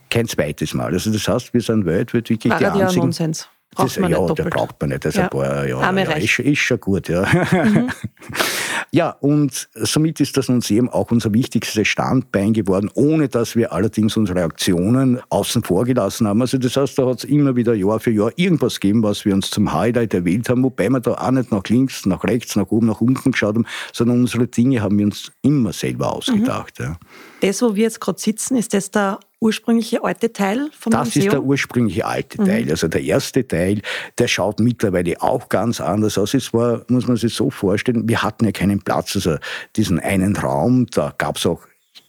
kein 0.09 0.27
zweites 0.27 0.73
Mal. 0.73 0.93
Also 0.93 1.11
das 1.11 1.27
heißt, 1.27 1.53
wir 1.53 1.61
sind 1.61 1.85
weltweit 1.85 2.29
wirklich 2.29 2.51
War 2.51 2.59
die 2.59 2.65
einzigen... 2.65 3.05
Nonsens. 3.05 3.49
Braucht 3.71 3.89
das, 3.89 3.99
man 3.99 4.11
ja, 4.11 4.17
nicht 4.19 4.29
doppelt. 4.29 4.49
braucht 4.49 4.81
man 4.81 4.89
nicht. 4.89 5.05
Das 5.05 5.15
ja. 5.15 5.23
ein 5.23 5.29
paar, 5.29 5.67
ja, 5.67 5.91
ja 5.91 6.11
ist, 6.13 6.39
ist, 6.39 6.59
schon 6.59 6.79
gut, 6.79 7.09
ja. 7.09 7.21
Mhm. 7.51 7.89
Ja, 8.91 9.09
und 9.09 9.69
somit 9.73 10.19
ist 10.19 10.37
das 10.37 10.47
Museum 10.47 10.89
auch 10.89 11.11
unser 11.11 11.33
wichtigstes 11.33 11.87
Standbein 11.87 12.53
geworden, 12.53 12.89
ohne 12.93 13.27
dass 13.27 13.55
wir 13.55 13.73
allerdings 13.73 14.15
unsere 14.15 14.43
Aktionen 14.43 15.19
außen 15.29 15.63
vor 15.63 15.85
gelassen 15.85 16.27
haben. 16.27 16.41
Also 16.41 16.57
das 16.57 16.77
heißt, 16.77 16.97
da 16.97 17.05
hat 17.05 17.19
es 17.19 17.23
immer 17.25 17.55
wieder 17.55 17.73
Jahr 17.73 17.99
für 17.99 18.11
Jahr 18.11 18.31
irgendwas 18.37 18.79
gegeben, 18.79 19.03
was 19.03 19.25
wir 19.25 19.33
uns 19.33 19.49
zum 19.49 19.73
Highlight 19.73 20.13
erwählt 20.13 20.49
haben, 20.49 20.63
wobei 20.63 20.89
wir 20.89 21.01
da 21.01 21.11
auch 21.13 21.31
nicht 21.31 21.51
nach 21.51 21.63
links, 21.67 22.05
nach 22.05 22.23
rechts, 22.23 22.55
nach 22.55 22.67
oben, 22.67 22.87
nach 22.87 23.01
unten 23.01 23.31
geschaut 23.31 23.55
haben, 23.55 23.65
sondern 23.91 24.21
unsere 24.21 24.47
Dinge 24.47 24.81
haben 24.81 24.97
wir 24.97 25.05
uns 25.05 25.31
immer 25.41 25.73
selber 25.73 26.13
ausgedacht. 26.13 26.79
Mhm. 26.79 26.85
Ja. 26.85 26.99
Das, 27.41 27.61
wo 27.61 27.75
wir 27.75 27.83
jetzt 27.83 28.01
gerade 28.01 28.19
sitzen, 28.19 28.57
ist 28.57 28.73
das 28.73 28.91
der 28.91 29.19
ursprüngliche 29.39 30.03
alte 30.03 30.33
Teil 30.33 30.69
vom 30.77 30.91
das 30.91 31.07
Museum? 31.07 31.25
Das 31.25 31.25
ist 31.25 31.31
der 31.33 31.43
ursprüngliche 31.43 32.05
alte 32.05 32.41
mhm. 32.41 32.45
Teil. 32.45 32.69
Also 32.69 32.87
der 32.87 33.01
erste 33.01 33.47
Teil, 33.47 33.81
der 34.17 34.27
schaut 34.27 34.59
mittlerweile 34.59 35.21
auch 35.21 35.49
ganz 35.49 35.79
anders 35.79 36.17
aus. 36.17 36.33
Es 36.33 36.53
war, 36.53 36.83
muss 36.87 37.07
man 37.07 37.17
sich 37.17 37.33
so 37.33 37.49
vorstellen, 37.49 38.07
wir 38.09 38.23
hatten 38.23 38.45
ja 38.45 38.51
keinen 38.51 38.81
Platz. 38.81 39.15
Also 39.15 39.37
diesen 39.75 39.99
einen 39.99 40.35
Raum, 40.35 40.87
da 40.87 41.13
gab 41.17 41.37
es 41.37 41.45
auch 41.45 41.61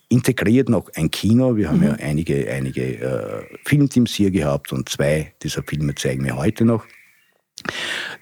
integriert 0.09 0.71
noch 0.71 0.89
ein 0.95 1.11
Kino. 1.11 1.57
Wir 1.57 1.69
haben 1.69 1.81
mhm. 1.81 1.85
ja 1.85 1.93
einige, 1.95 2.51
einige 2.51 2.99
äh, 2.99 3.43
Filmteams 3.67 4.15
hier 4.15 4.31
gehabt 4.31 4.73
und 4.73 4.89
zwei 4.89 5.33
dieser 5.43 5.63
Filme 5.63 5.95
zeigen 5.95 6.25
wir 6.25 6.37
heute 6.37 6.65
noch. 6.65 6.85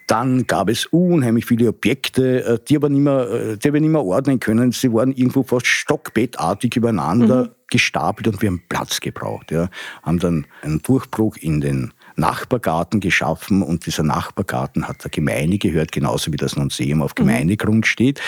Dann 0.07 0.46
gab 0.46 0.68
es 0.68 0.87
unheimlich 0.87 1.46
viele 1.46 1.68
Objekte, 1.68 2.44
äh, 2.44 2.59
die 2.66 2.77
aber 2.77 2.88
nicht 2.88 3.03
mehr, 3.03 3.31
äh, 3.31 3.57
die 3.57 3.72
wir 3.72 3.81
nicht 3.81 3.90
mehr 3.90 4.05
ordnen 4.05 4.40
können. 4.40 4.72
Sie 4.72 4.92
waren 4.92 5.12
irgendwo 5.12 5.42
fast 5.42 5.66
stockbettartig 5.66 6.77
übereinander 6.77 7.44
mhm. 7.44 7.51
gestapelt 7.70 8.29
und 8.29 8.42
wir 8.42 8.49
haben 8.49 8.62
Platz 8.68 9.01
gebraucht. 9.01 9.51
Ja. 9.51 9.68
Haben 10.03 10.18
dann 10.18 10.46
einen 10.62 10.83
Durchbruch 10.83 11.37
in 11.37 11.61
den 11.61 11.92
Nachbargarten 12.16 13.01
geschaffen 13.01 13.62
und 13.62 13.87
dieser 13.87 14.03
Nachbargarten 14.03 14.88
hat 14.88 15.05
der 15.05 15.11
Gemeinde 15.11 15.59
gehört, 15.59 15.92
genauso 15.92 16.33
wie 16.33 16.37
das 16.37 16.57
Museum 16.57 17.03
auf 17.03 17.12
mhm. 17.12 17.27
Gemeindegrund 17.27 17.87
steht. 17.87 18.20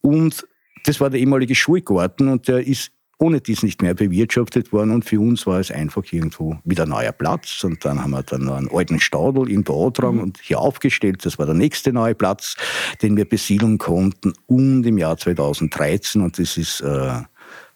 Und 0.00 0.46
das 0.84 1.00
war 1.00 1.10
der 1.10 1.20
ehemalige 1.20 1.54
Schulgarten 1.54 2.28
und 2.28 2.48
der 2.48 2.66
ist 2.66 2.92
ohne 3.22 3.40
dies 3.40 3.62
nicht 3.62 3.82
mehr 3.82 3.94
bewirtschaftet 3.94 4.72
worden 4.72 4.90
und 4.90 5.04
für 5.04 5.20
uns 5.20 5.46
war 5.46 5.60
es 5.60 5.70
einfach 5.70 6.02
irgendwo 6.10 6.56
wieder 6.64 6.82
ein 6.82 6.90
neuer 6.90 7.12
Platz 7.12 7.64
und 7.64 7.84
dann 7.84 8.02
haben 8.02 8.10
wir 8.10 8.22
dann 8.22 8.44
noch 8.44 8.56
einen 8.56 8.70
alten 8.70 9.00
Stadel 9.00 9.50
in 9.50 9.64
Beotrang 9.64 10.16
mhm. 10.16 10.22
und 10.22 10.40
hier 10.42 10.58
aufgestellt. 10.58 11.24
Das 11.24 11.38
war 11.38 11.46
der 11.46 11.54
nächste 11.54 11.92
neue 11.92 12.14
Platz, 12.14 12.56
den 13.00 13.16
wir 13.16 13.24
besiedeln 13.24 13.78
konnten 13.78 14.32
und 14.46 14.84
im 14.84 14.98
Jahr 14.98 15.16
2013 15.16 16.20
und 16.20 16.38
das 16.38 16.56
ist 16.56 16.80
äh, 16.80 17.20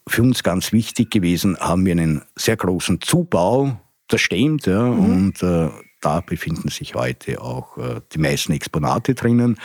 für 0.09 0.23
uns 0.23 0.43
ganz 0.43 0.73
wichtig 0.73 1.11
gewesen, 1.11 1.57
haben 1.59 1.85
wir 1.87 1.93
einen 1.93 2.23
sehr 2.37 2.57
großen 2.57 3.01
Zubau 3.01 3.79
das 4.09 4.21
stimmt, 4.21 4.67
ja. 4.67 4.83
Mhm. 4.83 5.05
Und 5.05 5.43
äh, 5.43 5.69
da 6.01 6.21
befinden 6.21 6.69
sich 6.69 6.95
heute 6.95 7.41
auch 7.41 7.79
äh, 7.79 8.01
die 8.13 8.19
meisten 8.19 8.53
Exponate 8.53 9.15
drinnen. 9.15 9.59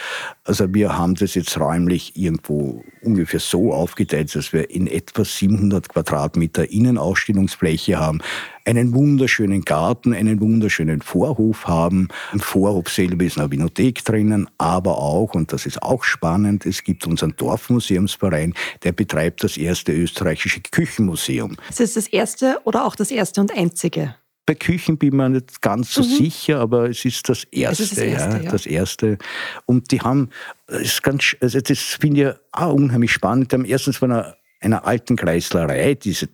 Also 0.43 0.73
wir 0.73 0.97
haben 0.97 1.15
das 1.15 1.35
jetzt 1.35 1.59
räumlich 1.59 2.15
irgendwo 2.15 2.83
ungefähr 3.01 3.39
so 3.39 3.73
aufgeteilt, 3.73 4.33
dass 4.35 4.53
wir 4.53 4.69
in 4.69 4.87
etwa 4.87 5.25
700 5.25 5.89
Quadratmeter 5.89 6.69
Innenausstellungsfläche 6.71 7.99
haben, 7.99 8.21
einen 8.65 8.93
wunderschönen 8.93 9.63
Garten, 9.63 10.13
einen 10.13 10.39
wunderschönen 10.39 11.01
Vorhof 11.01 11.67
haben. 11.67 12.07
Im 12.31 12.39
Vorhof 12.39 12.89
selber 12.89 13.25
ist 13.25 13.37
eine 13.37 13.51
Winothek 13.51 14.03
drinnen, 14.05 14.47
aber 14.57 14.97
auch, 14.97 15.33
und 15.33 15.51
das 15.51 15.65
ist 15.65 15.81
auch 15.81 16.03
spannend, 16.03 16.65
es 16.65 16.83
gibt 16.83 17.05
unseren 17.07 17.35
Dorfmuseumsverein, 17.35 18.53
der 18.83 18.91
betreibt 18.91 19.43
das 19.43 19.57
erste 19.57 19.91
österreichische 19.91 20.61
Küchenmuseum. 20.61 21.57
Ist 21.69 21.79
das 21.79 21.93
das 21.93 22.07
erste 22.07 22.59
oder 22.63 22.85
auch 22.85 22.95
das 22.95 23.11
erste 23.11 23.41
und 23.41 23.55
einzige? 23.55 24.15
Bei 24.45 24.55
Küchen 24.55 24.97
bin 24.97 25.09
ich 25.09 25.13
mir 25.15 25.29
nicht 25.29 25.61
ganz 25.61 25.93
so 25.93 26.01
mhm. 26.01 26.07
sicher, 26.07 26.59
aber 26.59 26.89
es 26.89 27.05
ist 27.05 27.29
das 27.29 27.43
erste. 27.45 27.83
Ist 27.83 27.91
das, 27.93 27.99
erste 27.99 28.37
ja, 28.37 28.43
ja. 28.43 28.51
das 28.51 28.65
erste. 28.65 29.17
Und 29.65 29.91
die 29.91 30.01
haben, 30.01 30.29
das, 30.67 30.81
ist 30.81 31.03
ganz, 31.03 31.35
also 31.39 31.59
das 31.61 31.79
finde 31.79 32.21
ich 32.21 32.59
auch 32.59 32.73
unheimlich 32.73 33.11
spannend. 33.11 33.51
Die 33.51 33.55
haben 33.55 33.65
erstens 33.65 33.97
von 33.97 34.11
einer, 34.11 34.35
einer 34.59 34.85
alten 34.85 35.15
Kreislerei, 35.15 35.95
diese 35.95 36.27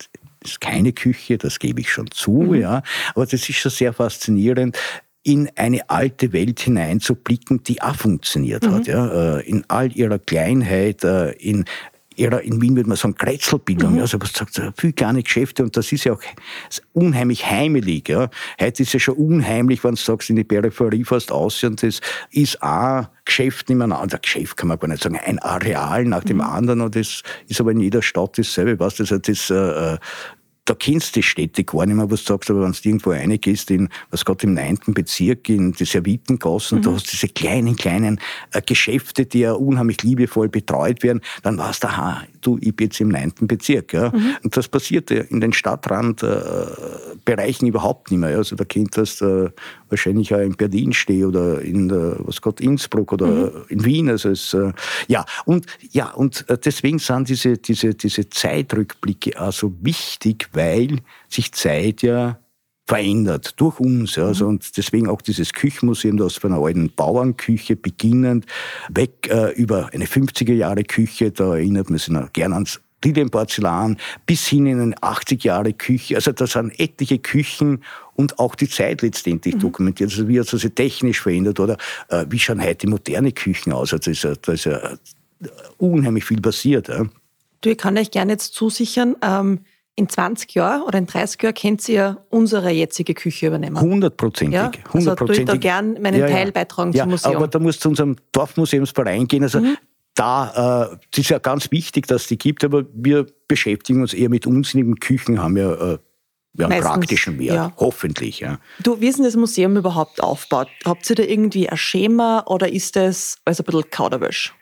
ist 0.44 0.62
keine 0.62 0.94
Küche, 0.94 1.38
das 1.38 1.60
gebe 1.60 1.82
ich 1.82 1.92
schon 1.92 2.10
zu, 2.12 2.32
mhm. 2.32 2.56
ja. 2.56 2.84
Aber 3.14 3.26
das 3.26 3.50
ist 3.50 3.56
schon 3.56 3.72
sehr 3.72 3.94
faszinierend 3.94 4.78
in 5.24 5.50
eine 5.56 5.90
alte 5.90 6.32
Welt 6.32 6.62
hineinzublicken, 6.62 7.62
die 7.64 7.82
auch 7.82 7.96
funktioniert 7.96 8.64
mhm. 8.64 8.72
hat, 8.72 8.88
ja, 8.88 9.40
äh, 9.40 9.50
in 9.50 9.66
all 9.68 9.92
ihrer 9.92 10.20
Kleinheit, 10.20 11.04
äh, 11.04 11.32
in 11.32 11.66
eher 12.18 12.42
in 12.42 12.62
Wien 12.62 12.76
würde 12.76 12.90
man 12.90 12.98
sagen 12.98 13.16
Kretzelbildung, 13.16 13.94
mhm. 13.94 14.02
also 14.02 14.20
was 14.20 14.34
sagt, 14.34 14.62
viel 14.78 14.94
kleine 14.94 15.24
Geschäfte 15.24 15.64
und 15.64 15.76
das 15.78 15.92
ist 15.92 16.04
ja 16.04 16.14
auch 16.14 16.22
unheimlich 16.94 17.46
heimelig. 17.50 18.10
Ja. 18.10 18.30
Heute 18.60 18.84
ist 18.84 18.94
ja 18.94 19.00
schon 19.00 19.16
unheimlich, 19.16 19.84
wenn 19.84 19.96
du 19.96 20.02
sagst, 20.02 20.30
in 20.30 20.36
die 20.36 20.44
Peripherie 20.44 21.04
fast 21.04 21.32
aus 21.32 21.64
und 21.64 21.84
das 21.84 22.02
ist 22.32 22.62
auch 22.62 23.08
Geschäft 23.26 23.70
nebeneinander. 23.70 24.18
Geschäft 24.20 24.58
kann 24.58 24.70
man 24.70 24.80
gar 24.80 24.88
nicht 24.88 25.04
sagen, 25.04 25.20
ein 25.24 25.40
Areal 25.40 26.06
nach 26.06 26.24
dem 26.24 26.38
mhm. 26.38 26.44
anderen 26.44 26.82
und 26.82 26.96
das 26.96 27.24
ist 27.48 27.62
aber 27.62 27.72
in 27.72 27.80
jeder 27.80 28.02
Stadt 28.02 28.38
dasselbe. 28.38 28.80
Was 28.80 28.96
das, 28.96 29.10
das 29.10 29.50
äh, 29.50 29.56
äh 29.56 29.98
da 30.68 30.76
kennst 30.76 31.16
du 31.16 31.20
die 31.20 31.24
Städte 31.24 31.64
gar 31.64 31.86
nicht 31.86 31.96
mehr, 31.96 32.12
was 32.12 32.26
du 32.26 32.34
sagst, 32.34 32.52
aber 32.52 32.62
wenn 32.62 32.74
du 32.74 32.80
irgendwo 32.84 33.12
reingehst, 33.12 33.72
in, 33.72 33.88
was 34.12 34.26
Gott 34.26 34.44
im 34.44 34.54
neunten 34.54 34.94
Bezirk, 34.94 35.48
in 35.48 35.72
die 35.72 35.86
Servitengassen, 35.86 36.80
mhm. 36.80 36.82
da 36.84 36.92
hast 36.92 37.08
du 37.08 37.12
diese 37.12 37.30
kleinen, 37.30 37.78
kleinen 37.78 38.20
äh, 38.52 38.62
Geschäfte, 38.62 39.26
die 39.26 39.40
ja 39.40 39.54
unheimlich 39.54 40.04
liebevoll 40.04 40.50
betreut 40.50 41.04
werden, 41.04 41.22
dann 41.42 41.58
warst 41.58 41.84
du, 41.84 41.88
aha, 41.88 42.24
du, 42.42 42.58
ich 42.62 42.74
bin 42.76 42.88
jetzt 42.88 43.00
im 43.02 43.10
neunten 43.10 43.48
Bezirk. 43.48 43.94
Ja? 43.94 44.10
Mhm. 44.10 44.38
Und 44.44 44.58
das 44.58 44.68
passiert 44.68 45.12
in 45.12 45.42
den 45.42 45.54
Stadtrandbereichen 45.54 47.68
äh, 47.68 47.70
überhaupt 47.70 48.10
nicht 48.12 48.20
mehr. 48.20 48.38
Also 48.38 48.56
da 48.56 48.64
kennt 48.64 48.98
das 48.98 49.22
äh, 49.22 49.50
wahrscheinlich 49.90 50.34
auch 50.34 50.40
in 50.40 50.56
Berlin 50.56 50.94
stehe 50.94 51.28
oder 51.28 51.62
in, 51.62 51.90
äh, 51.90 52.16
was 52.20 52.42
Gott, 52.42 52.62
Innsbruck 52.62 53.12
oder 53.14 53.28
mhm. 53.28 53.52
in 53.70 53.86
Wien. 53.86 54.10
Also 54.10 54.30
es, 54.30 54.54
äh, 54.54 54.72
ja, 55.08 55.26
und, 55.46 55.66
ja, 55.92 56.12
und 56.12 56.48
äh, 56.50 56.58
deswegen 56.58 57.00
sind 57.00 57.30
diese, 57.30 57.58
diese, 57.58 57.96
diese 57.96 58.30
Zeitrückblicke 58.30 59.40
also 59.40 59.74
wichtig, 59.82 60.50
weil 60.54 61.00
sich 61.30 61.54
Zeit 61.54 62.02
ja 62.02 62.40
verändert 62.88 63.54
durch 63.58 63.80
uns. 63.80 64.16
Ja. 64.16 64.26
Also, 64.26 64.48
und 64.48 64.78
deswegen 64.78 65.08
auch 65.10 65.22
dieses 65.22 65.54
Küchenmuseum, 65.54 66.18
das 66.18 66.36
von 66.36 66.54
einer 66.54 66.64
alten 66.64 66.90
Bauernküche 66.90 67.76
beginnend, 67.76 68.46
weg 68.90 69.28
äh, 69.30 69.52
über 69.52 69.90
eine 69.94 70.06
50er 70.06 70.54
Jahre 70.54 70.84
Küche, 70.84 71.32
da 71.32 71.56
erinnert 71.56 71.90
man 71.90 72.00
sich 72.00 72.10
noch 72.10 72.32
gern 72.32 72.54
ans 72.54 72.80
Lilienporzellan, 73.04 73.98
bis 74.26 74.48
hin 74.48 74.66
in 74.66 74.82
eine 74.82 75.04
80 75.04 75.44
Jahre 75.44 75.74
Küche. 75.74 76.16
Also 76.16 76.32
da 76.32 76.48
sind 76.48 76.80
etliche 76.80 77.20
Küchen 77.20 77.84
und 78.16 78.40
auch 78.40 78.56
die 78.56 78.68
Zeit 78.68 79.02
letztendlich 79.02 79.56
mhm. 79.56 79.60
dokumentiert. 79.60 80.10
Also 80.10 80.28
wie 80.28 80.40
hat 80.40 80.48
sich 80.48 80.74
technisch 80.74 81.22
verändert 81.22 81.60
oder 81.60 81.78
äh, 82.10 82.26
wie 82.30 82.40
schauen 82.40 82.62
heute 82.62 82.90
moderne 82.90 83.32
Küchen 83.32 83.72
aus? 83.72 83.94
Also 83.94 83.98
da 83.98 84.12
ist 84.12 84.24
ja, 84.24 84.34
da 84.42 84.52
ist 84.54 84.66
ja 84.66 84.78
äh, 84.78 84.98
unheimlich 85.78 86.26
viel 86.26 86.42
passiert. 86.42 86.88
Ja. 86.88 87.06
Du, 87.62 87.70
ich 87.70 87.78
kann 87.78 87.98
euch 87.98 88.12
gerne 88.12 88.34
jetzt 88.34 88.54
zusichern, 88.54 89.16
ähm, 89.22 89.60
in 89.98 90.08
20 90.08 90.54
Jahren 90.54 90.84
oder 90.84 91.00
in 91.00 91.08
30 91.08 91.42
Jahren 91.42 91.56
könnt 91.56 91.90
ihr 91.90 92.24
unsere 92.30 92.70
jetzige 92.70 93.16
Küche 93.16 93.48
übernehmen. 93.48 93.82
Hundertprozentig. 93.82 94.54
Ja? 94.54 94.72
Also 94.94 95.16
tue 95.16 95.36
ich 95.36 95.46
da 95.46 95.58
gern 95.58 96.00
meinen 96.00 96.20
ja, 96.20 96.28
Teil 96.28 96.52
beitragen 96.52 96.94
ja, 96.94 97.04
zum 97.04 97.12
Museum. 97.12 97.36
Aber 97.36 97.48
da 97.48 97.58
musst 97.58 97.80
du 97.80 97.82
zu 97.82 97.90
unserem 97.90 98.16
Dorfmuseumsverein 98.32 99.28
gehen. 99.28 99.42
Also 99.42 99.60
mhm. 99.60 99.76
da 100.14 100.92
äh, 100.92 100.98
das 101.10 101.20
ist 101.20 101.30
ja 101.30 101.40
ganz 101.40 101.72
wichtig, 101.72 102.06
dass 102.06 102.22
es 102.22 102.28
die 102.28 102.38
gibt, 102.38 102.64
aber 102.64 102.86
wir 102.94 103.26
beschäftigen 103.48 104.02
uns 104.02 104.14
eher 104.14 104.30
mit 104.30 104.46
unsinnigen 104.46 104.98
Küchen, 104.98 105.42
haben 105.42 105.58
ja 105.58 105.74
äh, 105.74 105.98
ja, 106.54 106.68
Meistens, 106.68 106.88
praktischen 106.88 107.40
Wert, 107.40 107.56
ja. 107.56 107.74
hoffentlich. 107.78 108.40
Ja. 108.40 108.60
Du, 108.82 109.02
wie 109.02 109.08
ist 109.08 109.18
denn 109.18 109.26
das 109.26 109.36
Museum 109.36 109.78
überhaupt 109.78 110.22
aufgebaut? 110.22 110.70
Habt 110.86 111.10
ihr 111.10 111.16
da 111.16 111.24
irgendwie 111.24 111.70
ein 111.70 111.78
Schema 111.78 112.44
oder 112.48 112.72
ist 112.72 112.96
das 112.96 113.38
alles 113.46 113.60
ein 113.62 113.66
bisschen 113.66 113.90
Kauderwäsch? 113.90 114.54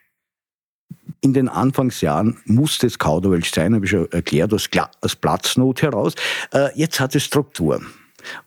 In 1.21 1.33
den 1.33 1.49
Anfangsjahren 1.49 2.37
musste 2.45 2.87
es 2.87 2.99
Kauderwelsch 2.99 3.51
sein, 3.51 3.75
habe 3.75 3.85
ich 3.85 3.91
schon 3.91 4.11
erklärt, 4.11 4.53
aus, 4.53 4.69
aus 5.01 5.15
Platznot 5.15 5.81
heraus. 5.81 6.13
Äh, 6.53 6.69
jetzt 6.75 6.99
hat 6.99 7.15
es 7.15 7.23
Struktur. 7.23 7.81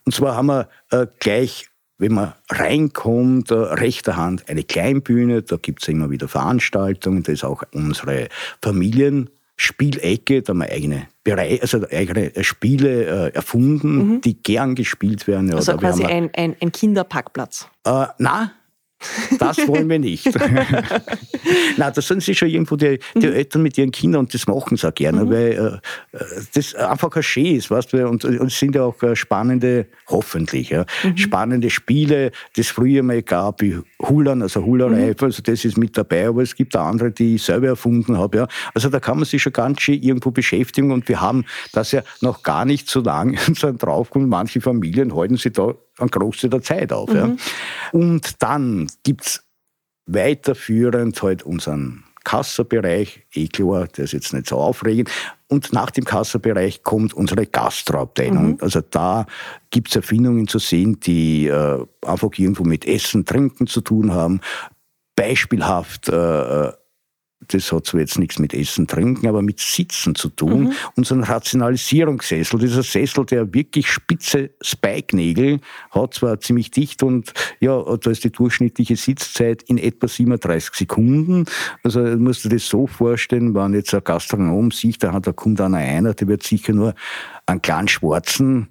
Und 0.05 0.13
zwar 0.13 0.35
haben 0.35 0.47
wir 0.47 0.69
äh, 0.91 1.07
gleich 1.19 1.69
wenn 1.99 2.13
man 2.13 2.33
reinkommt, 2.49 3.51
äh, 3.51 3.55
rechter 3.55 4.15
Hand 4.17 4.49
eine 4.49 4.63
Kleinbühne, 4.63 5.43
da 5.43 5.57
gibt 5.57 5.83
es 5.83 5.89
immer 5.89 6.09
wieder 6.09 6.27
Veranstaltungen, 6.27 7.21
da 7.23 7.31
ist 7.31 7.43
auch 7.43 7.63
unsere 7.73 8.29
Familienspielecke, 8.63 10.41
da 10.41 10.51
haben 10.51 10.59
wir 10.59 10.71
eigene 10.71 11.07
Bereich, 11.23 11.61
also 11.61 11.85
eigene 11.91 12.31
Spiele 12.43 13.27
äh, 13.27 13.35
erfunden, 13.35 13.97
mhm. 13.97 14.21
die 14.21 14.41
gern 14.41 14.75
gespielt 14.75 15.27
werden. 15.27 15.53
Also 15.53 15.75
quasi 15.75 16.05
ein, 16.05 16.29
ein, 16.33 16.55
ein 16.61 16.71
Kinderparkplatz. 16.71 17.67
Äh, 17.85 18.05
na, 18.17 18.53
das 19.39 19.57
wollen 19.67 19.89
wir 19.89 19.99
nicht. 19.99 20.25
Nein, 21.77 21.91
das 21.95 22.07
sind 22.07 22.21
sie 22.21 22.35
schon 22.35 22.49
irgendwo 22.49 22.75
die, 22.75 22.99
die 23.15 23.27
mhm. 23.27 23.33
Eltern 23.33 23.63
mit 23.63 23.77
ihren 23.77 23.91
Kindern 23.91 24.21
und 24.21 24.33
das 24.33 24.47
machen 24.47 24.77
sie 24.77 24.87
auch 24.87 24.93
gerne, 24.93 25.25
mhm. 25.25 25.29
weil 25.29 25.81
äh, 26.13 26.17
das 26.53 26.75
einfach 26.75 27.15
ein 27.15 27.23
Schee 27.23 27.55
ist, 27.55 27.71
weißt 27.71 27.93
du, 27.93 28.07
und, 28.07 28.25
und 28.25 28.47
es 28.47 28.59
sind 28.59 28.75
ja 28.75 28.83
auch 28.83 29.01
äh, 29.01 29.15
spannende, 29.15 29.87
hoffentlich, 30.07 30.69
ja, 30.69 30.85
mhm. 31.03 31.17
spannende 31.17 31.69
Spiele, 31.69 32.31
es 32.57 32.69
früher 32.69 33.03
mal 33.03 33.21
gab, 33.21 33.61
wie 33.61 33.79
Hullern, 34.01 34.41
also 34.41 34.65
Hullerei, 34.65 35.07
mhm. 35.07 35.15
also 35.21 35.41
das 35.41 35.63
ist 35.63 35.77
mit 35.77 35.97
dabei, 35.97 36.27
aber 36.27 36.41
es 36.41 36.55
gibt 36.55 36.75
auch 36.75 36.85
andere, 36.85 37.11
die 37.11 37.35
ich 37.35 37.43
selber 37.43 37.67
erfunden 37.67 38.17
habe, 38.17 38.39
ja. 38.39 38.47
Also 38.73 38.89
da 38.89 38.99
kann 38.99 39.17
man 39.17 39.25
sich 39.25 39.41
schon 39.41 39.53
ganz 39.53 39.81
schön 39.81 40.01
irgendwo 40.01 40.31
beschäftigen 40.31 40.91
und 40.91 41.07
wir 41.07 41.21
haben 41.21 41.45
das 41.71 41.93
ja 41.93 42.01
noch 42.21 42.43
gar 42.43 42.65
nicht 42.65 42.89
so 42.89 42.99
lange 42.99 43.37
draufgekommen, 43.79 44.27
manche 44.27 44.59
Familien 44.59 45.15
halten 45.15 45.37
sich 45.37 45.53
da 45.53 45.73
einen 45.99 46.09
Großteil 46.09 46.49
der 46.49 46.61
Zeit 46.61 46.93
auf. 46.93 47.09
Mhm. 47.09 47.15
Ja. 47.15 47.29
Und 47.91 48.41
dann 48.41 48.87
gibt 49.03 49.25
es 49.25 49.43
weiterführend 50.05 51.21
halt 51.21 51.43
unseren 51.43 52.03
Kassabereich, 52.23 53.25
eh 53.33 53.47
klar, 53.47 53.87
der 53.87 54.03
ist 54.03 54.13
jetzt 54.13 54.33
nicht 54.33 54.47
so 54.47 54.57
aufregend. 54.57 55.09
Und 55.47 55.73
nach 55.73 55.89
dem 55.89 56.03
Kassabereich 56.03 56.83
kommt 56.83 57.13
unsere 57.13 57.45
Gastroabteilung. 57.47 58.51
Mhm. 58.51 58.57
Also 58.61 58.81
da 58.81 59.25
gibt 59.71 59.89
es 59.89 59.95
Erfindungen 59.95 60.47
zu 60.47 60.59
sehen, 60.59 60.99
die 60.99 61.47
äh, 61.47 61.85
einfach 62.05 62.29
irgendwo 62.37 62.63
mit 62.63 62.85
Essen, 62.85 63.25
Trinken 63.25 63.67
zu 63.67 63.81
tun 63.81 64.13
haben. 64.13 64.41
Beispielhaft 65.15 66.09
äh, 66.09 66.71
das 67.47 67.71
hat 67.71 67.85
zwar 67.85 68.01
jetzt 68.01 68.19
nichts 68.19 68.37
mit 68.37 68.53
Essen, 68.53 68.87
Trinken, 68.87 69.27
aber 69.27 69.41
mit 69.41 69.59
Sitzen 69.59 70.13
zu 70.15 70.29
tun. 70.29 70.65
Mhm. 70.65 70.73
Und 70.95 71.07
so 71.07 71.15
ein 71.15 71.23
Rationalisierungssessel, 71.23 72.59
dieser 72.59 72.83
Sessel, 72.83 73.25
der 73.25 73.53
wirklich 73.53 73.89
spitze 73.89 74.51
Spike-Nägel 74.61 75.59
hat, 75.91 76.13
zwar 76.13 76.39
ziemlich 76.39 76.71
dicht 76.71 77.01
und 77.01 77.33
ja, 77.59 77.81
da 77.81 78.11
ist 78.11 78.23
die 78.23 78.31
durchschnittliche 78.31 78.95
Sitzzeit 78.95 79.63
in 79.63 79.77
etwa 79.77 80.07
37 80.07 80.73
Sekunden. 80.75 81.45
Also 81.83 82.01
musst 82.01 82.45
du 82.45 82.49
dir 82.49 82.57
das 82.57 82.67
so 82.67 82.87
vorstellen, 82.87 83.55
wenn 83.55 83.73
jetzt 83.73 83.93
ein 83.93 84.03
Gastronom 84.03 84.71
sieht, 84.71 85.03
da, 85.03 85.19
da 85.19 85.31
kommt 85.31 85.61
einer 85.61 85.77
einer, 85.77 86.13
der 86.13 86.27
wird 86.27 86.43
sicher 86.43 86.73
nur 86.73 86.93
einen 87.45 87.61
kleinen 87.61 87.87
schwarzen 87.87 88.67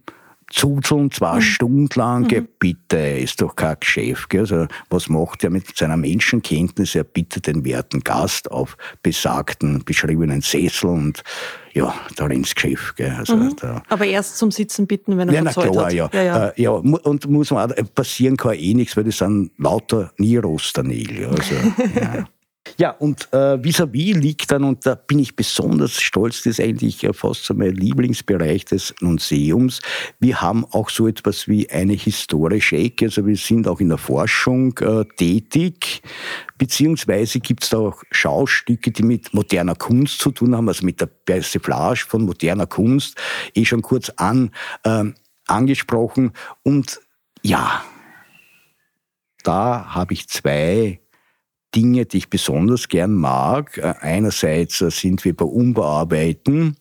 zuzeln 0.51 1.11
zwei 1.11 1.37
mhm. 1.37 1.41
Stunden 1.43 1.89
lang, 1.95 2.31
mhm. 2.31 2.49
bitte, 2.59 2.97
ist 2.97 3.41
doch 3.43 3.55
kein 3.55 3.77
Geschäft. 3.81 4.31
Gell? 4.31 4.41
Also, 4.41 4.67
was 4.89 5.09
macht 5.09 5.45
er 5.45 5.51
mit 5.51 5.77
seiner 5.77 5.97
Menschenkenntnis? 5.97 6.95
Er 6.95 7.05
bittet 7.05 7.47
den 7.47 7.65
werten 7.65 8.01
Gast 8.01 8.51
auf 8.51 8.77
besagten, 9.03 9.85
beschriebenen 9.85 10.41
Sessel 10.41 10.89
und 10.91 11.23
ja, 11.75 11.95
da 12.17 12.27
ins 12.29 12.55
Geschäft. 12.55 12.97
Gell? 12.97 13.15
Also, 13.19 13.37
mhm. 13.37 13.57
da, 13.57 13.83
Aber 13.89 14.07
erst 14.07 14.39
zum 14.39 14.51
Sitzen 14.51 14.87
bitten, 14.87 15.19
wenn 15.19 15.29
er 15.29 15.35
ja, 15.35 15.43
na, 15.43 15.53
klar, 15.53 15.85
hat. 15.85 15.93
Ja. 15.93 16.11
Ja, 16.13 16.23
ja. 16.23 16.49
Äh, 16.49 16.63
ja, 16.63 16.71
und 16.71 17.29
muss 17.29 17.51
man 17.51 17.71
auch, 17.71 17.77
passieren 17.95 18.37
kann 18.37 18.55
eh 18.55 18.75
nichts, 18.75 18.97
weil 18.97 19.05
das 19.05 19.19
sind 19.19 19.51
lauter 19.59 20.13
Nierosternil. 20.17 21.27
Also, 21.27 21.55
ja. 21.95 22.25
Ja, 22.81 22.91
und 22.93 23.29
äh, 23.33 23.59
vis-à-vis 23.61 24.15
-vis 24.15 24.21
liegt 24.21 24.53
dann, 24.53 24.63
und 24.63 24.87
da 24.87 24.95
bin 24.95 25.19
ich 25.19 25.35
besonders 25.35 26.01
stolz, 26.01 26.45
das 26.45 26.59
ist 26.59 26.61
eigentlich 26.61 27.05
fast 27.13 27.45
so 27.45 27.53
mein 27.53 27.75
Lieblingsbereich 27.75 28.67
des 28.67 28.95
Museums. 29.01 29.81
Wir 30.21 30.41
haben 30.41 30.65
auch 30.65 30.89
so 30.89 31.09
etwas 31.09 31.49
wie 31.49 31.69
eine 31.69 31.95
historische 31.95 32.77
Ecke, 32.77 33.07
also 33.07 33.27
wir 33.27 33.37
sind 33.37 33.67
auch 33.67 33.81
in 33.81 33.89
der 33.89 33.99
Forschung 33.99 34.79
äh, 34.79 35.05
tätig, 35.17 36.03
beziehungsweise 36.57 37.41
gibt 37.41 37.65
es 37.65 37.71
da 37.71 37.79
auch 37.79 38.05
Schaustücke, 38.13 38.93
die 38.93 39.03
mit 39.03 39.35
moderner 39.35 39.75
Kunst 39.75 40.21
zu 40.21 40.31
tun 40.31 40.55
haben, 40.55 40.69
also 40.69 40.87
mit 40.87 41.01
der 41.01 41.07
Persiflage 41.07 42.05
von 42.07 42.27
moderner 42.27 42.69
Kunst, 42.69 43.17
eh 43.57 43.65
schon 43.65 43.83
kurz 43.83 44.09
an, 44.11 44.53
äh, 44.85 45.05
angesprochen. 45.49 46.31
Und 46.63 47.01
ja, 47.43 47.83
da 49.43 49.95
habe 49.97 50.13
ich 50.13 50.29
zwei 50.29 51.01
Dinge, 51.75 52.07
die 52.07 52.19
ich 52.19 52.31
besonders 52.31 52.89
gern 52.89 53.15
mag. 53.15 53.79
Äh, 53.79 53.95
einerseits 54.01 54.81
äh, 54.81 54.91
sind 54.91 55.25
wir 55.25 55.37
bei 55.37 55.45
Umbearbeiten 55.45 56.77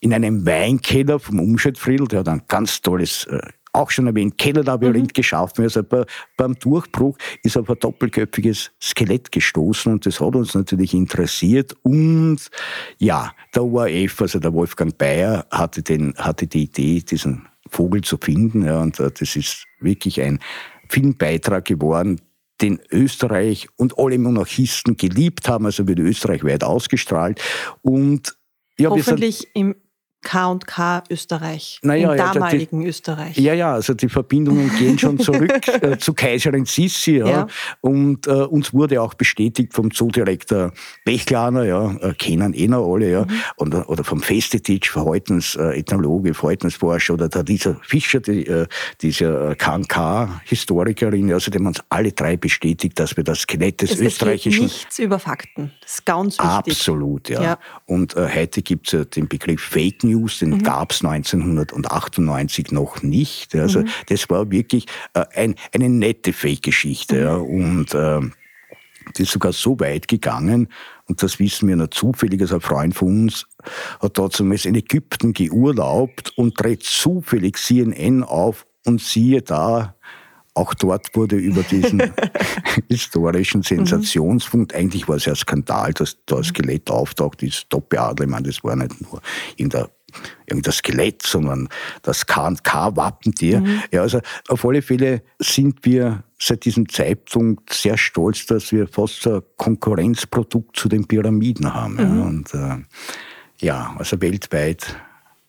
in 0.00 0.14
einem 0.14 0.46
Weinkeller 0.46 1.18
vom 1.18 1.40
Umschaltfriedl, 1.40 2.06
der 2.06 2.20
hat 2.20 2.28
ein 2.28 2.42
ganz 2.46 2.80
tolles 2.80 3.24
äh, 3.24 3.40
auch 3.72 3.90
schon 3.90 4.06
erwähnt, 4.06 4.38
Kellerlabyrinth 4.38 5.10
mhm. 5.10 5.12
geschaffen. 5.12 5.62
Also 5.62 5.82
bei, 5.82 6.04
beim 6.36 6.54
Durchbruch 6.54 7.16
ist 7.42 7.56
auf 7.56 7.68
ein 7.70 7.76
doppelköpfiges 7.78 8.70
Skelett 8.80 9.30
gestoßen 9.30 9.92
und 9.92 10.06
das 10.06 10.20
hat 10.20 10.34
uns 10.34 10.54
natürlich 10.54 10.94
interessiert. 10.94 11.74
Und 11.82 12.38
ja, 12.98 13.32
der 13.54 13.64
ORF, 13.64 14.22
also 14.22 14.38
der 14.38 14.52
Wolfgang 14.52 14.96
Bayer, 14.96 15.46
hatte, 15.50 15.82
den, 15.82 16.14
hatte 16.16 16.46
die 16.46 16.64
Idee, 16.64 17.00
diesen 17.00 17.46
Vogel 17.68 18.02
zu 18.02 18.16
finden. 18.16 18.64
Ja, 18.64 18.80
und 18.80 18.98
das 18.98 19.36
ist 19.36 19.64
wirklich 19.80 20.20
ein 20.20 20.40
Filmbeitrag 20.88 21.66
geworden, 21.66 22.20
den 22.60 22.80
Österreich 22.90 23.68
und 23.76 23.98
alle 23.98 24.18
Monarchisten 24.18 24.96
geliebt 24.96 25.48
haben, 25.48 25.66
also 25.66 25.86
wird 25.86 25.98
Österreich 25.98 26.44
weit 26.44 26.64
ausgestrahlt. 26.64 27.40
Und 27.82 28.36
ja, 28.78 28.90
Hoffentlich 28.90 29.48
im 29.54 29.74
K&K 30.22 31.04
Österreich, 31.10 31.78
naja, 31.82 32.12
im 32.12 32.18
damaligen 32.18 32.80
die, 32.80 32.88
Österreich. 32.88 33.36
Ja, 33.36 33.54
ja, 33.54 33.74
also 33.74 33.94
die 33.94 34.08
Verbindungen 34.08 34.70
gehen 34.76 34.98
schon 34.98 35.18
zurück 35.18 35.68
äh, 35.82 35.96
zu 35.98 36.12
Kaiserin 36.12 36.64
Sissi. 36.64 37.18
Ja. 37.18 37.28
ja. 37.28 37.46
Und 37.80 38.26
äh, 38.26 38.30
uns 38.30 38.74
wurde 38.74 39.00
auch 39.00 39.14
bestätigt 39.14 39.74
vom 39.74 39.90
Zoodirektor 39.90 40.72
Bechlaner, 41.04 41.64
ja, 41.64 41.96
äh, 41.96 42.14
kennen 42.14 42.52
eh 42.52 42.66
noch 42.66 42.92
alle, 42.92 43.10
ja, 43.10 43.24
mhm. 43.24 43.40
und, 43.56 43.74
oder 43.74 44.02
vom 44.02 44.20
Festetitsch, 44.20 44.90
Verhaltensethnologe, 44.90 46.34
Verhaltensforscher, 46.34 47.14
oder 47.14 47.28
der 47.28 47.44
Lisa 47.44 47.76
Fischer, 47.82 48.20
die, 48.20 48.46
äh, 48.46 48.66
diese 49.00 49.54
K&K-Historikerin, 49.56 51.32
also 51.32 51.50
die 51.50 51.58
haben 51.58 51.66
uns 51.66 51.82
alle 51.88 52.12
drei 52.12 52.36
bestätigt, 52.36 52.98
dass 52.98 53.16
wir 53.16 53.24
das 53.24 53.40
Skelett 53.40 53.82
des 53.82 53.92
es 53.92 54.00
österreichischen... 54.00 54.64
nichts 54.64 54.98
über 54.98 55.18
Fakten, 55.18 55.72
das 55.88 56.00
ist 56.00 56.04
ganz 56.04 56.38
wichtig. 56.38 56.74
Absolut, 56.74 57.30
ja. 57.30 57.42
ja. 57.42 57.58
Und 57.86 58.14
äh, 58.14 58.28
heute 58.28 58.60
gibt 58.60 58.88
es 58.88 58.92
ja 58.92 59.04
den 59.06 59.26
Begriff 59.26 59.62
Fake 59.62 60.04
News, 60.04 60.40
den 60.40 60.50
mhm. 60.50 60.62
gab 60.62 60.92
es 60.92 61.02
1998 61.02 62.72
noch 62.72 63.02
nicht. 63.02 63.54
Also 63.54 63.80
mhm. 63.80 63.88
das 64.06 64.28
war 64.28 64.50
wirklich 64.50 64.84
äh, 65.14 65.24
ein, 65.34 65.54
eine 65.72 65.88
nette 65.88 66.34
Fake-Geschichte. 66.34 67.14
Mhm. 67.14 67.22
Ja. 67.22 67.36
Und 67.36 67.94
äh, 67.94 68.20
die 69.16 69.22
ist 69.22 69.32
sogar 69.32 69.54
so 69.54 69.80
weit 69.80 70.08
gegangen, 70.08 70.68
und 71.06 71.22
das 71.22 71.38
wissen 71.38 71.66
wir 71.70 71.76
nur 71.76 71.90
zufällig, 71.90 72.42
also 72.42 72.56
ein 72.56 72.60
Freund 72.60 72.94
von 72.94 73.22
uns 73.22 73.46
hat 74.02 74.18
damals 74.18 74.66
in 74.66 74.74
Ägypten 74.74 75.32
geurlaubt 75.32 76.36
und 76.36 76.60
dreht 76.62 76.82
zufällig 76.82 77.56
CNN 77.56 78.22
auf 78.24 78.66
und 78.84 79.00
siehe 79.00 79.40
da, 79.40 79.96
auch 80.58 80.74
dort 80.74 81.14
wurde 81.14 81.36
über 81.36 81.62
diesen 81.62 82.02
historischen 82.88 83.62
Sensationspunkt, 83.62 84.74
eigentlich 84.74 85.08
war 85.08 85.16
es 85.16 85.24
ja 85.24 85.32
ein 85.32 85.36
Skandal, 85.36 85.92
dass 85.92 86.18
da 86.26 86.38
ein 86.38 86.44
Skelett 86.44 86.90
auftaucht, 86.90 87.40
dieses 87.40 87.68
Doppeladler, 87.68 88.24
ich 88.24 88.30
meine, 88.30 88.48
das 88.48 88.64
war 88.64 88.76
nicht 88.76 89.00
nur 89.00 89.20
irgendein 89.56 89.86
irgendein 90.46 90.72
Skelett, 90.72 91.22
sondern 91.22 91.68
das 92.00 92.26
K&K-Wappentier. 92.26 93.60
Mhm. 93.60 93.82
Ja, 93.92 94.00
also 94.00 94.20
auf 94.48 94.64
alle 94.64 94.80
Fälle 94.80 95.22
sind 95.38 95.84
wir 95.84 96.24
seit 96.38 96.64
diesem 96.64 96.88
Zeitpunkt 96.88 97.72
sehr 97.72 97.98
stolz, 97.98 98.46
dass 98.46 98.72
wir 98.72 98.88
fast 98.88 99.26
ein 99.26 99.42
Konkurrenzprodukt 99.58 100.76
zu 100.76 100.88
den 100.88 101.06
Pyramiden 101.06 101.74
haben. 101.74 101.94
Mhm. 101.94 102.18
Ja, 102.18 102.24
und 102.24 102.54
äh, 102.54 103.64
ja, 103.66 103.96
also 103.98 104.20
weltweit 104.22 104.96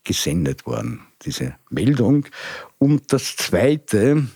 gesendet 0.03 0.65
worden, 0.65 1.01
diese 1.23 1.55
Meldung. 1.69 2.25
Und 2.79 3.13
das 3.13 3.37
Zweite, 3.37 4.27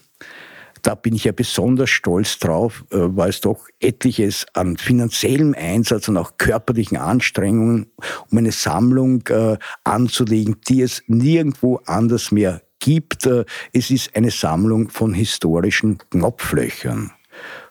da 0.83 0.95
bin 0.95 1.15
ich 1.15 1.23
ja 1.23 1.31
besonders 1.31 1.89
stolz 1.89 2.37
drauf, 2.37 2.85
äh, 2.91 2.97
weil 2.99 3.29
es 3.29 3.41
doch 3.41 3.67
etliches 3.79 4.45
an 4.53 4.77
finanziellem 4.77 5.55
Einsatz 5.57 6.07
und 6.07 6.17
auch 6.17 6.37
körperlichen 6.37 6.97
Anstrengungen, 6.97 7.87
um 8.29 8.37
eine 8.37 8.51
Sammlung 8.51 9.25
äh, 9.27 9.57
anzulegen, 9.83 10.57
die 10.67 10.81
es 10.81 11.01
nirgendwo 11.07 11.79
anders 11.85 12.31
mehr 12.31 12.61
gibt. 12.79 13.25
Äh, 13.25 13.45
es 13.71 13.89
ist 13.89 14.15
eine 14.15 14.29
Sammlung 14.29 14.89
von 14.89 15.13
historischen 15.13 15.97
Knopflöchern. 16.11 17.11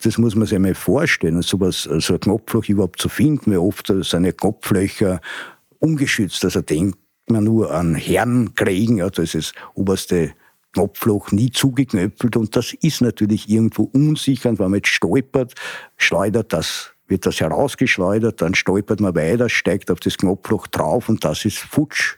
Das 0.02 0.18
muss 0.18 0.34
man 0.34 0.46
sich 0.46 0.56
einmal 0.56 0.74
vorstellen, 0.74 1.40
sowas, 1.42 1.82
so 1.82 2.14
ein 2.14 2.20
Knopfloch 2.20 2.64
überhaupt 2.68 3.00
zu 3.00 3.08
finden, 3.08 3.52
weil 3.52 3.58
oft 3.58 3.88
ja 3.90 4.32
Knopflöcher 4.32 5.20
ungeschützt. 5.78 6.44
Also 6.44 6.62
denkt 6.62 6.98
man 7.28 7.44
nur 7.44 7.72
an 7.72 7.94
Herrenkriegen, 7.94 8.96
ja, 8.96 9.08
das 9.08 9.34
ist 9.34 9.54
das 9.54 9.62
oberste 9.74 10.32
Knopfloch 10.72 11.32
nie 11.32 11.50
zugeknöpfelt 11.50 12.36
und 12.36 12.56
das 12.56 12.72
ist 12.72 13.00
natürlich 13.00 13.48
irgendwo 13.48 13.84
unsicher 13.92 14.50
und 14.50 14.58
wenn 14.58 14.70
man 14.70 14.78
jetzt 14.78 14.88
stolpert, 14.88 15.54
schleudert 15.96 16.52
das 16.52 16.92
wird 17.12 17.26
das 17.26 17.40
herausgeschleudert, 17.40 18.40
dann 18.40 18.54
stolpert 18.54 19.00
man 19.00 19.14
weiter, 19.14 19.50
steigt 19.50 19.90
auf 19.90 20.00
das 20.00 20.16
Knopfloch 20.16 20.66
drauf 20.66 21.10
und 21.10 21.24
das 21.24 21.44
ist 21.44 21.58
futsch, 21.58 22.16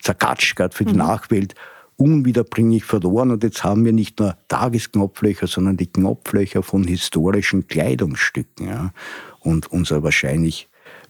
zerkatscht 0.00 0.54
gerade 0.54 0.76
für 0.76 0.84
die 0.84 0.92
mhm. 0.92 0.98
Nachwelt, 0.98 1.54
unwiederbringlich 1.96 2.84
verloren. 2.84 3.30
Und 3.30 3.42
jetzt 3.42 3.64
haben 3.64 3.84
wir 3.84 3.92
nicht 3.92 4.20
nur 4.20 4.36
Tagesknopflöcher, 4.48 5.46
sondern 5.46 5.76
die 5.76 5.90
Knopflöcher 5.90 6.62
von 6.62 6.84
historischen 6.84 7.66
Kleidungsstücken. 7.66 8.68
Ja. 8.68 8.92
Und 9.40 9.72
unser 9.72 10.02
wahrscheinlich 10.02 10.67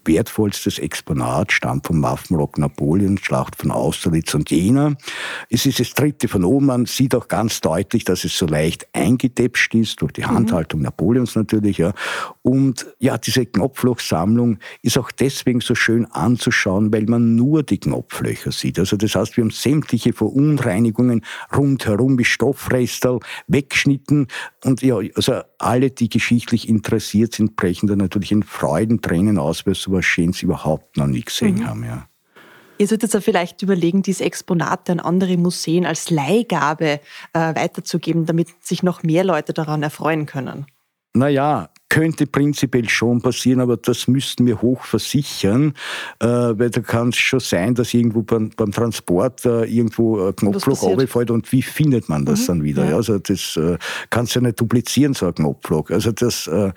wertvollstes 0.08 0.80
Exponat 0.80 1.52
stammt 1.52 1.86
vom 1.86 2.02
Waffenrock 2.02 2.58
Napoleon, 2.58 3.18
Schlacht 3.18 3.54
von 3.54 3.70
Austerlitz 3.70 4.34
und 4.34 4.50
Jena. 4.50 4.96
Es 5.50 5.66
ist 5.66 5.78
das 5.78 5.94
dritte 5.94 6.26
von 6.26 6.42
oben. 6.42 6.66
Man 6.66 6.86
sieht 6.86 7.14
auch 7.14 7.28
ganz 7.28 7.60
deutlich, 7.60 8.04
dass 8.04 8.24
es 8.24 8.36
so 8.36 8.46
leicht 8.46 8.88
eingedäpscht 8.92 9.74
ist, 9.74 10.00
durch 10.00 10.12
die 10.12 10.22
mhm. 10.22 10.30
Handhaltung 10.30 10.80
mhm. 10.80 10.84
Napoleons 10.84 11.36
natürlich. 11.36 11.78
Ja. 11.78 11.92
Und 12.42 12.86
ja, 12.98 13.18
diese 13.18 13.46
Knopflochsammlung 13.46 14.58
ist 14.82 14.98
auch 14.98 15.12
deswegen 15.12 15.60
so 15.60 15.74
schön 15.74 16.06
anzuschauen, 16.06 16.92
weil 16.92 17.04
man 17.04 17.36
nur 17.36 17.62
die 17.62 17.78
Knopflöcher 17.78 18.50
sieht. 18.50 18.78
Also 18.78 18.96
das 18.96 19.14
heißt, 19.14 19.36
wir 19.36 19.44
haben 19.44 19.50
sämtliche 19.50 20.12
Verunreinigungen 20.12 21.24
rundherum 21.54 22.18
wie 22.18 22.24
Stoffrestel 22.24 23.20
weggeschnitten. 23.46 24.26
Und 24.64 24.82
ja, 24.82 24.96
also 25.14 25.42
alle, 25.58 25.90
die 25.90 26.08
geschichtlich 26.08 26.68
interessiert 26.68 27.34
sind, 27.34 27.56
brechen 27.56 27.86
da 27.86 27.96
natürlich 27.96 28.32
in 28.32 28.42
Freudentränen 28.42 29.38
aus, 29.38 29.66
weil 29.66 29.97
sowas 29.98 30.04
Schönes 30.04 30.42
überhaupt 30.42 30.96
noch 30.96 31.06
nie 31.06 31.22
gesehen 31.22 31.56
mhm. 31.56 31.66
haben. 31.66 31.84
Ja. 31.84 32.08
Ihr 32.78 32.86
solltet 32.86 33.12
ja 33.12 33.20
vielleicht 33.20 33.60
überlegen, 33.62 34.02
diese 34.02 34.24
Exponate 34.24 34.92
an 34.92 35.00
andere 35.00 35.36
Museen 35.36 35.84
als 35.84 36.10
Leihgabe 36.10 37.00
äh, 37.32 37.54
weiterzugeben, 37.54 38.24
damit 38.24 38.48
sich 38.60 38.84
noch 38.84 39.02
mehr 39.02 39.24
Leute 39.24 39.52
daran 39.52 39.82
erfreuen 39.82 40.26
können. 40.26 40.66
Naja, 41.14 41.70
könnte 41.88 42.26
prinzipiell 42.26 42.88
schon 42.88 43.20
passieren, 43.20 43.60
aber 43.60 43.76
das 43.76 44.06
müssten 44.06 44.46
wir 44.46 44.60
hoch 44.62 44.84
versichern, 44.84 45.72
äh, 46.20 46.26
weil 46.26 46.70
da 46.70 46.80
kann 46.80 47.08
es 47.08 47.16
schon 47.16 47.40
sein, 47.40 47.74
dass 47.74 47.94
irgendwo 47.94 48.22
beim, 48.22 48.50
beim 48.50 48.70
Transport 48.70 49.44
äh, 49.44 49.64
irgendwo 49.64 50.28
ein 50.28 50.36
Knopfloch 50.36 50.82
runterfällt 50.82 51.30
und 51.32 51.50
wie 51.50 51.62
findet 51.62 52.08
man 52.08 52.24
das 52.24 52.42
mhm, 52.42 52.46
dann 52.46 52.64
wieder? 52.64 52.90
Ja. 52.90 52.96
Also 52.96 53.18
das 53.18 53.56
äh, 53.56 53.78
kannst 54.10 54.34
du 54.34 54.40
ja 54.40 54.46
nicht 54.46 54.60
duplizieren, 54.60 55.14
so 55.14 55.26
ein 55.26 55.34
Knopfloch. 55.34 55.90
Also 55.90 56.12
das 56.12 56.46
äh, 56.46 56.72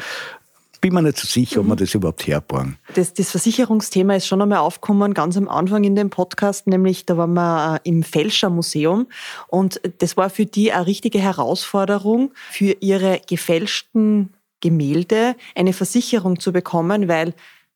bin 0.82 0.96
mir 0.96 1.04
nicht 1.04 1.18
so 1.18 1.28
sicher, 1.28 1.62
ob 1.62 1.68
wir 1.68 1.76
mhm. 1.76 1.80
das 1.80 1.94
überhaupt 1.94 2.28
herbauen. 2.28 2.78
Das, 2.96 3.14
das 3.14 3.30
Versicherungsthema 3.32 4.16
ist 4.16 4.28
schon 4.28 4.42
einmal 4.42 4.58
aufgekommen, 4.58 5.14
ganz 5.14 5.38
am 5.38 5.48
Anfang 5.48 5.84
in 5.84 5.96
dem 5.96 6.10
Podcast, 6.10 6.68
nämlich 6.68 7.06
da 7.06 7.18
waren 7.18 7.34
wir 7.34 7.80
äh, 7.84 7.90
im 7.90 8.04
Fälschermuseum 8.04 9.08
und 9.48 9.80
das 10.00 10.18
war 10.18 10.30
für 10.30 10.46
die 10.46 10.74
eine 10.74 10.88
richtige 10.88 11.20
Herausforderung, 11.20 12.34
für 12.50 12.76
ihre 12.80 13.22
gefälschten 13.28 14.34
Gemälde 14.60 15.36
eine 15.56 15.74
Versicherung 15.74 16.40
zu 16.40 16.52
bekommen, 16.52 17.08
weil 17.08 17.34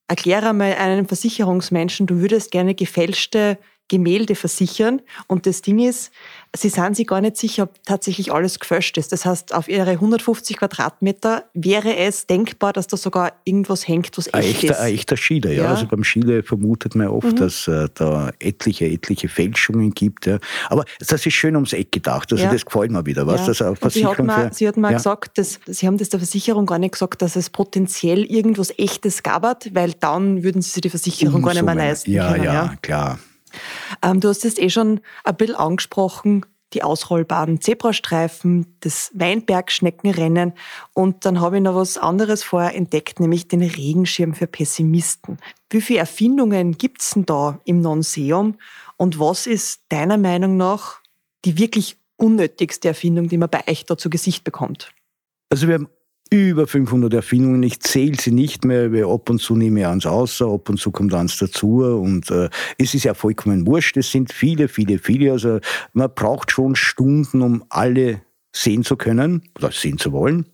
erkläre 0.07 0.53
mal 0.53 0.73
einem 0.73 1.07
Versicherungsmenschen, 1.07 2.07
du 2.07 2.19
würdest 2.19 2.51
gerne 2.51 2.75
gefälschte 2.75 3.57
Gemälde 3.87 4.33
versichern 4.33 5.01
und 5.27 5.45
das 5.45 5.61
Ding 5.61 5.79
ist, 5.79 6.11
Sie 6.55 6.69
sind 6.69 6.95
sich 6.95 7.07
gar 7.07 7.21
nicht 7.21 7.37
sicher, 7.37 7.63
ob 7.63 7.83
tatsächlich 7.83 8.31
alles 8.31 8.59
gefälscht 8.59 8.97
ist. 8.97 9.11
Das 9.11 9.25
heißt, 9.25 9.53
auf 9.53 9.67
Ihre 9.67 9.91
150 9.91 10.57
Quadratmeter 10.57 11.45
wäre 11.53 11.95
es 11.97 12.27
denkbar, 12.27 12.73
dass 12.73 12.87
da 12.87 12.97
sogar 12.97 13.33
irgendwas 13.43 13.87
hängt, 13.87 14.17
was 14.17 14.27
echt 14.27 14.63
echter, 14.63 14.73
ist. 14.73 14.79
Ein 14.79 14.93
echter 14.93 15.17
Schiele, 15.17 15.53
ja. 15.53 15.63
ja. 15.63 15.69
Also 15.69 15.87
beim 15.87 16.03
Schiele 16.03 16.43
vermutet 16.43 16.95
man 16.95 17.07
oft, 17.07 17.33
mhm. 17.33 17.35
dass 17.35 17.67
äh, 17.67 17.87
da 17.93 18.31
etliche, 18.39 18.85
etliche 18.85 19.27
Fälschungen 19.29 19.91
gibt. 19.91 20.25
Ja. 20.25 20.39
Aber 20.69 20.85
das 20.99 21.25
ist 21.25 21.33
schön 21.33 21.55
ums 21.55 21.73
Eck 21.73 21.91
gedacht. 21.91 22.31
Also 22.31 22.43
ja. 22.43 22.51
das 22.51 22.65
gefällt 22.65 22.91
mir 22.91 23.05
wieder. 23.05 23.27
Was 23.27 23.41
ja. 23.41 23.47
das 23.47 23.61
auf 23.61 23.79
Versicherung 23.79 24.15
Sie 24.15 24.21
hat 24.21 24.27
mal, 24.27 24.53
Sie 24.53 24.67
hat 24.67 24.77
mal 24.77 24.93
gesagt, 24.93 25.37
dass, 25.37 25.59
Sie 25.65 25.87
haben 25.87 25.97
das 25.97 26.09
der 26.09 26.19
Versicherung 26.19 26.65
gar 26.65 26.79
nicht 26.79 26.93
gesagt, 26.93 27.21
dass 27.21 27.35
es 27.35 27.49
potenziell 27.49 28.23
irgendwas 28.23 28.73
Echtes 28.77 29.23
gab, 29.23 29.45
weil 29.73 29.93
dann 29.99 30.43
würden 30.43 30.61
Sie 30.61 30.69
sich 30.69 30.81
die 30.81 30.89
Versicherung 30.89 31.35
Umsummen. 31.35 31.45
gar 31.45 31.53
nicht 31.53 31.75
mehr 31.75 31.75
leisten 31.75 32.11
ja, 32.11 32.31
können. 32.31 32.43
Ja, 32.43 32.53
ja, 32.53 32.75
klar. 32.81 33.19
Ähm, 34.01 34.19
du 34.19 34.29
hast 34.29 34.45
es 34.45 34.57
eh 34.57 34.69
schon 34.69 35.01
ein 35.23 35.35
bisschen 35.35 35.55
angesprochen, 35.55 36.45
die 36.73 36.83
ausrollbaren 36.83 37.61
Zebrastreifen, 37.61 38.77
das 38.81 39.11
Weinbergschneckenrennen 39.13 40.53
und 40.93 41.25
dann 41.25 41.39
habe 41.39 41.57
ich 41.57 41.63
noch 41.63 41.75
was 41.75 41.97
anderes 41.97 42.43
vorher 42.43 42.75
entdeckt, 42.75 43.19
nämlich 43.19 43.47
den 43.47 43.61
Regenschirm 43.61 44.33
für 44.33 44.47
Pessimisten. 44.47 45.37
Wie 45.69 45.81
viele 45.81 45.99
Erfindungen 45.99 46.77
gibt 46.77 47.01
es 47.01 47.11
denn 47.11 47.25
da 47.25 47.59
im 47.65 47.81
Non-Seum 47.81 48.57
und 48.97 49.19
was 49.19 49.47
ist 49.47 49.83
deiner 49.89 50.17
Meinung 50.17 50.57
nach 50.57 50.99
die 51.45 51.57
wirklich 51.57 51.97
unnötigste 52.17 52.89
Erfindung, 52.89 53.29
die 53.29 53.37
man 53.37 53.49
bei 53.49 53.63
euch 53.67 53.85
da 53.85 53.97
zu 53.97 54.09
Gesicht 54.09 54.43
bekommt? 54.43 54.91
Also 55.49 55.67
wir 55.67 55.75
haben 55.75 55.89
über 56.31 56.67
500 56.67 57.13
Erfindungen. 57.13 57.63
Ich 57.63 57.79
zähle 57.81 58.19
sie 58.19 58.31
nicht 58.31 58.65
mehr, 58.65 58.91
weil 58.91 59.05
ab 59.05 59.29
und 59.29 59.39
zu 59.39 59.55
nehme 59.55 59.81
ich 59.81 59.85
eins 59.85 60.05
außer, 60.05 60.47
ab 60.47 60.69
und 60.69 60.79
zu 60.79 60.91
kommt 60.91 61.13
eins 61.13 61.37
dazu. 61.37 61.83
Und 61.83 62.31
äh, 62.31 62.49
es 62.77 62.93
ist 62.93 63.03
ja 63.03 63.13
vollkommen 63.13 63.65
wurscht. 63.67 63.97
Es 63.97 64.11
sind 64.11 64.33
viele, 64.33 64.67
viele, 64.67 64.97
viele. 64.97 65.31
Also 65.31 65.59
man 65.93 66.11
braucht 66.13 66.51
schon 66.51 66.75
Stunden, 66.75 67.41
um 67.41 67.63
alle 67.69 68.21
sehen 68.53 68.83
zu 68.83 68.95
können 68.95 69.43
oder 69.57 69.71
sehen 69.71 69.97
zu 69.97 70.11
wollen. 70.11 70.45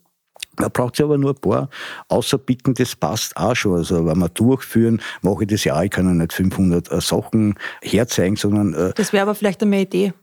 Man 0.59 0.69
braucht 0.71 0.99
aber 0.99 1.17
nur 1.17 1.31
ein 1.31 1.39
paar 1.39 1.69
außerpicken, 2.09 2.73
das 2.73 2.95
passt 2.95 3.37
auch 3.37 3.55
schon. 3.55 3.77
Also 3.77 4.05
wenn 4.05 4.17
wir 4.17 4.29
durchführen, 4.29 5.01
mache 5.21 5.43
ich 5.43 5.49
das 5.49 5.63
ja 5.63 5.77
auch. 5.77 5.83
Ich 5.83 5.91
kann 5.91 6.05
ja 6.05 6.13
nicht 6.13 6.33
500 6.33 6.91
äh, 6.91 6.99
Sachen 6.99 7.55
herzeigen, 7.81 8.35
sondern... 8.35 8.73
Äh, 8.73 8.93
das 8.95 9.13
wäre 9.13 9.23
aber 9.23 9.35
vielleicht 9.35 9.61
eine 9.63 9.81
Idee 9.81 10.13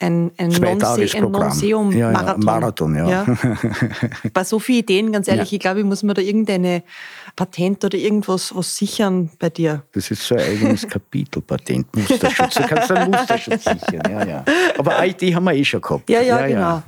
ein, 0.00 0.32
ein 0.38 0.48
Non-Seum-Marathon. 0.48 1.92
Ja, 1.92 2.12
ja, 2.12 2.36
Marathon, 2.36 2.96
ja. 2.96 3.08
ja. 3.08 3.26
Bei 4.32 4.44
so 4.44 4.58
vielen 4.58 4.80
Ideen, 4.80 5.12
ganz 5.12 5.28
ehrlich, 5.28 5.50
ja. 5.52 5.56
ich 5.56 5.60
glaube, 5.60 5.80
ich 5.80 5.86
muss 5.86 6.02
mir 6.02 6.14
da 6.14 6.22
irgendeine 6.22 6.82
Patent 7.36 7.84
oder 7.84 7.96
irgendwas 7.96 8.54
was 8.54 8.76
sichern 8.76 9.30
bei 9.38 9.50
dir. 9.50 9.82
Das 9.92 10.10
ist 10.10 10.26
so 10.26 10.34
ein 10.34 10.42
eigenes 10.42 10.86
Kapitel, 10.88 11.42
Patentmusterschutz. 11.42 12.54
Du 12.54 12.62
kannst 12.66 12.92
einen 12.92 13.10
Musterschutz 13.10 13.64
sichern, 13.64 14.02
ja, 14.10 14.26
ja. 14.26 14.44
Aber 14.78 14.96
eine 14.96 15.12
Idee 15.12 15.34
haben 15.34 15.44
wir 15.44 15.54
eh 15.54 15.64
schon 15.64 15.80
gehabt. 15.80 16.08
Ja, 16.10 16.20
ja, 16.20 16.46
genau. 16.46 16.82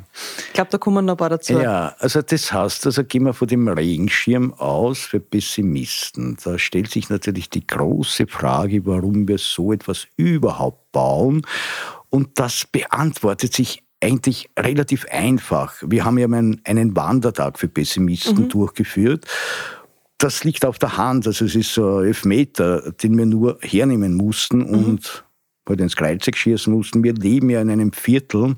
Ich 0.46 0.52
glaube, 0.52 0.70
da 0.70 0.78
kommen 0.78 1.04
noch 1.04 1.14
ein 1.14 1.16
paar 1.16 1.30
dazu. 1.30 1.54
Ja, 1.54 1.94
also 1.98 2.22
das 2.22 2.52
heißt, 2.52 2.86
also 2.86 3.04
gehen 3.04 3.24
wir 3.24 3.34
von 3.34 3.48
dem 3.48 3.68
Regenschirm 3.68 4.54
aus 4.54 5.00
für 5.00 5.20
Pessimisten. 5.20 6.36
Da 6.42 6.58
stellt 6.58 6.90
sich 6.90 7.10
natürlich 7.10 7.50
die 7.50 7.66
große 7.66 8.26
Frage, 8.26 8.86
warum 8.86 9.28
wir 9.28 9.38
so 9.38 9.72
etwas 9.72 10.06
überhaupt 10.16 10.92
bauen. 10.92 11.42
Und 12.10 12.38
das 12.38 12.66
beantwortet 12.70 13.54
sich 13.54 13.82
eigentlich 14.00 14.48
relativ 14.58 15.06
einfach. 15.10 15.82
Wir 15.86 16.04
haben 16.04 16.18
ja 16.18 16.26
einen, 16.26 16.60
einen 16.64 16.94
Wandertag 16.96 17.58
für 17.58 17.68
Pessimisten 17.68 18.44
mhm. 18.44 18.48
durchgeführt. 18.48 19.26
Das 20.18 20.44
liegt 20.44 20.64
auf 20.64 20.78
der 20.78 20.96
Hand. 20.96 21.26
Also 21.26 21.44
es 21.44 21.54
ist 21.54 21.74
so 21.74 21.98
ein 21.98 22.06
Elfmeter, 22.06 22.92
den 22.92 23.16
wir 23.18 23.26
nur 23.26 23.58
hernehmen 23.62 24.14
mussten 24.14 24.58
mhm. 24.58 24.66
und 24.66 25.24
halt 25.68 25.80
ins 25.80 25.96
Kreuzeck 25.96 26.36
schießen 26.36 26.72
mussten. 26.72 27.02
Wir 27.02 27.14
leben 27.14 27.50
ja 27.50 27.60
in 27.60 27.70
einem 27.70 27.92
Viertel, 27.92 28.56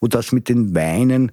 wo 0.00 0.06
das 0.06 0.32
mit 0.32 0.48
den 0.48 0.74
Weinen 0.74 1.32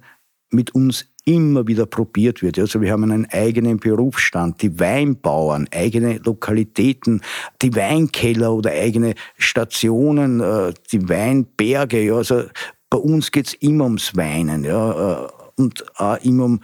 mit 0.50 0.74
uns 0.74 1.06
immer 1.28 1.66
wieder 1.66 1.84
probiert 1.84 2.42
wird. 2.42 2.58
Also 2.58 2.80
wir 2.80 2.90
haben 2.90 3.04
einen 3.04 3.26
eigenen 3.26 3.78
Berufsstand, 3.78 4.62
die 4.62 4.80
Weinbauern, 4.80 5.68
eigene 5.70 6.18
Lokalitäten, 6.24 7.20
die 7.60 7.74
Weinkeller 7.76 8.54
oder 8.54 8.70
eigene 8.70 9.14
Stationen, 9.36 10.40
äh, 10.40 10.72
die 10.90 11.06
Weinberge. 11.06 12.14
Also 12.14 12.44
bei 12.88 12.96
uns 12.96 13.30
geht's 13.30 13.52
immer 13.54 13.84
ums 13.84 14.16
Weinen 14.16 14.64
ja, 14.64 15.24
äh, 15.24 15.28
und 15.56 15.84
auch 16.00 16.16
immer 16.24 16.46
um 16.46 16.60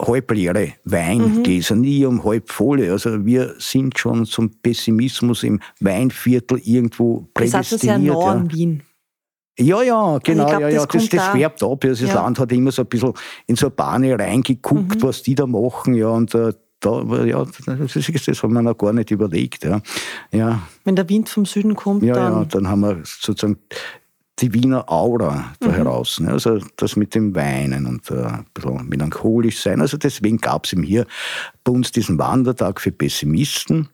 halbleere 0.00 0.72
Weingläser, 0.84 1.76
mhm. 1.76 1.80
nie 1.82 2.04
um 2.04 2.24
halb 2.24 2.50
volle. 2.50 2.90
Also 2.90 3.24
wir 3.24 3.54
sind 3.58 3.96
schon 4.00 4.26
zum 4.26 4.50
Pessimismus 4.50 5.44
im 5.44 5.60
Weinviertel 5.78 6.58
irgendwo 6.64 7.28
prädestiniert. 7.34 7.54
Das 7.54 7.54
heißt, 7.54 7.72
das 7.72 7.82
ist 7.82 7.84
ja 7.84 7.98
nah 7.98 8.32
an 8.32 8.52
Wien. 8.52 8.82
Ja, 9.58 9.82
ja, 9.82 10.18
genau, 10.18 10.46
glaub, 10.46 10.60
ja, 10.62 10.68
ja. 10.68 10.86
Das, 10.86 10.88
das, 10.88 11.08
das 11.10 11.28
färbt 11.28 11.62
ab. 11.62 11.84
Also 11.84 12.06
das 12.06 12.14
ja. 12.14 12.22
Land 12.22 12.38
hat 12.38 12.52
immer 12.52 12.72
so 12.72 12.82
ein 12.82 12.88
bisschen 12.88 13.12
in 13.46 13.56
so 13.56 13.66
eine 13.66 13.74
Bahn 13.74 14.04
reingeguckt, 14.04 14.96
mhm. 14.96 15.02
was 15.02 15.22
die 15.22 15.34
da 15.34 15.46
machen, 15.46 15.94
ja, 15.94 16.08
und 16.08 16.34
äh, 16.34 16.52
da, 16.80 17.02
ja, 17.24 17.44
das, 17.66 17.96
ist, 17.96 18.28
das 18.28 18.42
haben 18.42 18.54
wir 18.54 18.62
noch 18.62 18.76
gar 18.76 18.92
nicht 18.92 19.10
überlegt, 19.10 19.64
ja. 19.64 19.80
ja. 20.32 20.62
Wenn 20.84 20.96
der 20.96 21.08
Wind 21.08 21.28
vom 21.28 21.44
Süden 21.44 21.74
kommt, 21.74 22.02
ja, 22.02 22.14
dann... 22.14 22.32
Ja, 22.32 22.44
dann 22.46 22.68
haben 22.68 22.80
wir 22.80 23.02
sozusagen 23.04 23.58
die 24.38 24.52
Wiener 24.52 24.90
Aura 24.90 25.52
da 25.60 25.68
mhm. 25.68 25.74
heraus. 25.74 26.18
Ne? 26.18 26.30
Also 26.30 26.58
das 26.76 26.96
mit 26.96 27.14
dem 27.14 27.34
Weinen 27.34 27.86
und 27.86 28.10
äh, 28.10 28.24
ein 28.24 28.46
bisschen 28.52 28.88
melancholisch 28.88 29.60
sein. 29.60 29.80
Also 29.80 29.96
deswegen 29.96 30.38
gab 30.38 30.66
es 30.66 30.72
eben 30.72 30.82
hier 30.82 31.06
bei 31.62 31.72
uns 31.72 31.92
diesen 31.92 32.18
Wandertag 32.18 32.80
für 32.80 32.90
Pessimisten 32.90 33.88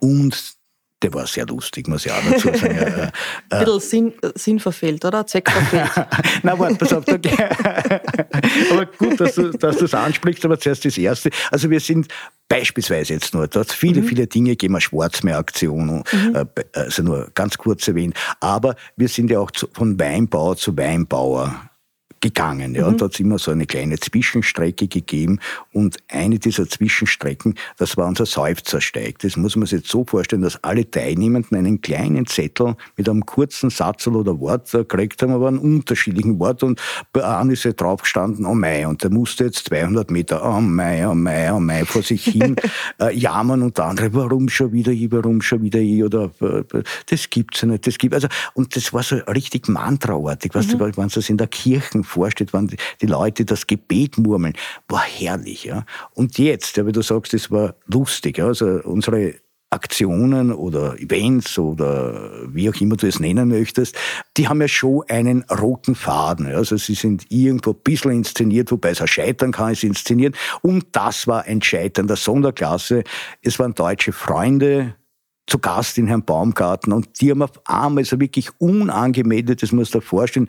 und 0.00 0.56
der 1.02 1.14
war 1.14 1.26
sehr 1.26 1.46
lustig, 1.46 1.88
muss 1.88 2.04
ich 2.04 2.12
auch 2.12 2.22
dazu 2.28 2.48
sagen. 2.48 3.10
Ein 3.50 3.62
äh, 3.62 3.64
bisschen 3.64 3.80
Sinn, 3.80 4.12
Sinn 4.34 4.60
verfehlt, 4.60 5.04
oder? 5.04 5.26
Zweck 5.26 5.50
verfehlt. 5.50 5.90
Nein, 6.42 6.58
warte, 6.58 6.74
pass 6.76 6.92
auf. 6.92 7.04
aber 8.70 8.86
gut, 8.98 9.20
dass 9.20 9.34
du 9.34 9.50
das 9.50 9.94
ansprichst, 9.94 10.44
aber 10.44 10.58
zuerst 10.58 10.84
das 10.84 10.98
Erste. 10.98 11.30
Also 11.50 11.70
wir 11.70 11.80
sind 11.80 12.08
beispielsweise 12.48 13.14
jetzt 13.14 13.32
nur, 13.32 13.48
da 13.48 13.60
hat 13.60 13.72
viele, 13.72 14.02
mhm. 14.02 14.06
viele 14.06 14.26
Dinge 14.26 14.50
gegeben, 14.50 14.74
eine 14.74 14.82
Schwarzmeeraktion, 14.82 16.04
mhm. 16.12 16.34
Äh, 16.34 16.44
also 16.74 17.02
nur 17.02 17.30
ganz 17.34 17.56
kurz 17.56 17.88
erwähnt. 17.88 18.14
Aber 18.40 18.76
wir 18.96 19.08
sind 19.08 19.30
ja 19.30 19.38
auch 19.38 19.50
von 19.72 19.98
Weinbauer 19.98 20.56
zu 20.56 20.76
Weinbauer 20.76 21.69
gegangen. 22.20 22.74
Ja. 22.74 22.82
Mhm. 22.82 22.88
Und 22.88 23.00
da 23.00 23.04
hat 23.06 23.14
es 23.14 23.20
immer 23.20 23.38
so 23.38 23.50
eine 23.50 23.66
kleine 23.66 23.98
Zwischenstrecke 23.98 24.88
gegeben. 24.88 25.40
Und 25.72 25.96
eine 26.08 26.38
dieser 26.38 26.68
Zwischenstrecken, 26.68 27.54
das 27.78 27.96
war 27.96 28.06
unser 28.06 28.26
Seufzersteig. 28.26 29.18
Das 29.20 29.36
muss 29.36 29.56
man 29.56 29.66
sich 29.66 29.80
jetzt 29.80 29.90
so 29.90 30.04
vorstellen, 30.04 30.42
dass 30.42 30.62
alle 30.62 30.90
Teilnehmenden 30.90 31.56
einen 31.56 31.80
kleinen 31.80 32.26
Zettel 32.26 32.76
mit 32.96 33.08
einem 33.08 33.24
kurzen 33.26 33.70
Satz 33.70 34.06
oder 34.06 34.38
Wort 34.40 34.70
gekriegt 34.70 35.22
haben, 35.22 35.32
aber 35.32 35.48
einen 35.48 35.58
unterschiedlichen 35.58 36.38
Wort. 36.38 36.62
Und 36.62 36.80
bei 37.12 37.24
einem 37.24 37.50
ist 37.50 37.64
ja 37.64 37.72
drauf 37.72 38.02
gestanden, 38.02 38.46
oh 38.46 38.54
mei, 38.54 38.86
und 38.86 39.02
der 39.02 39.10
musste 39.10 39.44
jetzt 39.44 39.66
200 39.68 40.10
Meter, 40.10 40.44
oh 40.44 40.60
mei, 40.60 41.08
oh 41.08 41.14
mei, 41.14 41.52
oh 41.52 41.60
mei, 41.60 41.84
vor 41.84 42.02
sich 42.02 42.24
hin 42.24 42.56
äh, 43.00 43.14
jammern 43.16 43.62
und 43.62 43.78
der 43.78 43.86
andere, 43.86 44.12
warum 44.14 44.48
schon 44.48 44.72
wieder 44.72 44.92
ich, 44.92 45.10
warum 45.10 45.40
schon 45.42 45.62
wieder 45.62 45.80
ich, 45.80 46.02
oder 46.02 46.30
äh, 46.40 46.82
das 47.06 47.30
gibt's 47.30 47.60
ja 47.62 47.68
nicht, 47.68 47.86
das 47.86 47.98
gibt, 47.98 48.14
also, 48.14 48.28
und 48.54 48.76
das 48.76 48.92
war 48.92 49.02
so 49.02 49.16
richtig 49.16 49.68
mantraartig, 49.68 50.54
weißt 50.54 50.74
mhm. 50.74 50.78
du, 50.78 50.96
wenn 50.96 51.08
du 51.08 51.14
das 51.14 51.28
in 51.28 51.36
der 51.36 51.46
Kirche 51.46 52.02
vorstellt, 52.10 52.52
wenn 52.52 52.70
die 53.00 53.06
Leute 53.06 53.44
das 53.44 53.66
Gebet 53.66 54.18
murmeln, 54.18 54.54
war 54.88 55.02
herrlich. 55.02 55.64
Ja. 55.64 55.84
Und 56.14 56.38
jetzt, 56.38 56.76
ja, 56.76 56.86
wie 56.86 56.92
du 56.92 57.02
sagst, 57.02 57.32
das 57.32 57.50
war 57.50 57.74
lustig. 57.86 58.38
Ja. 58.38 58.46
Also 58.46 58.66
unsere 58.84 59.34
Aktionen 59.72 60.52
oder 60.52 60.98
Events 60.98 61.56
oder 61.56 62.30
wie 62.48 62.68
auch 62.68 62.80
immer 62.80 62.96
du 62.96 63.06
es 63.06 63.20
nennen 63.20 63.48
möchtest, 63.48 63.96
die 64.36 64.48
haben 64.48 64.60
ja 64.60 64.66
schon 64.66 65.04
einen 65.08 65.44
roten 65.44 65.94
Faden. 65.94 66.46
Also 66.46 66.76
sie 66.76 66.94
sind 66.94 67.26
irgendwo 67.30 67.70
ein 67.70 67.80
bisschen 67.84 68.10
inszeniert, 68.10 68.72
wobei 68.72 68.90
es 68.90 69.00
auch 69.00 69.06
scheitern 69.06 69.52
kann, 69.52 69.72
es 69.72 69.84
inszeniert. 69.84 70.36
Und 70.62 70.86
das 70.92 71.28
war 71.28 71.44
ein 71.44 71.62
Scheitern 71.62 72.08
der 72.08 72.16
Sonderklasse. 72.16 73.04
Es 73.42 73.60
waren 73.60 73.74
deutsche 73.74 74.12
Freunde, 74.12 74.96
zu 75.46 75.58
Gast 75.58 75.98
in 75.98 76.06
Herrn 76.06 76.24
Baumgarten 76.24 76.92
und 76.92 77.20
die 77.20 77.32
haben 77.32 77.42
auf 77.42 77.60
einmal 77.64 78.04
so 78.04 78.20
wirklich 78.20 78.50
unangemeldet, 78.58 79.62
das 79.62 79.72
muss 79.72 79.90
du 79.90 79.98
dir 79.98 80.04
vorstellen, 80.04 80.46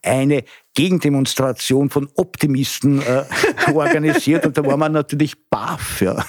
eine 0.00 0.44
Gegendemonstration 0.74 1.88
von 1.88 2.08
Optimisten 2.16 3.00
äh, 3.00 3.24
organisiert 3.72 4.44
und 4.44 4.58
da 4.58 4.64
war 4.64 4.76
man 4.76 4.92
natürlich 4.92 5.34
baff. 5.48 6.00
Ja. 6.00 6.24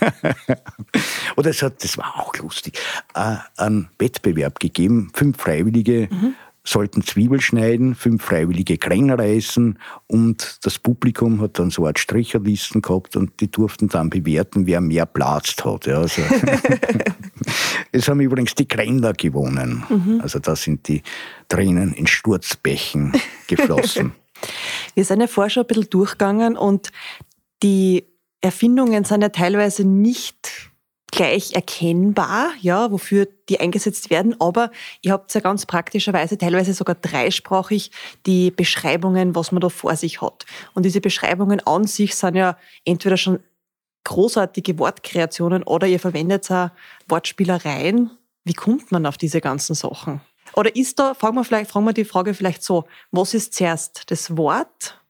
Oder 1.35 1.49
es 1.49 1.61
hat, 1.61 1.83
das 1.83 1.97
war 1.97 2.19
auch 2.19 2.35
lustig, 2.37 2.79
äh, 3.15 3.37
einen 3.57 3.89
Wettbewerb 3.97 4.59
gegeben, 4.59 5.11
fünf 5.13 5.37
Freiwillige. 5.37 6.07
Mhm 6.11 6.35
sollten 6.67 7.03
Zwiebel 7.03 7.39
schneiden, 7.41 7.95
fünf 7.95 8.23
freiwillige 8.23 8.77
Kräng 8.77 9.11
reißen 9.11 9.77
und 10.07 10.57
das 10.63 10.79
Publikum 10.79 11.39
hat 11.39 11.59
dann 11.59 11.69
so 11.69 11.83
eine 11.83 11.89
Art 11.89 11.99
Stricherlisten 11.99 12.81
gehabt 12.81 13.15
und 13.15 13.39
die 13.39 13.49
durften 13.49 13.87
dann 13.87 14.09
bewerten, 14.09 14.65
wer 14.65 14.81
mehr 14.81 15.05
Platz 15.05 15.55
hat. 15.63 15.85
Ja, 15.85 15.99
also 15.99 16.23
es 17.91 18.07
haben 18.07 18.19
übrigens 18.19 18.55
die 18.55 18.67
Kränder 18.67 19.13
gewonnen. 19.13 19.83
Mhm. 19.87 20.21
Also 20.21 20.39
da 20.39 20.55
sind 20.55 20.87
die 20.87 21.03
Tränen 21.47 21.93
in 21.93 22.07
Sturzbächen 22.07 23.13
geflossen. 23.47 24.13
Wir 24.93 25.05
sind 25.05 25.21
ja 25.21 25.27
vorher 25.27 25.49
schon 25.49 25.63
ein 25.63 25.67
bisschen 25.67 25.89
durchgegangen 25.89 26.57
und 26.57 26.91
die 27.63 28.05
Erfindungen 28.41 29.05
sind 29.05 29.21
ja 29.21 29.29
teilweise 29.29 29.83
nicht 29.85 30.71
gleich 31.15 31.53
erkennbar, 31.53 32.51
ja, 32.61 32.91
wofür 32.91 33.27
die 33.47 33.59
eingesetzt 33.59 34.09
werden. 34.09 34.35
Aber 34.39 34.69
ihr 35.01 35.13
habt 35.13 35.33
ja 35.33 35.39
ganz 35.39 35.65
praktischerweise 35.65 36.37
teilweise 36.37 36.73
sogar 36.73 36.95
dreisprachig 36.95 37.91
die 38.25 38.51
Beschreibungen, 38.51 39.33
was 39.33 39.51
man 39.51 39.61
da 39.61 39.69
vor 39.69 39.95
sich 39.95 40.21
hat. 40.21 40.45
Und 40.73 40.83
diese 40.83 41.01
Beschreibungen 41.01 41.65
an 41.65 41.85
sich 41.85 42.15
sind 42.15 42.35
ja 42.35 42.57
entweder 42.83 43.17
schon 43.17 43.39
großartige 44.03 44.77
Wortkreationen 44.77 45.63
oder 45.63 45.87
ihr 45.87 45.99
verwendet 45.99 46.51
auch 46.51 46.69
Wortspielereien. 47.07 48.11
Wie 48.43 48.53
kommt 48.53 48.91
man 48.91 49.05
auf 49.05 49.17
diese 49.17 49.41
ganzen 49.41 49.73
Sachen? 49.73 50.21
Oder 50.55 50.75
ist 50.75 50.99
da, 50.99 51.13
fragen 51.13 51.35
wir, 51.35 51.43
vielleicht, 51.43 51.69
fragen 51.69 51.85
wir 51.85 51.93
die 51.93 52.05
Frage 52.05 52.33
vielleicht 52.33 52.63
so, 52.63 52.85
was 53.11 53.33
ist 53.33 53.53
zuerst 53.53 54.09
das 54.09 54.37
Wort 54.37 55.01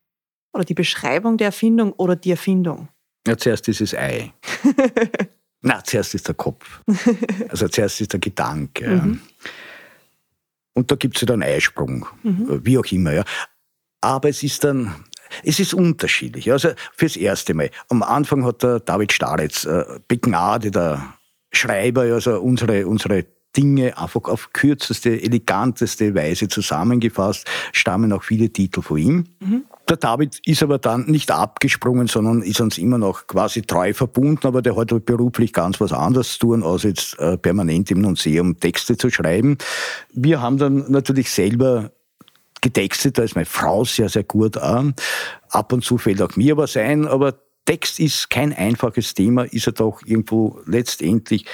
oder 0.54 0.66
die 0.66 0.74
Beschreibung 0.74 1.38
der 1.38 1.48
Erfindung 1.48 1.94
oder 1.94 2.16
die 2.16 2.32
Erfindung? 2.32 2.90
Ja, 3.28 3.38
zuerst 3.38 3.68
ist 3.68 3.82
es 3.82 3.94
Ei. 3.94 4.34
Na, 5.62 5.84
zuerst 5.84 6.14
ist 6.16 6.28
der 6.28 6.36
Kopf. 6.36 6.82
Also 7.50 7.68
zuerst 7.68 8.02
ist 8.02 8.14
der 8.14 8.20
Gedanke. 8.20 8.88
Mhm. 8.88 9.22
Und 10.74 10.92
da 10.92 10.96
gibt 10.96 11.16
es 11.16 11.22
ja 11.22 11.28
dann 11.28 11.42
Eisprung, 11.42 12.06
mhm. 12.24 12.62
wie 12.64 12.78
auch 12.78 12.86
immer. 12.92 13.14
Ja. 13.14 13.24
Aber 14.02 14.30
es 14.30 14.44
ist 14.44 14.64
dann, 14.64 15.06
es 15.44 15.60
ist 15.60 15.74
unterschiedlich. 15.74 16.52
Also 16.52 16.72
fürs 16.96 17.16
erste 17.16 17.54
Mal. 17.54 17.72
Am 17.90 18.04
Anfang 18.04 18.46
hat 18.46 18.64
der 18.64 18.80
David 18.80 19.14
Staretz, 19.14 19.66
äh, 19.66 20.00
begnadeter 20.08 21.16
Schreiber, 21.52 22.02
also 22.02 22.42
unsere, 22.42 22.86
unsere 22.88 23.26
Dinge 23.56 23.98
einfach 23.98 24.24
auf 24.26 24.52
kürzeste, 24.54 25.22
eleganteste 25.22 26.16
Weise 26.16 26.48
zusammengefasst, 26.48 27.48
stammen 27.72 28.12
auch 28.14 28.24
viele 28.24 28.50
Titel 28.50 28.82
von 28.82 28.98
ihm. 28.98 29.24
Mhm. 29.40 29.64
Der 29.88 29.98
David 29.98 30.40
ist 30.46 30.64
aber 30.64 30.80
dann 30.80 31.06
nicht 31.06 31.30
abgesprungen, 31.30 32.08
sondern 32.08 32.42
ist 32.42 32.60
uns 32.60 32.80
immer 32.80 32.98
noch 32.98 33.28
quasi 33.28 33.62
treu 33.62 33.94
verbunden, 33.94 34.48
aber 34.48 34.64
der 34.64 34.76
hat 34.76 34.92
halt 34.92 35.06
beruflich 35.06 35.54
ganz 35.54 35.80
was 35.80 35.94
anderes 35.94 36.34
zu 36.34 36.40
tun, 36.40 36.64
als 36.64 36.84
jetzt 36.84 37.20
äh, 37.20 37.38
permanent 37.38 37.92
im 37.92 38.02
Museum 38.02 38.60
Texte 38.60 38.98
zu 38.98 39.12
schreiben. 39.12 39.58
Wir 40.12 40.42
haben 40.42 40.58
dann 40.58 40.90
natürlich 40.90 41.30
selber 41.30 41.92
getextet, 42.62 43.20
da 43.20 43.24
ist 43.24 43.36
meine 43.36 43.46
Frau 43.46 43.86
sehr, 43.86 44.10
sehr 44.10 44.24
gut 44.24 44.58
an. 44.58 44.96
Ab 45.50 45.72
und 45.72 45.84
zu 45.84 46.00
fällt 46.00 46.22
auch 46.22 46.36
mir 46.36 46.58
was 46.58 46.76
ein, 46.76 47.08
aber 47.08 47.36
Text 47.66 48.00
ist 48.00 48.30
kein 48.30 48.54
einfaches 48.54 49.16
Thema, 49.16 49.44
ist 49.44 49.68
er 49.68 49.74
doch 49.74 50.02
irgendwo 50.06 50.60
letztendlich 50.66 51.46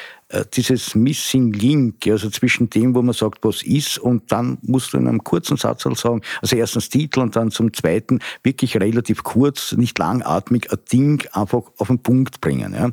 dieses 0.55 0.95
Missing 0.95 1.53
Link, 1.53 2.07
also 2.07 2.29
zwischen 2.29 2.69
dem, 2.69 2.95
wo 2.95 3.01
man 3.01 3.13
sagt, 3.13 3.43
was 3.43 3.63
ist, 3.63 3.97
und 3.97 4.31
dann 4.31 4.57
musst 4.61 4.93
du 4.93 4.97
in 4.97 5.07
einem 5.07 5.23
kurzen 5.23 5.57
Satz 5.57 5.85
halt 5.85 5.97
sagen, 5.97 6.21
also 6.41 6.55
erstens 6.55 6.89
Titel 6.89 7.19
und 7.19 7.35
dann 7.35 7.51
zum 7.51 7.73
zweiten 7.73 8.19
wirklich 8.43 8.77
relativ 8.77 9.23
kurz, 9.23 9.73
nicht 9.73 9.97
langatmig, 9.99 10.71
ein 10.71 10.79
Ding 10.91 11.27
einfach 11.33 11.63
auf 11.77 11.87
den 11.87 11.99
Punkt 11.99 12.41
bringen. 12.41 12.73
Ja. 12.73 12.91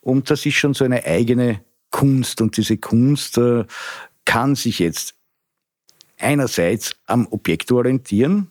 Und 0.00 0.30
das 0.30 0.46
ist 0.46 0.54
schon 0.54 0.74
so 0.74 0.84
eine 0.84 1.04
eigene 1.04 1.60
Kunst 1.90 2.40
und 2.40 2.56
diese 2.56 2.76
Kunst 2.76 3.38
äh, 3.38 3.64
kann 4.24 4.54
sich 4.54 4.78
jetzt 4.78 5.14
einerseits 6.18 6.96
am 7.06 7.26
Objekt 7.30 7.72
orientieren, 7.72 8.50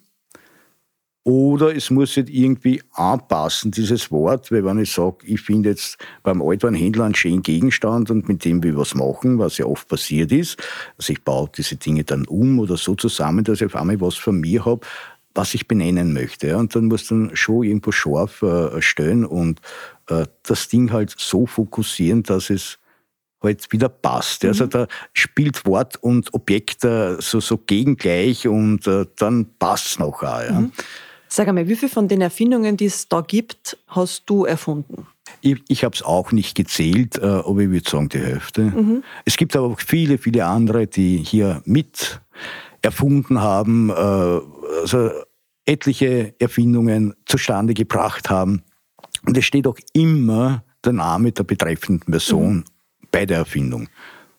oder 1.30 1.76
es 1.76 1.92
muss 1.92 2.16
sich 2.16 2.34
irgendwie 2.34 2.82
anpassen, 2.94 3.70
dieses 3.70 4.10
Wort, 4.10 4.52
weil 4.52 4.66
wenn 4.66 4.80
ich 4.80 4.92
sage, 4.92 5.18
ich 5.26 5.42
finde 5.42 5.70
jetzt 5.70 6.00
beim 6.24 6.42
Altwarenhändler 6.42 7.06
einen 7.06 7.14
schönen 7.14 7.44
Gegenstand 7.44 8.10
und 8.10 8.28
mit 8.28 8.44
dem 8.46 8.64
will 8.64 8.72
ich 8.72 8.78
was 8.78 8.96
machen, 8.96 9.38
was 9.38 9.60
ja 9.60 9.66
oft 9.66 9.88
passiert 9.88 10.32
ist, 10.32 10.58
also 10.98 11.14
ich 11.14 11.24
baue 11.24 11.48
diese 11.56 11.76
Dinge 11.76 12.04
dann 12.04 12.26
um 12.26 12.58
oder 12.58 12.78
so 12.78 12.96
zusammen, 12.96 13.44
dass 13.44 13.62
ich 13.62 13.68
auf 13.68 13.76
einmal 13.76 14.02
was 14.02 14.16
von 14.16 14.40
mir 14.40 14.66
habe, 14.66 14.82
was 15.36 15.54
ich 15.54 15.68
benennen 15.68 16.14
möchte. 16.14 16.58
Und 16.58 16.76
dann 16.76 16.86
muss 16.86 17.08
dann 17.08 17.30
schon 17.36 17.64
irgendwo 17.64 17.92
scharf 17.92 18.42
äh, 18.42 18.82
stellen 18.82 19.24
und 19.24 19.62
äh, 20.08 20.26
das 20.42 20.68
Ding 20.68 20.92
halt 20.92 21.14
so 21.16 21.46
fokussieren, 21.46 22.24
dass 22.24 22.50
es 22.50 22.80
halt 23.44 23.72
wieder 23.72 23.90
passt. 23.90 24.44
Also 24.46 24.64
mhm. 24.64 24.72
Also 24.72 24.86
da 24.86 24.88
spielt 25.14 25.64
Wort 25.68 25.98
und 26.02 26.34
Objekt 26.34 26.84
äh, 26.86 27.22
so, 27.22 27.40
so 27.40 27.60
gegengleich 27.60 28.48
und 28.48 28.88
äh, 28.88 29.06
dann 29.18 29.46
passt 29.60 30.00
noch 30.00 30.24
auch. 30.24 30.42
Ja. 30.42 30.62
Mhm. 30.62 30.72
Sag 31.32 31.48
einmal, 31.48 31.68
wie 31.68 31.76
viele 31.76 31.92
von 31.92 32.08
den 32.08 32.22
Erfindungen, 32.22 32.76
die 32.76 32.86
es 32.86 33.08
da 33.08 33.22
gibt, 33.22 33.78
hast 33.88 34.24
du 34.26 34.46
erfunden? 34.46 35.06
Ich, 35.42 35.62
ich 35.68 35.84
habe 35.84 35.96
es 35.96 36.02
auch 36.02 36.32
nicht 36.32 36.56
gezählt, 36.56 37.20
äh, 37.20 37.26
aber 37.26 37.60
ich 37.60 37.70
würde 37.70 37.88
sagen 37.88 38.10
die 38.10 38.18
Hälfte. 38.18 38.64
Mhm. 38.64 39.04
Es 39.26 39.38
gibt 39.38 39.56
aber 39.56 39.68
auch 39.68 39.80
viele, 39.80 40.18
viele 40.18 40.46
andere, 40.46 40.88
die 40.88 41.18
hier 41.18 41.62
mit 41.66 42.20
erfunden 42.82 43.42
haben, 43.42 43.92
äh, 43.92 43.94
also 43.94 45.12
etliche 45.66 46.34
Erfindungen 46.40 47.14
zustande 47.26 47.76
gebracht 47.76 48.32
haben. 48.32 48.64
Und 49.24 49.38
es 49.38 49.46
steht 49.46 49.68
auch 49.68 49.78
immer 49.94 50.64
der 50.84 50.94
Name 50.94 51.32
der 51.32 51.44
betreffenden 51.44 52.12
Person 52.12 52.56
mhm. 52.56 52.64
bei 53.12 53.28
der 53.28 53.38
Erfindung. 53.38 53.88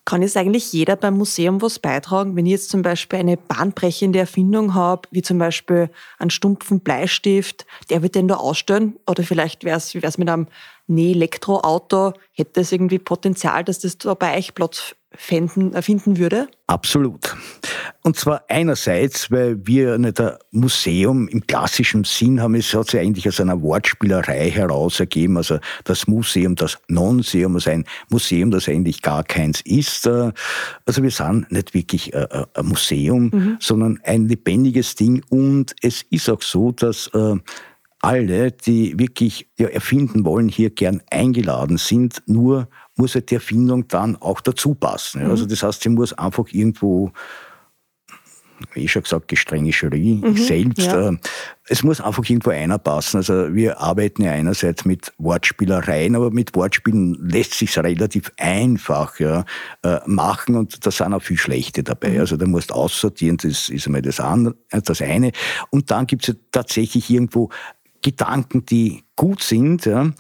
Kann 0.05 0.23
jetzt 0.23 0.37
eigentlich 0.37 0.73
jeder 0.73 0.97
beim 0.97 1.17
Museum 1.19 1.61
was 1.63 1.79
beitragen, 1.79 2.35
wenn 2.35 2.47
ich 2.47 2.53
jetzt 2.53 2.71
zum 2.71 2.83
Beispiel 2.83 3.19
eine 3.19 3.37
bahnbrechende 3.37 4.19
Erfindung 4.19 4.75
habe, 4.75 5.03
wie 5.11 5.23
zum 5.23 5.39
Beispiel 5.39 5.91
einen 6.19 6.31
stumpfen 6.31 6.81
Bleistift, 6.81 7.67
der 7.91 8.03
wird 8.03 8.15
den 8.15 8.27
da 8.27 8.37
ausstellen? 8.37 8.99
Oder 9.07 9.23
vielleicht 9.23 9.63
wäre 9.65 9.77
es 9.79 10.19
mit 10.19 10.29
einem 10.29 10.49
Nee-Elektroauto, 10.87 12.15
hätte 12.33 12.61
es 12.61 12.73
irgendwie 12.73 12.99
Potenzial, 12.99 13.63
dass 13.63 13.79
das 13.79 13.99
da 13.99 14.15
bei 14.15 14.37
euch 14.37 14.55
Platz 14.55 14.97
finden, 15.15 15.75
äh, 15.75 15.83
finden 15.83 16.19
würde? 16.19 16.49
Absolut. 16.67 17.37
Und 18.03 18.17
zwar 18.17 18.45
einerseits, 18.49 19.31
weil 19.31 19.67
wir 19.67 19.99
nicht 19.99 20.21
ein 20.21 20.37
Museum 20.53 21.29
im 21.29 21.47
klassischen 21.47 22.05
Sinn 22.05 22.41
haben, 22.41 22.55
es 22.55 22.73
hat 22.73 22.91
sich 22.91 23.01
eigentlich 23.01 23.27
aus 23.29 23.41
einer 23.41 23.61
Wortspielerei 23.61 24.51
heraus 24.51 25.01
ergeben, 25.01 25.37
also 25.37 25.59
das 25.85 26.07
Museum, 26.07 26.55
das 26.55 26.79
Non-Seum, 26.89 27.57
also 27.57 27.71
ein 27.71 27.85
Museum, 28.09 28.51
das 28.51 28.69
eigentlich 28.69 29.03
gar 29.03 29.25
keins 29.25 29.61
ist. 29.63 30.07
Äh, 30.07 30.33
also 30.87 31.03
wir 31.03 31.11
sind 31.11 31.51
nicht 31.51 31.75
wirklich 31.75 32.15
äh, 32.15 32.27
ein 32.55 32.67
Museum, 32.67 33.31
mhm. 33.33 33.57
sondern 33.61 34.01
ein 34.05 34.29
lebendiges 34.29 34.95
Ding 34.95 35.23
und 35.29 35.75
es 35.83 36.03
ist 36.11 36.31
auch 36.31 36.43
so, 36.43 36.73
dass 36.73 37.11
alle, 38.01 38.51
die 38.53 38.99
wirklich 38.99 39.49
erfinden 39.59 40.25
wollen, 40.25 40.49
hier 40.49 40.71
gern 40.71 41.03
eingeladen 41.11 41.77
sind, 41.77 42.23
nur 42.27 42.69
muss 43.01 43.15
halt 43.15 43.31
die 43.31 43.37
Erfindung 43.37 43.89
dann 43.89 44.17
auch 44.17 44.41
dazu 44.41 44.75
passen. 44.75 45.25
Mhm. 45.25 45.31
Also 45.31 45.47
das 45.47 45.63
heißt, 45.63 45.83
sie 45.83 45.89
muss 45.89 46.13
einfach 46.13 46.47
irgendwo, 46.53 47.11
wie 48.75 48.85
ich 48.85 48.93
schon 48.93 49.03
gesagt, 49.03 49.29
gestrenge 49.29 49.71
Jury, 49.71 50.21
mhm, 50.23 50.37
selbst, 50.37 50.87
ja. 50.87 51.11
äh, 51.11 51.17
es 51.69 51.83
muss 51.83 52.01
einfach 52.01 52.29
irgendwo 52.29 52.51
einer 52.51 52.79
passen. 52.79 53.19
Also 53.19 53.55
wir 53.55 53.81
arbeiten 53.81 54.23
ja 54.23 54.33
einerseits 54.33 54.85
mit 54.85 55.13
Wortspielereien, 55.19 56.15
aber 56.15 56.31
mit 56.31 56.55
Wortspielen 56.55 57.15
lässt 57.21 57.55
sich 57.55 57.77
relativ 57.79 58.31
einfach 58.37 59.19
ja, 59.19 59.45
äh, 59.83 60.01
machen 60.07 60.57
und 60.57 60.85
da 60.85 60.91
sind 60.91 61.15
auch 61.15 61.23
viel 61.23 61.39
Schlechte 61.39 61.83
dabei. 61.83 62.11
Mhm. 62.11 62.21
Also 62.21 62.37
da 62.37 62.47
musst 62.47 62.71
du 62.71 62.75
aussortieren, 62.75 63.39
das 63.39 63.71
ist 63.71 63.87
einmal 63.87 64.03
das, 64.03 64.21
andere, 64.21 64.57
das 64.71 65.01
eine. 65.01 65.33
Und 65.71 65.91
dann 65.91 66.07
gibt 66.07 66.29
es 66.29 66.35
ja 66.35 66.41
tatsächlich 66.53 67.09
irgendwo 67.09 67.49
Gedanken, 68.03 68.65
die 68.65 69.05
gut 69.17 69.43
sind. 69.43 69.85
Ja. 69.85 70.11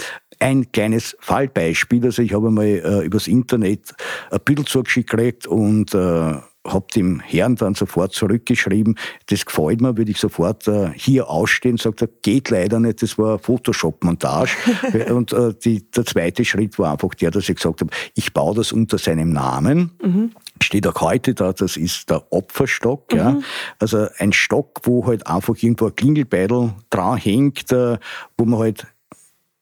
Ein 0.41 0.72
kleines 0.72 1.16
Fallbeispiel, 1.20 2.05
also 2.05 2.22
ich 2.22 2.32
habe 2.32 2.49
einmal 2.49 2.66
äh, 2.66 3.05
übers 3.05 3.28
Internet 3.28 3.95
ein 4.30 4.41
Bild 4.45 4.68
zugeschickt 4.68 5.11
gekriegt 5.11 5.47
und 5.47 5.95
äh, 5.95 6.34
habe 6.66 6.86
dem 6.95 7.20
Herrn 7.20 7.57
dann 7.57 7.74
sofort 7.74 8.12
zurückgeschrieben, 8.12 8.99
das 9.26 9.47
gefällt 9.47 9.80
mir, 9.80 9.97
würde 9.97 10.11
ich 10.11 10.18
sofort 10.18 10.68
äh, 10.68 10.91
hier 10.95 11.28
ausstehen, 11.28 11.78
sagt 11.78 12.03
er, 12.03 12.09
geht 12.22 12.51
leider 12.51 12.78
nicht, 12.80 13.03
das 13.03 13.16
war 13.18 13.38
Photoshop-Montage. 13.38 14.53
und 15.11 15.32
äh, 15.32 15.55
die, 15.55 15.91
der 15.91 16.05
zweite 16.05 16.45
Schritt 16.45 16.78
war 16.78 16.93
einfach 16.93 17.14
der, 17.14 17.30
dass 17.30 17.49
ich 17.49 17.57
gesagt 17.57 17.80
habe, 17.80 17.91
ich 18.14 18.32
baue 18.32 18.55
das 18.55 18.72
unter 18.72 18.99
seinem 18.99 19.32
Namen. 19.32 19.93
Mhm. 20.03 20.32
Steht 20.62 20.86
auch 20.86 21.01
heute 21.01 21.34
da, 21.34 21.53
das 21.53 21.76
ist 21.76 22.11
der 22.11 22.30
Opferstock. 22.30 23.12
Mhm. 23.12 23.18
Ja. 23.18 23.38
Also 23.78 24.09
ein 24.18 24.32
Stock, 24.32 24.80
wo 24.82 25.07
halt 25.07 25.26
einfach 25.26 25.55
irgendwo 25.57 25.86
ein 25.86 25.97
Klingelbeidel 25.97 26.74
dran 26.91 27.16
hängt, 27.16 27.72
äh, 27.72 27.99
wo 28.36 28.45
man 28.45 28.61
halt 28.61 28.86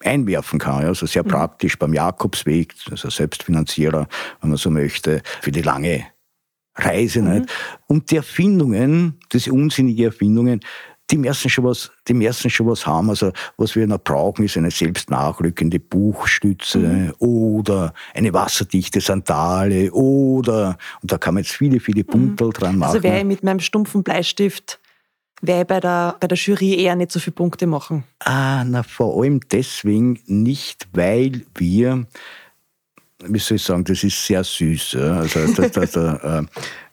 einwerfen 0.04 0.58
kann. 0.58 0.84
Also 0.84 1.06
sehr 1.06 1.24
mhm. 1.24 1.28
praktisch 1.28 1.78
beim 1.78 1.94
Jakobsweg, 1.94 2.74
also 2.90 3.10
Selbstfinanzierer, 3.10 4.08
wenn 4.40 4.50
man 4.50 4.58
so 4.58 4.70
möchte, 4.70 5.22
für 5.40 5.52
die 5.52 5.62
lange 5.62 6.06
Reise. 6.76 7.22
Mhm. 7.22 7.30
Nicht? 7.30 7.50
Und 7.86 8.10
die 8.10 8.16
Erfindungen, 8.16 9.18
diese 9.32 9.52
unsinnigen 9.52 10.06
Erfindungen, 10.06 10.60
die 11.10 11.16
müssen 11.16 11.48
schon 11.48 11.64
was, 11.64 11.90
die 12.06 12.14
müssen 12.14 12.50
schon 12.50 12.66
was 12.66 12.86
haben. 12.86 13.08
Also, 13.08 13.32
was 13.56 13.74
wir 13.74 13.86
noch 13.86 14.02
brauchen, 14.02 14.44
ist 14.44 14.56
eine 14.56 14.70
selbstnachrückende 14.70 15.80
Buchstütze 15.80 16.78
mhm. 16.78 17.14
oder 17.18 17.94
eine 18.14 18.32
wasserdichte 18.34 19.00
Sandale 19.00 19.90
oder, 19.92 20.76
und 21.00 21.10
da 21.10 21.16
kann 21.16 21.34
man 21.34 21.44
jetzt 21.44 21.54
viele, 21.54 21.80
viele 21.80 22.04
Punkte 22.04 22.44
mhm. 22.44 22.50
dran 22.50 22.78
machen. 22.78 22.90
Also, 22.90 23.02
wäre 23.02 23.18
ich 23.20 23.24
mit 23.24 23.42
meinem 23.42 23.60
stumpfen 23.60 24.02
Bleistift 24.02 24.80
werde 25.40 25.64
bei 25.64 25.80
der, 25.80 26.16
bei 26.20 26.26
der 26.26 26.38
Jury 26.38 26.74
eher 26.74 26.96
nicht 26.96 27.12
so 27.12 27.20
viele 27.20 27.34
Punkte 27.34 27.66
machen. 27.66 28.04
Ah, 28.20 28.64
na, 28.64 28.82
vor 28.82 29.22
allem 29.22 29.40
deswegen 29.52 30.20
nicht, 30.26 30.88
weil 30.92 31.44
wir, 31.56 32.06
wie 33.24 33.38
soll 33.38 33.56
ich 33.56 33.62
sagen, 33.62 33.84
das 33.84 34.04
ist 34.04 34.26
sehr 34.26 34.44
süß. 34.44 34.92
Ja? 34.92 35.18
Also, 35.18 35.52
da, 35.54 35.68
da, 35.68 35.86
da, 35.86 36.46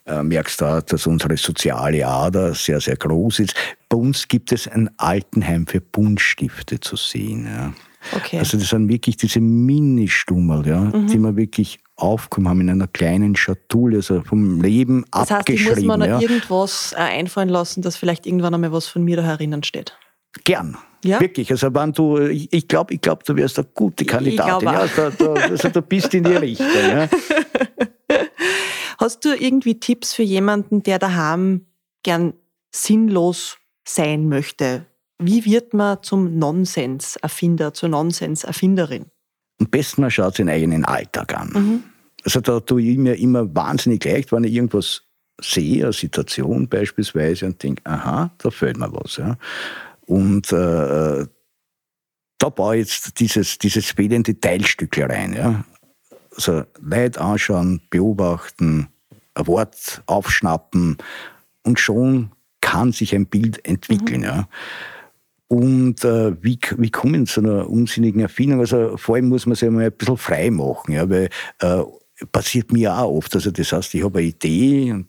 äh, 0.05 0.21
merkst 0.21 0.61
du, 0.61 0.83
dass 0.85 1.07
unsere 1.07 1.35
soziale 1.37 2.05
Ader 2.05 2.53
sehr, 2.53 2.79
sehr 2.79 2.95
groß 2.95 3.39
ist. 3.39 3.55
Bei 3.89 3.97
uns 3.97 4.27
gibt 4.27 4.51
es 4.51 4.67
ein 4.67 4.89
Altenheim 4.97 5.65
für 5.65 5.81
Buntstifte 5.81 6.79
zu 6.79 6.95
sehen. 6.95 7.45
Ja. 7.45 7.73
Okay. 8.11 8.37
Also 8.37 8.57
das 8.57 8.69
sind 8.69 8.87
wirklich 8.87 9.17
diese 9.17 9.39
Mini-Stummel, 9.39 10.67
ja, 10.67 10.79
mhm. 10.79 11.07
die 11.07 11.17
wir 11.17 11.35
wirklich 11.35 11.79
aufgekommen 11.97 12.49
haben 12.49 12.61
in 12.61 12.69
einer 12.69 12.87
kleinen 12.87 13.35
Schatulle, 13.35 13.97
also 13.97 14.21
vom 14.21 14.61
Leben 14.61 15.05
das 15.11 15.31
abgeschrieben. 15.31 15.65
Das 15.65 15.69
heißt, 15.69 15.81
ich 15.81 15.87
muss 15.87 15.97
mir 15.97 16.07
ja. 16.07 16.13
noch 16.15 16.21
irgendwas 16.21 16.93
äh, 16.93 17.01
einfallen 17.01 17.49
lassen, 17.49 17.81
dass 17.81 17.95
vielleicht 17.95 18.25
irgendwann 18.25 18.53
einmal 18.53 18.71
was 18.71 18.87
von 18.87 19.03
mir 19.03 19.17
da 19.17 19.23
herinnen 19.23 19.63
steht. 19.63 19.97
Gern. 20.43 20.77
Ja? 21.03 21.21
Wirklich. 21.21 21.51
Also 21.51 21.73
wenn 21.73 21.93
du, 21.93 22.17
ich, 22.19 22.51
ich 22.51 22.67
glaube, 22.67 22.93
ich 22.93 23.01
glaub, 23.01 23.23
du 23.23 23.35
wärst 23.35 23.59
eine 23.59 23.67
gute 23.73 24.05
Kandidatin. 24.05 24.67
Ja, 24.67 24.87
da, 24.87 25.09
da, 25.11 25.33
also 25.33 25.69
du 25.69 25.81
bist 25.81 26.13
in 26.13 26.23
die 26.23 26.31
Richtung. 26.35 26.67
Ja. 26.67 27.07
Hast 28.97 29.23
du 29.23 29.33
irgendwie 29.33 29.79
Tipps 29.79 30.13
für 30.13 30.23
jemanden, 30.23 30.83
der 30.83 30.99
daheim 30.99 31.67
gern 32.03 32.33
sinnlos 32.71 33.57
sein 33.87 34.27
möchte? 34.27 34.85
Wie 35.19 35.45
wird 35.45 35.73
man 35.73 36.03
zum 36.03 36.37
Nonsens-Erfinder, 36.37 37.73
zur 37.73 37.89
Nonsens-Erfinderin? 37.89 39.05
Am 39.59 39.67
besten 39.67 40.01
man 40.01 40.11
schaut 40.11 40.35
seinen 40.35 40.49
eigenen 40.49 40.85
Alltag 40.85 41.37
an. 41.37 41.49
Mhm. 41.53 41.83
Also 42.23 42.41
da 42.41 42.59
tue 42.59 42.81
ich 42.81 42.97
mir 42.97 43.15
immer 43.15 43.53
wahnsinnig 43.55 44.03
leicht, 44.03 44.31
wenn 44.31 44.43
ich 44.43 44.53
irgendwas 44.53 45.03
sehe, 45.39 45.83
eine 45.83 45.93
Situation 45.93 46.67
beispielsweise, 46.67 47.45
und 47.45 47.61
denke, 47.61 47.85
aha, 47.85 48.31
da 48.37 48.49
fällt 48.49 48.77
mir 48.77 48.91
was. 48.91 49.17
Ja. 49.17 49.37
Und 50.05 50.51
äh, 50.51 51.25
da 52.37 52.49
baue 52.49 52.77
ich 52.77 52.87
jetzt 52.87 53.19
dieses, 53.19 53.57
dieses 53.57 53.91
fehlende 53.91 54.39
Teilstück 54.39 54.97
rein. 54.97 55.33
Ja. 55.33 55.63
Also 56.35 56.63
Leute 56.81 57.21
anschauen, 57.21 57.81
beobachten, 57.89 58.87
ein 59.35 59.47
Wort 59.47 60.01
aufschnappen 60.05 60.97
und 61.63 61.79
schon 61.79 62.31
kann 62.61 62.91
sich 62.91 63.13
ein 63.13 63.27
Bild 63.27 63.65
entwickeln. 63.65 64.21
Mhm. 64.21 64.25
Ja. 64.25 64.47
Und 65.47 66.03
äh, 66.03 66.35
wie, 66.41 66.59
wie 66.77 66.89
kommen 66.89 67.27
zu 67.27 67.41
einer 67.41 67.69
unsinnigen 67.69 68.21
Erfindung? 68.21 68.59
Also 68.59 68.97
vor 68.97 69.15
allem 69.15 69.29
muss 69.29 69.45
man 69.45 69.55
sich 69.55 69.67
einmal 69.67 69.85
ein 69.85 69.91
bisschen 69.91 70.17
frei 70.17 70.49
machen, 70.49 70.93
ja, 70.93 71.09
weil 71.09 71.29
äh, 71.59 71.83
passiert 72.31 72.71
mir 72.71 72.97
auch 72.97 73.11
oft. 73.11 73.35
Also 73.35 73.51
das 73.51 73.71
heißt, 73.71 73.93
ich 73.93 74.03
habe 74.03 74.19
eine 74.19 74.27
Idee 74.27 74.91
und 74.91 75.07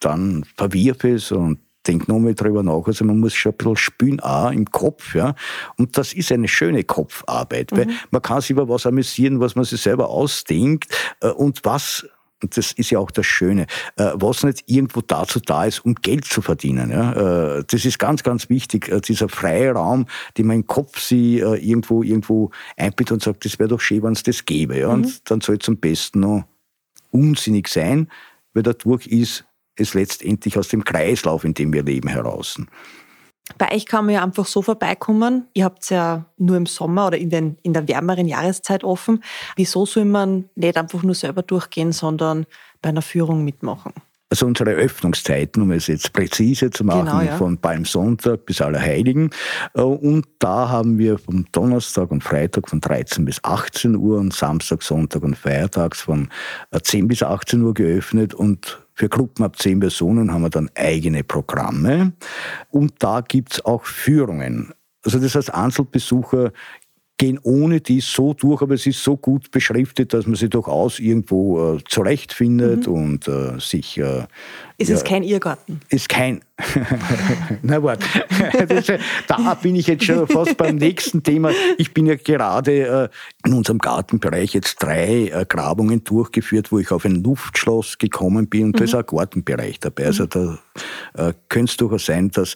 dann 0.00 0.44
verwirfe 0.56 1.14
es 1.14 1.32
und 1.32 1.60
denke 1.86 2.10
nochmal 2.10 2.34
drüber 2.34 2.62
nach. 2.62 2.86
Also 2.86 3.04
man 3.04 3.18
muss 3.18 3.34
schon 3.34 3.52
ein 3.52 3.56
bisschen 3.56 3.76
spülen 3.76 4.20
auch 4.20 4.50
im 4.50 4.66
Kopf. 4.66 5.14
Ja? 5.14 5.34
Und 5.76 5.96
das 5.96 6.12
ist 6.12 6.30
eine 6.30 6.48
schöne 6.48 6.84
Kopfarbeit, 6.84 7.72
mhm. 7.72 7.76
weil 7.76 7.88
man 8.10 8.22
kann 8.22 8.40
sich 8.40 8.50
über 8.50 8.68
was 8.68 8.86
amüsieren, 8.86 9.40
was 9.40 9.56
man 9.56 9.64
sich 9.64 9.80
selber 9.80 10.10
ausdenkt 10.10 10.94
äh, 11.20 11.28
und 11.28 11.64
was 11.64 12.06
und 12.42 12.56
das 12.56 12.72
ist 12.72 12.90
ja 12.90 12.98
auch 12.98 13.10
das 13.10 13.26
Schöne, 13.26 13.66
äh, 13.96 14.12
was 14.14 14.44
nicht 14.44 14.64
irgendwo 14.66 15.00
dazu 15.00 15.40
da 15.40 15.64
ist, 15.64 15.84
um 15.84 15.94
Geld 15.96 16.24
zu 16.24 16.40
verdienen. 16.40 16.90
Ja? 16.90 17.58
Äh, 17.58 17.64
das 17.66 17.84
ist 17.84 17.98
ganz, 17.98 18.22
ganz 18.22 18.48
wichtig, 18.48 18.90
dieser 19.06 19.28
freie 19.28 19.72
Raum, 19.72 20.06
den 20.36 20.46
man 20.46 20.56
im 20.56 20.66
Kopf 20.66 21.00
sie 21.00 21.38
irgendwo, 21.38 22.02
irgendwo 22.02 22.50
einbindet 22.76 23.12
und 23.12 23.22
sagt, 23.22 23.44
das 23.44 23.58
wäre 23.58 23.68
doch 23.68 23.80
schön, 23.80 24.02
wenn 24.02 24.12
es 24.12 24.22
das 24.22 24.44
gäbe. 24.44 24.78
Ja? 24.78 24.88
Mhm. 24.88 24.94
Und 25.04 25.30
dann 25.30 25.40
soll 25.40 25.58
es 25.60 25.68
am 25.68 25.78
besten 25.78 26.20
noch 26.20 26.44
unsinnig 27.10 27.68
sein, 27.68 28.08
weil 28.54 28.62
dadurch 28.62 29.06
ist 29.06 29.44
es 29.76 29.94
letztendlich 29.94 30.58
aus 30.58 30.68
dem 30.68 30.84
Kreislauf, 30.84 31.44
in 31.44 31.54
dem 31.54 31.72
wir 31.72 31.82
leben, 31.82 32.08
heraus. 32.08 32.60
Bei 33.56 33.74
euch 33.74 33.86
kann 33.86 34.04
man 34.04 34.14
ja 34.14 34.22
einfach 34.22 34.46
so 34.46 34.60
vorbeikommen. 34.62 35.46
Ihr 35.54 35.64
habt 35.64 35.82
es 35.82 35.88
ja 35.88 36.26
nur 36.36 36.56
im 36.56 36.66
Sommer 36.66 37.06
oder 37.06 37.16
in, 37.16 37.30
den, 37.30 37.56
in 37.62 37.72
der 37.72 37.88
wärmeren 37.88 38.26
Jahreszeit 38.26 38.84
offen. 38.84 39.22
Wieso 39.56 39.86
soll 39.86 40.04
man 40.04 40.50
nicht 40.54 40.76
einfach 40.76 41.02
nur 41.02 41.14
selber 41.14 41.42
durchgehen, 41.42 41.92
sondern 41.92 42.46
bei 42.82 42.90
einer 42.90 43.02
Führung 43.02 43.44
mitmachen? 43.44 43.92
Also 44.30 44.44
unsere 44.44 44.72
Öffnungszeiten, 44.72 45.62
um 45.62 45.70
es 45.70 45.86
jetzt 45.86 46.12
präzise 46.12 46.68
zu 46.68 46.84
machen, 46.84 47.06
genau, 47.06 47.22
ja. 47.22 47.36
von 47.38 47.56
Palmsonntag 47.56 48.44
bis 48.44 48.60
Allerheiligen. 48.60 49.30
Äh, 49.72 49.80
und 49.80 50.26
da 50.38 50.68
haben 50.68 50.98
wir 50.98 51.18
vom 51.18 51.46
Donnerstag 51.52 52.10
und 52.10 52.22
Freitag 52.22 52.68
von 52.68 52.80
13 52.80 53.24
bis 53.24 53.42
18 53.42 53.96
Uhr 53.96 54.18
und 54.18 54.34
Samstag, 54.34 54.82
Sonntag 54.82 55.22
und 55.22 55.34
Feiertags 55.34 56.02
von 56.02 56.28
10 56.78 57.04
äh, 57.04 57.08
bis 57.08 57.22
18 57.22 57.62
Uhr 57.62 57.72
geöffnet 57.72 58.34
und 58.34 58.86
für 58.98 59.08
Gruppen 59.08 59.44
ab 59.44 59.56
zehn 59.56 59.78
Personen 59.78 60.32
haben 60.32 60.42
wir 60.42 60.50
dann 60.50 60.70
eigene 60.74 61.22
Programme 61.22 62.14
und 62.70 62.94
da 62.98 63.20
gibt's 63.20 63.64
auch 63.64 63.84
Führungen. 63.84 64.74
Also 65.04 65.20
das 65.20 65.36
heißt, 65.36 65.54
Einzelbesucher 65.54 66.50
gehen 67.18 67.38
ohne 67.42 67.80
dies 67.80 68.10
so 68.10 68.32
durch, 68.32 68.62
aber 68.62 68.74
es 68.74 68.86
ist 68.86 69.02
so 69.02 69.16
gut 69.16 69.50
beschriftet, 69.50 70.14
dass 70.14 70.26
man 70.26 70.36
sie 70.36 70.48
durchaus 70.48 71.00
irgendwo 71.00 71.74
äh, 71.74 71.78
zurechtfindet 71.86 72.86
mhm. 72.86 72.92
und 72.92 73.28
äh, 73.28 73.58
sich. 73.58 73.98
Äh, 73.98 74.26
ist 74.78 74.88
ja, 74.88 74.94
es 74.94 75.02
kein 75.02 75.24
Irrgarten? 75.24 75.80
Ist 75.88 76.08
kein. 76.08 76.40
Na 77.62 77.82
warte, 77.82 78.06
da 79.26 79.54
bin 79.54 79.74
ich 79.74 79.88
jetzt 79.88 80.04
schon 80.04 80.28
fast 80.28 80.56
beim 80.56 80.76
nächsten 80.76 81.24
Thema. 81.24 81.50
Ich 81.76 81.92
bin 81.92 82.06
ja 82.06 82.14
gerade 82.14 83.10
äh, 83.44 83.48
in 83.48 83.54
unserem 83.54 83.78
Gartenbereich 83.78 84.54
jetzt 84.54 84.76
drei 84.80 85.28
äh, 85.28 85.44
Grabungen 85.48 86.04
durchgeführt, 86.04 86.70
wo 86.70 86.78
ich 86.78 86.92
auf 86.92 87.04
ein 87.04 87.24
Luftschloss 87.24 87.98
gekommen 87.98 88.48
bin 88.48 88.66
und 88.66 88.76
mhm. 88.76 88.78
da 88.78 88.84
ist 88.84 88.92
mhm. 88.92 89.00
auch 89.00 89.12
ein 89.12 89.16
Gartenbereich 89.16 89.80
dabei. 89.80 90.06
Also 90.06 90.26
da 90.26 90.58
äh, 91.14 91.32
könnte 91.48 91.72
es 91.72 91.76
durchaus 91.76 92.06
sein, 92.06 92.30
dass 92.30 92.54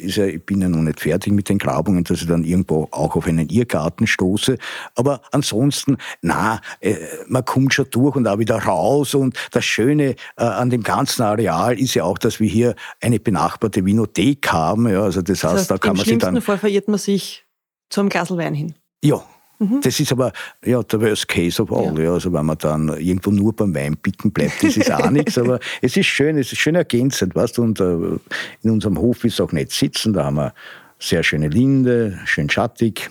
ja, 0.00 0.26
ich 0.26 0.44
bin 0.44 0.60
ja 0.60 0.68
noch 0.68 0.82
nicht 0.82 1.00
fertig 1.00 1.32
mit 1.32 1.48
den 1.48 1.58
Grabungen, 1.58 2.04
dass 2.04 2.20
ich 2.20 2.26
dann 2.26 2.44
irgendwo 2.44 2.88
auch 2.90 3.16
auf 3.16 3.26
einen 3.26 3.48
Irrgarten 3.48 4.06
stoße. 4.06 4.58
Aber 4.94 5.22
ansonsten, 5.30 5.96
na, 6.20 6.60
äh, 6.80 6.96
man 7.26 7.44
kommt 7.44 7.74
schon 7.74 7.86
durch 7.90 8.16
und 8.16 8.26
auch 8.26 8.38
wieder 8.38 8.58
raus. 8.58 9.14
Und 9.14 9.36
das 9.50 9.64
Schöne 9.64 10.16
äh, 10.36 10.44
an 10.44 10.70
dem 10.70 10.82
ganzen 10.82 11.22
Areal 11.22 11.78
ist 11.78 11.94
ja 11.94 12.04
auch, 12.04 12.18
dass 12.18 12.40
wir 12.40 12.48
hier 12.48 12.74
eine 13.00 13.20
benachbarte 13.20 13.84
Vinothek 13.84 14.50
haben. 14.52 14.88
Ja, 14.88 15.02
also 15.02 15.22
das, 15.22 15.40
das 15.40 15.52
heißt, 15.52 15.70
da 15.70 15.78
kann 15.78 15.96
man 15.96 16.06
sich 16.06 16.18
dann. 16.18 16.36
Im 16.36 16.42
Fall 16.42 16.58
verirrt 16.58 16.88
man 16.88 16.98
sich 16.98 17.44
zum 17.90 18.08
Glasl 18.08 18.36
Wein 18.36 18.54
hin. 18.54 18.74
Ja, 19.04 19.24
Mhm. 19.62 19.80
Das 19.82 20.00
ist 20.00 20.12
aber 20.12 20.32
ja, 20.64 20.82
der 20.82 21.00
Worst 21.00 21.28
Case 21.28 21.62
of 21.62 21.72
all. 21.72 21.96
Ja. 21.98 22.04
ja. 22.04 22.12
Also 22.12 22.32
wenn 22.32 22.46
man 22.46 22.58
dann 22.58 22.88
irgendwo 22.98 23.30
nur 23.30 23.54
beim 23.54 23.74
Weinpicken 23.74 24.32
bleibt, 24.32 24.62
das 24.62 24.76
ist 24.76 24.92
auch 24.92 25.10
nichts. 25.10 25.38
Aber 25.38 25.60
es 25.80 25.96
ist 25.96 26.06
schön, 26.06 26.38
es 26.38 26.52
ist 26.52 26.58
schön 26.58 26.74
ergänzend. 26.74 27.34
Weißt 27.34 27.58
du? 27.58 27.62
Und 27.62 27.80
äh, 27.80 28.18
in 28.62 28.70
unserem 28.70 28.98
Hof 28.98 29.24
ist 29.24 29.40
auch 29.40 29.52
nicht 29.52 29.72
sitzen. 29.72 30.12
Da 30.12 30.24
haben 30.24 30.36
wir 30.36 30.52
sehr 30.98 31.22
schöne 31.22 31.48
Linde, 31.48 32.18
schön 32.24 32.50
schattig. 32.50 33.10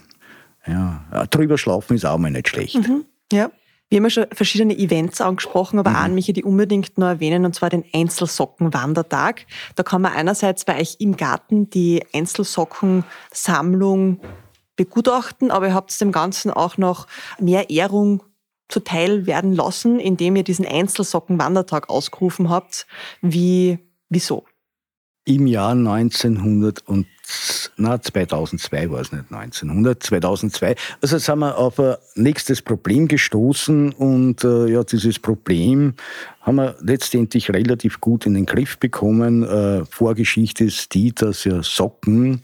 Ja, 0.68 1.04
drüber 1.32 1.58
schlafen 1.58 1.95
ist 1.95 2.06
auch 2.06 2.18
mal 2.18 2.32
nicht 2.32 2.49
schlecht. 2.49 2.76
Mhm. 2.76 3.06
Ja. 3.32 3.52
Wir 3.89 3.97
haben 3.97 4.06
ja 4.06 4.10
schon 4.10 4.26
verschiedene 4.32 4.78
Events 4.78 5.20
angesprochen, 5.20 5.78
aber 5.78 5.89
mhm. 5.89 5.95
einen 5.97 6.16
möchte 6.16 6.32
ich 6.32 6.36
die 6.36 6.45
unbedingt 6.45 6.97
noch 6.97 7.08
erwähnen, 7.08 7.43
und 7.43 7.54
zwar 7.54 7.70
den 7.70 7.84
Einzelsockenwandertag. 7.93 9.45
Da 9.76 9.84
kann 9.84 10.02
man 10.02 10.14
einerseits 10.14 10.64
bei 10.64 10.80
euch 10.80 10.95
im 10.99 11.18
Garten 11.18 11.70
die 11.70 12.02
Einzelsockensammlung 12.14 14.22
begutachten, 14.86 15.51
aber 15.51 15.67
ihr 15.67 15.73
habt 15.73 15.99
dem 16.01 16.11
Ganzen 16.11 16.51
auch 16.51 16.77
noch 16.77 17.07
mehr 17.39 17.69
Ehrung 17.69 18.23
zuteil 18.69 19.27
werden 19.27 19.53
lassen, 19.53 19.99
indem 19.99 20.36
ihr 20.36 20.43
diesen 20.43 20.65
Einzelsocken-Wandertag 20.65 21.89
ausgerufen 21.89 22.49
habt. 22.49 22.88
Wie, 23.21 23.79
wieso? 24.09 24.45
Im 25.25 25.45
Jahr 25.45 25.71
1900 25.71 26.88
und 26.88 27.05
na, 27.77 28.01
2002 28.01 28.91
war 28.91 29.01
es 29.01 29.11
nicht, 29.11 29.32
1900, 29.32 30.01
2002. 30.03 30.75
Also 31.01 31.17
sind 31.17 31.39
wir 31.39 31.57
auf 31.57 31.79
ein 31.79 31.95
nächstes 32.15 32.61
Problem 32.61 33.07
gestoßen 33.07 33.93
und 33.93 34.43
äh, 34.43 34.67
ja, 34.67 34.84
dieses 34.84 35.19
Problem 35.19 35.93
haben 36.41 36.55
wir 36.55 36.75
letztendlich 36.82 37.51
relativ 37.51 38.01
gut 38.01 38.25
in 38.25 38.34
den 38.34 38.45
Griff 38.45 38.79
bekommen. 38.79 39.43
Äh, 39.43 39.86
Vorgeschichte 39.86 40.65
ist 40.65 40.93
die, 40.93 41.13
dass 41.13 41.43
ja 41.43 41.61
Socken 41.63 42.41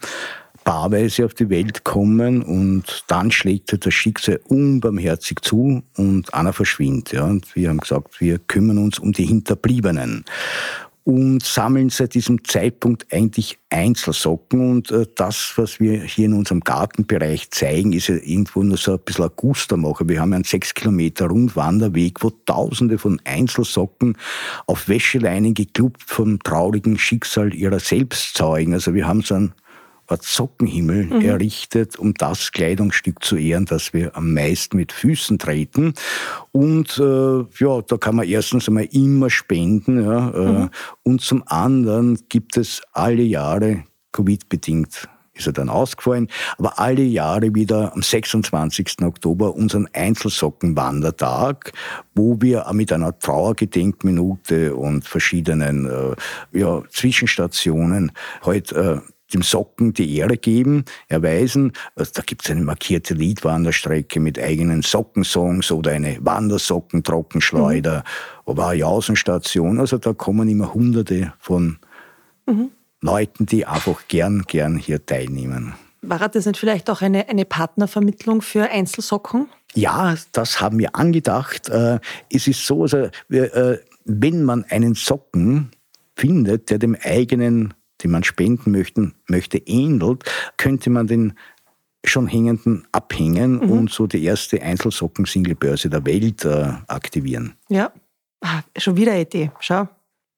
paarweise 0.68 1.24
auf 1.24 1.34
die 1.34 1.50
Welt 1.50 1.86
kommen 1.86 2.42
und 2.42 3.06
dann 3.08 3.32
schlägt 3.32 3.86
das 3.86 3.94
Schicksal 3.94 4.42
unbarmherzig 4.50 5.40
zu 5.42 5.82
und 5.96 6.34
einer 6.34 6.52
verschwindet. 6.52 7.14
Ja. 7.14 7.24
Und 7.24 7.56
wir 7.56 7.70
haben 7.70 7.78
gesagt, 7.78 8.20
wir 8.20 8.38
kümmern 8.38 8.78
uns 8.78 9.00
um 9.00 9.14
die 9.14 9.26
Hinterbliebenen 9.26 10.26
und 11.06 11.42
sammeln 11.42 11.90
seit 11.90 12.16
diesem 12.16 12.44
Zeitpunkt 12.44 13.08
eigentlich 13.14 13.60
Einzelsocken. 13.70 14.60
Und 14.70 14.92
äh, 14.92 15.06
das, 15.16 15.54
was 15.56 15.80
wir 15.80 16.02
hier 16.02 16.26
in 16.26 16.34
unserem 16.34 16.60
Gartenbereich 16.60 17.50
zeigen, 17.52 17.94
ist 17.94 18.10
ja 18.10 18.16
irgendwo 18.16 18.62
nur 18.62 18.76
so 18.76 18.92
ein 18.92 19.00
bisschen 19.00 19.24
ein 19.24 19.32
Gustermacher. 19.38 20.10
Wir 20.10 20.20
haben 20.20 20.34
einen 20.34 20.44
sechs 20.44 20.74
Kilometer 20.74 21.28
Rundwanderweg, 21.28 22.22
wo 22.22 22.30
tausende 22.30 22.98
von 22.98 23.22
Einzelsocken 23.24 24.18
auf 24.66 24.90
Wäscheleinen 24.90 25.54
geklubbt 25.54 26.04
vom 26.06 26.40
traurigen 26.44 27.00
Schicksal 27.00 27.54
ihrer 27.54 27.80
selbst 27.80 28.36
zeugen. 28.36 28.74
Also 28.74 28.94
wir 28.94 29.08
haben 29.08 29.22
so 29.22 29.36
einen 29.36 29.54
Art 30.08 30.24
Sockenhimmel 30.24 31.06
mhm. 31.06 31.22
errichtet, 31.22 31.98
um 31.98 32.14
das 32.14 32.52
Kleidungsstück 32.52 33.24
zu 33.24 33.38
ehren, 33.38 33.66
das 33.66 33.94
wir 33.94 34.16
am 34.16 34.34
meisten 34.34 34.78
mit 34.78 34.92
Füßen 34.92 35.38
treten. 35.38 35.94
Und 36.52 36.98
äh, 36.98 37.46
ja, 37.60 37.82
da 37.82 37.98
kann 37.98 38.16
man 38.16 38.28
erstens 38.28 38.68
einmal 38.68 38.88
immer 38.92 39.30
spenden. 39.30 40.04
Ja, 40.04 40.30
äh, 40.30 40.52
mhm. 40.64 40.70
Und 41.04 41.22
zum 41.22 41.44
anderen 41.46 42.20
gibt 42.30 42.58
es 42.58 42.82
alle 42.94 43.24
Jahre 43.24 43.84
Covid-bedingt 44.14 45.08
ist 45.38 45.48
er 45.48 45.54
dann 45.54 45.70
ausgefallen, 45.70 46.28
aber 46.58 46.80
alle 46.80 47.04
Jahre 47.04 47.54
wieder 47.54 47.94
am 47.94 48.02
26. 48.02 49.04
Oktober 49.04 49.56
unseren 49.56 49.88
Einzelsockenwandertag, 49.94 51.74
wo 52.16 52.42
wir 52.42 52.66
mit 52.74 52.92
einer 52.92 53.18
Trauergedenkminute 53.18 54.76
und 54.76 55.06
verschiedenen 55.06 55.86
äh, 55.86 56.60
ja, 56.60 56.82
Zwischenstationen 56.90 58.12
halt 58.44 58.72
äh, 58.72 59.00
dem 59.34 59.42
Socken 59.42 59.94
die 59.94 60.18
Ehre 60.18 60.38
geben, 60.38 60.86
erweisen. 61.08 61.74
Also 61.96 62.12
da 62.16 62.22
gibt 62.22 62.46
es 62.46 62.52
eine 62.52 62.62
markierte 62.62 63.14
Liedwanderstrecke 63.14 64.20
mit 64.20 64.40
eigenen 64.40 64.82
Sockensongs 64.82 65.72
oder 65.72 65.92
eine 65.92 66.18
Wandersocken-Trockenschleuder 66.22 67.98
mhm. 67.98 68.42
oder 68.46 68.68
eine 68.68 68.80
Jausenstation. 68.80 69.80
Also 69.80 69.98
da 69.98 70.14
kommen 70.14 70.48
immer 70.48 70.74
hunderte 70.74 71.34
von 71.40 71.78
mhm. 72.46 72.72
Leuten, 73.02 73.46
die 73.46 73.66
einfach 73.66 74.08
gern, 74.08 74.44
gern 74.44 74.78
hier 74.78 75.06
teilnehmen. 75.06 75.74
War 76.02 76.30
das 76.30 76.46
nicht 76.46 76.60
vielleicht 76.60 76.90
auch 76.90 77.02
eine, 77.02 77.28
eine 77.28 77.46
Partnervermittlung 77.46 78.42
für 78.42 78.70
Einzelsocken? 78.70 79.50
Ja, 79.74 80.16
das 80.32 80.62
haben 80.62 80.80
wir 80.80 80.96
angedacht. 80.96 81.70
Äh, 81.70 82.00
es 82.32 82.48
ist 82.48 82.66
so, 82.66 82.84
also, 82.84 83.10
äh, 83.30 83.78
wenn 84.06 84.44
man 84.44 84.64
einen 84.66 84.96
Socken 84.96 85.72
findet, 86.16 86.70
der 86.70 86.80
dem 86.80 86.96
eigenen 87.02 87.74
die 88.02 88.08
man 88.08 88.24
spenden 88.24 88.72
möchten, 88.72 89.16
möchte, 89.28 89.58
ähnelt, 89.58 90.24
könnte 90.58 90.90
man 90.90 91.08
den 91.08 91.34
schon 92.06 92.28
hängenden 92.28 92.88
abhängen 92.92 93.58
mhm. 93.58 93.72
und 93.72 93.92
so 93.92 94.08
die 94.08 94.24
erste 94.24 94.62
Einzelsocken-Singlebörse 94.62 95.90
der 95.90 96.06
Welt 96.06 96.46
äh, 96.46 96.74
aktivieren. 96.88 97.56
Ja, 97.70 97.92
ah, 98.42 98.62
schon 98.78 98.96
wieder 98.96 99.12
eine 99.12 99.22
Idee. 99.22 99.52
Schau. 99.60 99.88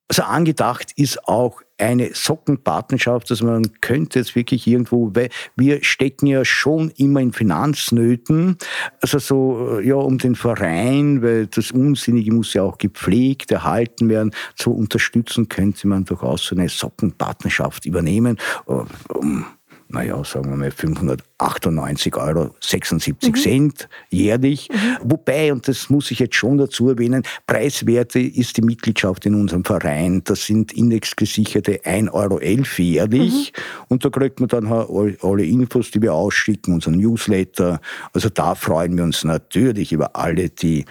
Also 0.10 0.24
angedacht 0.24 0.92
ist 0.96 1.28
auch 1.28 1.62
eine 1.78 2.14
Sockenpartnerschaft, 2.14 3.30
dass 3.30 3.44
man 3.44 3.80
könnte 3.80 4.20
jetzt 4.20 4.36
wirklich 4.36 4.66
irgendwo, 4.66 5.12
weil 5.14 5.30
wir 5.56 5.84
stecken 5.84 6.26
ja 6.26 6.44
schon 6.44 6.90
immer 6.98 7.22
in 7.22 7.32
Finanznöten, 7.32 8.58
also 9.02 9.20
so, 9.20 9.80
ja, 9.80 9.96
um 9.96 10.18
den 10.18 10.36
Verein, 10.36 11.22
weil 11.22 11.46
das 11.46 11.72
Unsinnige 11.72 12.34
muss 12.34 12.56
ja 12.56 12.64
auch 12.64 12.80
gepflegt, 12.80 13.52
erhalten 13.52 14.10
werden, 14.10 14.32
zu 14.56 14.74
unterstützen, 14.74 15.48
könnte 15.48 15.88
man 15.88 16.06
durchaus 16.06 16.44
so 16.44 16.56
eine 16.56 16.70
Sockenpartnerschaft 16.70 17.86
übernehmen, 17.86 18.38
äh, 18.68 19.14
um 19.14 19.46
naja, 19.92 20.24
sagen 20.24 20.52
wir 20.52 20.56
mal 20.56 20.70
598,76 20.70 22.16
Euro 22.18 22.56
mhm. 22.62 23.36
Cent 23.36 23.90
jährlich. 24.10 24.70
Mhm. 24.72 24.98
Wobei, 25.04 25.52
und 25.52 25.68
das 25.68 25.90
muss 25.90 26.12
ich 26.12 26.20
jetzt 26.20 26.36
schon 26.36 26.60
dazu 26.60 26.90
erwähnen, 26.90 27.24
preiswerte 27.48 28.20
ist 28.20 28.56
die 28.58 28.62
Mitgliedschaft 28.62 29.26
in 29.26 29.34
unserem 29.34 29.66
Verein. 29.66 30.22
Das 30.26 30.46
sind 30.46 30.72
indexgesicherte 30.74 31.82
1,11 31.82 32.12
Euro 32.14 32.40
jährlich. 32.40 33.52
Mhm. 33.56 33.62
Und 33.88 34.06
da 34.06 34.10
kriegt 34.10 34.40
man 34.40 34.50
dann 34.50 34.68
alle 34.68 35.44
Infos, 35.44 35.90
die 35.90 36.04
wir 36.04 36.14
ausschicken, 36.14 36.76
unseren 36.76 36.98
Newsletter. 36.98 37.82
Also 38.14 38.30
da 38.30 38.54
freuen 38.54 38.96
wir 38.96 39.04
uns 39.04 39.24
natürlich 39.24 39.92
über 39.92 40.16
alle, 40.16 40.50
die 40.50 40.86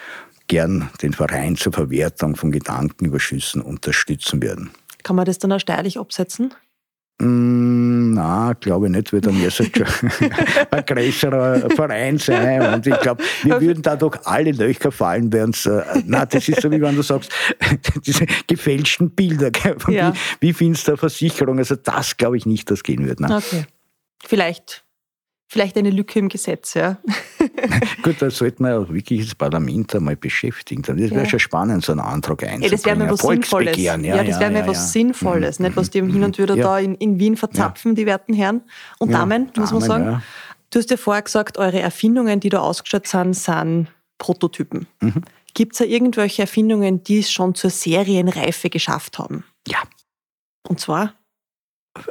gern 0.49 0.91
den 1.03 1.13
Verein 1.13 1.57
zur 1.57 1.73
Verwertung 1.73 2.35
von 2.35 2.51
Gedankenüberschüssen 2.51 3.63
unterstützen 3.63 4.43
werden. 4.43 4.71
Kann 5.05 5.15
man 5.15 5.25
das 5.25 5.39
dann 5.39 5.53
auch 5.53 5.61
steuerlich 5.61 6.01
absetzen? 6.01 6.53
Mm, 7.21 8.15
na, 8.15 8.53
glaube 8.53 8.87
ich 8.87 8.93
nicht, 8.93 9.13
weil 9.13 9.21
dann 9.21 9.51
schon 9.51 9.67
ein 10.71 10.87
größerer 10.87 11.69
Verein 11.71 12.19
sein. 12.19 12.75
Und 12.75 12.87
ich 12.87 12.99
glaube, 13.01 13.25
wir 13.43 13.61
würden 13.61 13.83
dadurch 13.83 14.19
alle 14.25 14.53
Löcher 14.53 14.93
fallen, 14.93 15.33
während 15.33 15.57
es, 15.57 15.67
äh, 15.67 15.83
na, 16.05 16.25
das 16.27 16.49
ist 16.49 16.63
so, 16.63 16.71
wie 16.71 16.81
wenn 16.81 16.95
du 16.95 17.03
sagst, 17.03 17.33
diese 18.07 18.25
gefälschten 18.47 19.11
Bilder, 19.11 19.51
ja. 19.89 20.13
wie, 20.41 20.49
wie 20.49 20.53
findest 20.53 20.87
du 20.87 20.97
Versicherung? 20.97 21.59
Also 21.59 21.75
das 21.75 22.17
glaube 22.17 22.37
ich 22.37 22.47
nicht, 22.47 22.71
das 22.71 22.85
gehen 22.85 23.05
wird. 23.07 23.19
Nein. 23.19 23.33
Okay. 23.33 23.65
Vielleicht 24.25 24.85
vielleicht 25.49 25.77
eine 25.77 25.91
Lücke 25.91 26.19
im 26.19 26.29
Gesetz, 26.29 26.75
ja. 26.75 26.99
Gut, 28.03 28.17
da 28.21 28.31
sollte 28.31 28.63
man 28.63 28.73
ja 28.73 28.89
wirklich 28.89 29.25
das 29.25 29.35
Parlament 29.35 29.95
einmal 29.95 30.15
beschäftigen. 30.15 30.83
Das 30.83 30.97
wäre 30.97 31.15
ja. 31.15 31.27
schon 31.27 31.41
spannend, 31.41 31.85
so 31.85 31.93
einen 31.93 32.03
Antrag 32.03 32.43
einzubringen. 32.45 32.63
Ja, 32.63 32.71
das 32.71 32.85
wäre 32.85 32.97
mir 32.97 33.11
was 33.11 33.21
Sinnvolles. 33.21 33.77
Ja, 33.79 33.97
ja, 33.97 34.23
das 34.23 34.39
wäre 34.39 34.51
mir 34.51 34.61
ja, 34.61 34.67
was 34.67 34.93
Sinnvolles, 34.93 35.59
mhm. 35.59 35.67
nicht 35.67 35.77
was 35.77 35.91
die 35.91 36.01
hin 36.01 36.23
und 36.23 36.39
wieder 36.39 36.55
da 36.55 36.79
in, 36.79 36.95
in 36.97 37.19
Wien 37.19 37.37
verzapfen, 37.37 37.95
die 37.95 38.07
werten 38.07 38.35
Herren 38.35 38.63
und 38.99 39.11
Damen, 39.11 39.51
muss 39.57 39.73
man 39.73 39.81
sagen. 39.81 40.23
Du 40.71 40.79
hast 40.79 40.91
ja 40.91 40.99
vorher 40.99 41.23
gesagt, 41.23 41.57
eure 41.57 41.81
Erfindungen, 41.81 42.41
die 42.41 42.51
da 42.51 42.61
ausgestellt 42.61 43.07
sind, 43.07 43.35
sind 43.35 43.89
Prototypen. 44.19 44.87
Mhm. 45.01 45.23
Gibt 45.55 45.73
es 45.73 45.79
ja 45.79 45.87
irgendwelche 45.87 46.43
Erfindungen, 46.43 47.03
die 47.03 47.21
es 47.21 47.33
schon 47.33 47.55
zur 47.55 47.71
Serienreife 47.71 48.69
geschafft 48.69 49.19
haben? 49.19 49.45
Ja. 49.67 49.79
Und 50.69 50.79
zwar? 50.79 51.15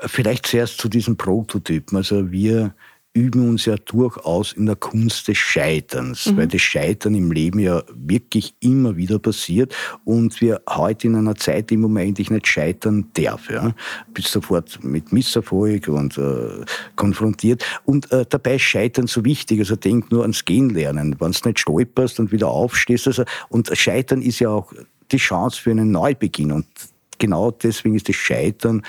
Vielleicht 0.07 0.47
zuerst 0.47 0.79
zu 0.79 0.89
diesen 0.89 1.17
Prototypen. 1.17 1.97
Also 1.97 2.31
wir 2.31 2.73
üben 3.17 3.49
uns 3.49 3.65
ja 3.65 3.75
durchaus 3.77 4.53
in 4.53 4.67
der 4.67 4.75
Kunst 4.75 5.27
des 5.27 5.37
Scheiterns, 5.37 6.27
mhm. 6.27 6.37
weil 6.37 6.47
das 6.47 6.61
Scheitern 6.61 7.15
im 7.15 7.31
Leben 7.31 7.59
ja 7.59 7.81
wirklich 7.93 8.53
immer 8.59 8.95
wieder 8.95 9.17
passiert 9.17 9.75
und 10.05 10.39
wir 10.39 10.61
heute 10.69 11.07
in 11.07 11.15
einer 11.15 11.35
Zeit, 11.35 11.71
in 11.71 11.81
wo 11.81 11.87
man 11.87 12.03
eigentlich 12.03 12.29
nicht 12.29 12.47
scheitern 12.47 13.07
darf, 13.13 13.49
ja, 13.49 13.73
bist 14.13 14.27
sofort 14.27 14.83
mit 14.83 15.11
Misserfolg 15.11 15.87
und 15.87 16.17
äh, 16.19 16.63
konfrontiert 16.95 17.65
und 17.85 18.11
äh, 18.11 18.25
dabei 18.29 18.55
ist 18.55 18.61
Scheitern 18.61 19.07
so 19.07 19.25
wichtig, 19.25 19.59
also 19.59 19.75
denk 19.75 20.11
nur 20.11 20.21
ans 20.21 20.45
Gehen 20.45 20.69
lernen, 20.69 21.15
wenn 21.19 21.31
du 21.31 21.47
nicht 21.47 21.59
stolperst 21.59 22.19
und 22.19 22.31
wieder 22.31 22.49
aufstehst, 22.49 23.07
also 23.07 23.23
und 23.49 23.75
Scheitern 23.75 24.21
ist 24.21 24.39
ja 24.39 24.49
auch 24.49 24.71
die 25.11 25.17
Chance 25.17 25.59
für 25.59 25.71
einen 25.71 25.89
Neubeginn 25.91 26.51
und 26.51 26.67
genau 27.17 27.49
deswegen 27.49 27.95
ist 27.95 28.09
das 28.09 28.15
Scheitern 28.15 28.83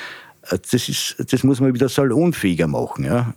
das, 0.50 0.88
ist, 0.88 1.16
das 1.32 1.44
muss 1.44 1.60
man 1.60 1.74
wieder 1.74 1.88
salonfähiger 1.88 2.66
machen. 2.66 3.04
Ja. 3.04 3.34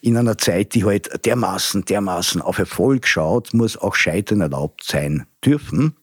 In 0.00 0.16
einer 0.16 0.38
Zeit, 0.38 0.74
die 0.74 0.84
halt 0.84 1.24
dermaßen, 1.24 1.84
dermaßen 1.84 2.40
auf 2.40 2.58
Erfolg 2.58 3.06
schaut, 3.06 3.54
muss 3.54 3.76
auch 3.76 3.94
Scheitern 3.94 4.40
erlaubt 4.40 4.84
sein 4.84 5.26
dürfen. 5.44 5.96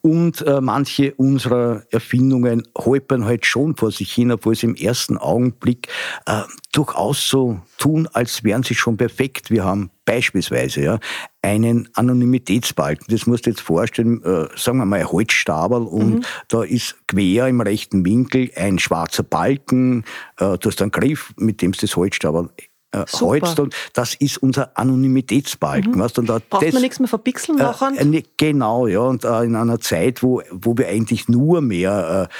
Und 0.00 0.42
äh, 0.42 0.60
manche 0.60 1.14
unserer 1.14 1.82
Erfindungen 1.90 2.68
holpern 2.76 3.24
halt 3.24 3.46
schon 3.46 3.74
vor 3.76 3.90
sich 3.90 4.12
hin, 4.12 4.32
obwohl 4.32 4.54
sie 4.54 4.66
im 4.66 4.74
ersten 4.74 5.16
Augenblick 5.16 5.88
äh, 6.26 6.42
durchaus 6.72 7.26
so 7.28 7.60
tun, 7.78 8.08
als 8.12 8.44
wären 8.44 8.62
sie 8.62 8.74
schon 8.74 8.96
perfekt. 8.96 9.50
Wir 9.50 9.64
haben 9.64 9.90
beispielsweise 10.04 10.82
ja, 10.82 10.98
einen 11.42 11.88
Anonymitätsbalken. 11.94 13.06
Das 13.08 13.26
musst 13.26 13.46
du 13.46 13.50
jetzt 13.50 13.60
vorstellen, 13.60 14.22
äh, 14.22 14.48
sagen 14.56 14.78
wir 14.78 14.84
mal 14.84 15.00
ein 15.00 15.10
Holzstabel 15.10 15.82
und 15.82 16.14
mhm. 16.16 16.24
da 16.48 16.62
ist 16.62 16.96
quer 17.06 17.48
im 17.48 17.60
rechten 17.60 18.04
Winkel 18.04 18.50
ein 18.56 18.78
schwarzer 18.78 19.22
Balken. 19.22 20.04
Äh, 20.38 20.58
du 20.58 20.68
hast 20.68 20.80
einen 20.82 20.90
Griff, 20.90 21.32
mit 21.36 21.62
dem 21.62 21.72
du 21.72 21.80
das 21.80 21.96
Holzstabel 21.96 22.50
äh, 22.94 23.04
holst 23.12 23.58
und 23.58 23.74
das 23.92 24.14
ist 24.14 24.38
unser 24.38 24.76
Anonymitätsbalken. 24.78 25.92
Mhm. 25.92 25.98
Weißt, 25.98 26.18
und 26.18 26.28
da 26.28 26.38
Braucht 26.38 26.64
das, 26.64 26.72
man 26.72 26.82
nichts 26.82 27.00
mehr 27.00 27.08
verpixeln 27.08 27.58
machen? 27.58 28.14
Äh, 28.14 28.22
genau, 28.36 28.86
ja. 28.86 29.00
Und 29.00 29.24
äh, 29.24 29.42
in 29.42 29.56
einer 29.56 29.80
Zeit, 29.80 30.22
wo, 30.22 30.42
wo 30.50 30.76
wir 30.76 30.88
eigentlich 30.88 31.28
nur 31.28 31.60
mehr 31.60 32.28
äh, 32.30 32.34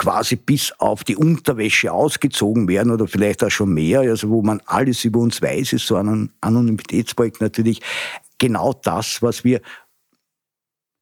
quasi 0.00 0.36
bis 0.36 0.72
auf 0.78 1.04
die 1.04 1.14
Unterwäsche 1.14 1.92
ausgezogen 1.92 2.68
werden 2.68 2.90
oder 2.90 3.06
vielleicht 3.06 3.44
auch 3.44 3.50
schon 3.50 3.74
mehr, 3.74 4.00
also 4.00 4.30
wo 4.30 4.40
man 4.40 4.62
alles 4.64 5.04
über 5.04 5.20
uns 5.20 5.42
weiß, 5.42 5.74
ist 5.74 5.86
so 5.86 5.96
ein 5.96 6.32
Anonymitätsbalken 6.40 7.44
natürlich 7.44 7.82
genau 8.38 8.72
das, 8.72 9.20
was 9.20 9.44
wir 9.44 9.60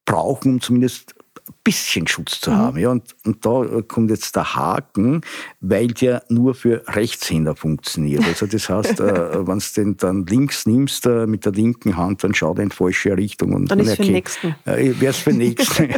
brauchen, 0.03 0.55
um 0.55 0.61
zumindest 0.61 1.15
bisschen 1.63 2.07
Schutz 2.07 2.41
zu 2.41 2.51
mhm. 2.51 2.55
haben. 2.55 2.79
Ja, 2.79 2.89
und, 2.89 3.15
und 3.25 3.45
da 3.45 3.81
kommt 3.87 4.09
jetzt 4.09 4.35
der 4.35 4.55
Haken, 4.55 5.21
weil 5.59 5.87
der 5.87 6.23
nur 6.29 6.55
für 6.55 6.83
Rechtshänder 6.87 7.55
funktioniert. 7.55 8.23
Also 8.25 8.45
das 8.45 8.69
heißt, 8.69 8.99
äh, 8.99 9.03
wenn 9.47 9.59
du 9.59 9.65
den 9.75 9.97
dann 9.97 10.25
links 10.25 10.65
nimmst 10.65 11.05
äh, 11.05 11.27
mit 11.27 11.45
der 11.45 11.51
linken 11.51 11.97
Hand, 11.97 12.23
dann 12.23 12.33
schaut 12.33 12.57
er 12.57 12.63
in 12.63 12.71
falsche 12.71 13.15
Richtung. 13.15 13.53
Und 13.53 13.71
dann 13.71 13.79
ist 13.79 13.95
für 13.95 14.03
den 14.03 14.13
nächsten. 14.13 14.55
Äh, 14.65 14.93
Wäre 14.99 15.11
es 15.11 15.17
für 15.17 15.31
den 15.31 15.37
nächsten. 15.49 15.89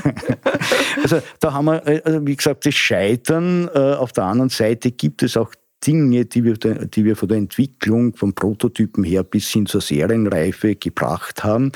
also 1.02 1.22
da 1.40 1.54
haben 1.54 1.66
wir, 1.66 1.88
äh, 1.88 2.02
also 2.04 2.26
wie 2.26 2.36
gesagt, 2.36 2.66
das 2.66 2.76
Scheitern. 2.76 3.70
Äh, 3.74 3.94
auf 3.96 4.12
der 4.12 4.26
anderen 4.26 4.50
Seite 4.50 4.92
gibt 4.92 5.24
es 5.24 5.38
auch 5.38 5.52
Dinge, 5.86 6.26
die 6.26 6.44
wir, 6.44 6.54
die 6.54 7.06
wir 7.06 7.16
von 7.16 7.28
der 7.28 7.38
Entwicklung 7.38 8.16
von 8.16 8.34
Prototypen 8.34 9.04
her 9.04 9.24
bis 9.24 9.50
hin 9.50 9.66
zur 9.66 9.82
Serienreife 9.82 10.76
gebracht 10.76 11.44
haben. 11.44 11.72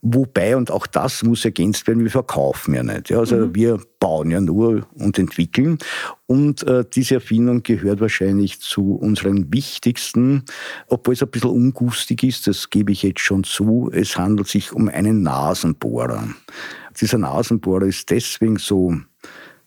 Wobei, 0.00 0.56
und 0.56 0.70
auch 0.70 0.86
das 0.86 1.22
muss 1.22 1.44
ergänzt 1.44 1.86
werden, 1.86 2.02
wir 2.02 2.10
verkaufen 2.10 2.74
ja 2.74 2.82
nicht. 2.82 3.10
Ja, 3.10 3.18
also 3.18 3.36
mhm. 3.36 3.54
wir 3.54 3.80
bauen 4.00 4.30
ja 4.30 4.40
nur 4.40 4.86
und 4.94 5.18
entwickeln. 5.18 5.78
Und 6.26 6.66
äh, 6.66 6.84
diese 6.92 7.16
Erfindung 7.16 7.62
gehört 7.62 8.00
wahrscheinlich 8.00 8.60
zu 8.60 8.94
unseren 8.94 9.52
wichtigsten, 9.52 10.44
obwohl 10.88 11.14
es 11.14 11.22
ein 11.22 11.30
bisschen 11.30 11.50
ungustig 11.50 12.22
ist, 12.24 12.46
das 12.46 12.70
gebe 12.70 12.90
ich 12.90 13.02
jetzt 13.02 13.20
schon 13.20 13.44
zu. 13.44 13.90
Es 13.92 14.16
handelt 14.16 14.48
sich 14.48 14.72
um 14.72 14.88
einen 14.88 15.22
Nasenbohrer. 15.22 16.28
Dieser 17.00 17.18
Nasenbohrer 17.18 17.86
ist 17.86 18.10
deswegen 18.10 18.56
so 18.56 18.94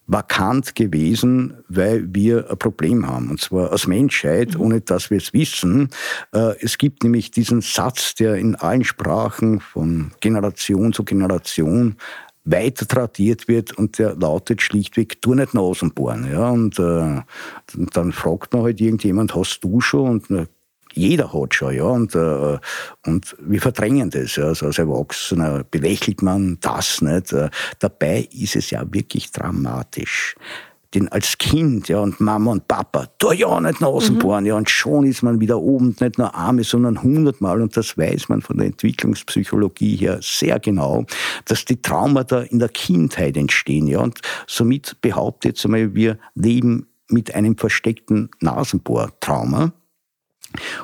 vakant 0.08 0.76
gewesen, 0.76 1.64
weil 1.68 2.06
wir 2.14 2.50
ein 2.50 2.58
Problem 2.58 3.08
haben, 3.08 3.32
und 3.32 3.42
zwar 3.42 3.72
als 3.72 3.88
Menschheit, 3.88 4.56
mhm. 4.56 4.62
ohne 4.62 4.82
dass 4.82 5.10
wir 5.10 5.18
es 5.18 5.34
wissen. 5.34 5.90
Äh, 6.32 6.56
es 6.60 6.78
gibt 6.78 7.04
nämlich 7.04 7.32
diesen 7.32 7.62
Satz, 7.62 8.16
der 8.16 8.36
in 8.36 8.56
allen 8.56 8.84
Sprachen 8.84 9.60
von 9.60 10.12
Generation 10.20 10.94
zu 10.94 11.04
Generation 11.04 11.98
weiter 12.46 12.88
tradiert 12.88 13.48
wird 13.48 13.74
und 13.74 13.98
der 13.98 14.16
lautet 14.16 14.62
schlichtweg, 14.62 15.20
tu 15.22 15.34
nicht 15.34 15.56
Nasen 15.56 15.92
bohren. 15.92 16.30
Ja, 16.32 16.50
und 16.50 16.78
äh, 16.78 17.22
dann 17.94 18.12
fragt 18.12 18.54
man 18.54 18.64
halt 18.64 18.80
irgendjemand, 18.80 19.36
hast 19.36 19.62
du 19.62 19.82
schon? 19.82 20.22
Und 20.30 20.30
jeder 20.96 21.34
hat 21.34 21.54
schon, 21.54 21.76
ja, 21.76 21.84
und, 21.84 22.16
äh, 22.16 22.58
und 23.06 23.36
wir 23.40 23.62
verdrängen 23.62 24.10
das. 24.10 24.36
Ja. 24.36 24.46
Also 24.46 24.68
als 24.68 24.78
Erwachsener 24.78 25.64
belächelt 25.70 26.22
man 26.22 26.58
das 26.62 27.02
nicht. 27.02 27.34
Äh, 27.34 27.50
dabei 27.80 28.28
ist 28.32 28.56
es 28.56 28.72
ja 28.72 28.84
wirklich 28.92 29.32
dramatisch. 29.32 30.36
Denn 30.94 31.10
als 31.10 31.38
Kind, 31.38 31.90
ja, 31.90 32.00
und 32.00 32.22
Mama 32.22 32.52
und 32.52 32.70
Papa, 32.70 33.10
da 33.18 33.34
ja 33.34 33.60
nicht 33.60 33.82
Nasenbohren, 33.82 34.46
mhm. 34.46 34.48
ja, 34.48 34.56
und 34.56 34.70
schon 34.70 35.06
ist 35.06 35.24
man 35.24 35.42
wieder 35.42 35.60
oben, 35.60 35.94
nicht 36.00 36.18
nur 36.18 36.34
arme, 36.34 36.64
sondern 36.64 37.04
hundertmal, 37.04 37.62
und 37.62 37.76
das 37.76 37.98
weiß 37.98 38.30
man 38.30 38.42
von 38.42 38.58
der 38.58 38.68
Entwicklungspsychologie 38.68 39.98
her 39.98 40.20
sehr 40.22 40.58
genau, 40.60 41.06
dass 41.44 41.66
die 41.66 41.82
Traumata 41.82 42.44
in 42.44 42.60
der 42.60 42.70
Kindheit 42.70 43.36
entstehen, 43.36 43.88
ja, 43.88 44.00
und 44.00 44.22
somit 44.48 44.96
behauptet 45.02 45.58
jetzt 45.58 45.66
einmal, 45.66 45.94
wir 45.94 46.18
leben 46.34 46.88
mit 47.10 47.36
einem 47.36 47.58
versteckten 47.58 48.30
Nasenbohrtrauma. 48.40 49.74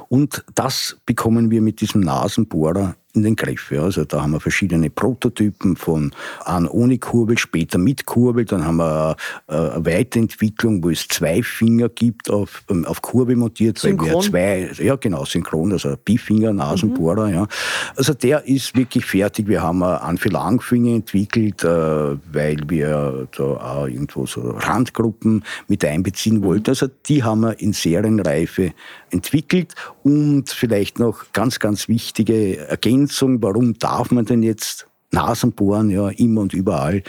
Und 0.09 0.43
das 0.55 0.97
bekommen 1.05 1.51
wir 1.51 1.61
mit 1.61 1.81
diesem 1.81 2.01
Nasenbohrer 2.01 2.95
in 3.13 3.23
den 3.23 3.35
Griff. 3.35 3.71
Ja. 3.71 3.83
Also 3.83 4.05
da 4.05 4.21
haben 4.21 4.31
wir 4.31 4.39
verschiedene 4.39 4.89
Prototypen 4.89 5.75
von 5.75 6.11
an 6.45 6.67
ohne 6.67 6.97
Kurbel, 6.97 7.37
später 7.37 7.77
mit 7.77 8.05
Kurbel. 8.05 8.45
Dann 8.45 8.65
haben 8.65 8.77
wir 8.77 9.15
äh, 9.47 9.53
eine 9.53 9.85
Weiterentwicklung, 9.85 10.83
wo 10.83 10.89
es 10.89 11.07
zwei 11.07 11.43
Finger 11.43 11.89
gibt, 11.89 12.29
auf, 12.29 12.63
ähm, 12.69 12.85
auf 12.85 13.01
Kurbel 13.01 13.35
montiert, 13.35 13.79
synchron. 13.79 14.07
weil 14.07 14.15
wir 14.15 14.71
zwei, 14.71 14.83
ja 14.83 14.95
genau, 14.95 15.25
synchron, 15.25 15.73
also 15.73 15.95
Bifinger, 16.03 16.53
Nasenbohrer. 16.53 17.27
Mhm. 17.27 17.33
Ja. 17.33 17.47
Also 17.95 18.13
der 18.13 18.45
ist 18.47 18.75
wirklich 18.75 19.05
fertig. 19.05 19.47
Wir 19.47 19.61
haben 19.61 19.83
einen 19.83 20.17
für 20.17 20.29
Langfinger 20.29 20.95
entwickelt, 20.95 21.63
äh, 21.63 21.67
weil 21.67 22.57
wir 22.67 23.27
da 23.35 23.43
auch 23.43 23.87
irgendwo 23.87 24.25
so 24.25 24.51
Randgruppen 24.51 25.43
mit 25.67 25.83
einbeziehen 25.83 26.37
mhm. 26.37 26.43
wollten. 26.43 26.69
Also 26.69 26.87
die 27.07 27.23
haben 27.23 27.41
wir 27.41 27.59
in 27.59 27.73
Serienreife 27.73 28.73
entwickelt 29.09 29.75
und 30.03 30.49
vielleicht 30.49 30.99
noch 30.99 31.25
ganz, 31.33 31.59
ganz 31.59 31.89
wichtige 31.89 32.57
Ergänzungen 32.57 33.00
Ergänzung, 33.01 33.41
warum 33.41 33.73
darf 33.79 34.11
man 34.11 34.25
denn 34.25 34.43
jetzt 34.43 34.87
Nasen 35.11 35.51
bohren, 35.53 35.89
ja, 35.89 36.09
immer 36.09 36.41
und 36.41 36.53
überall? 36.53 37.01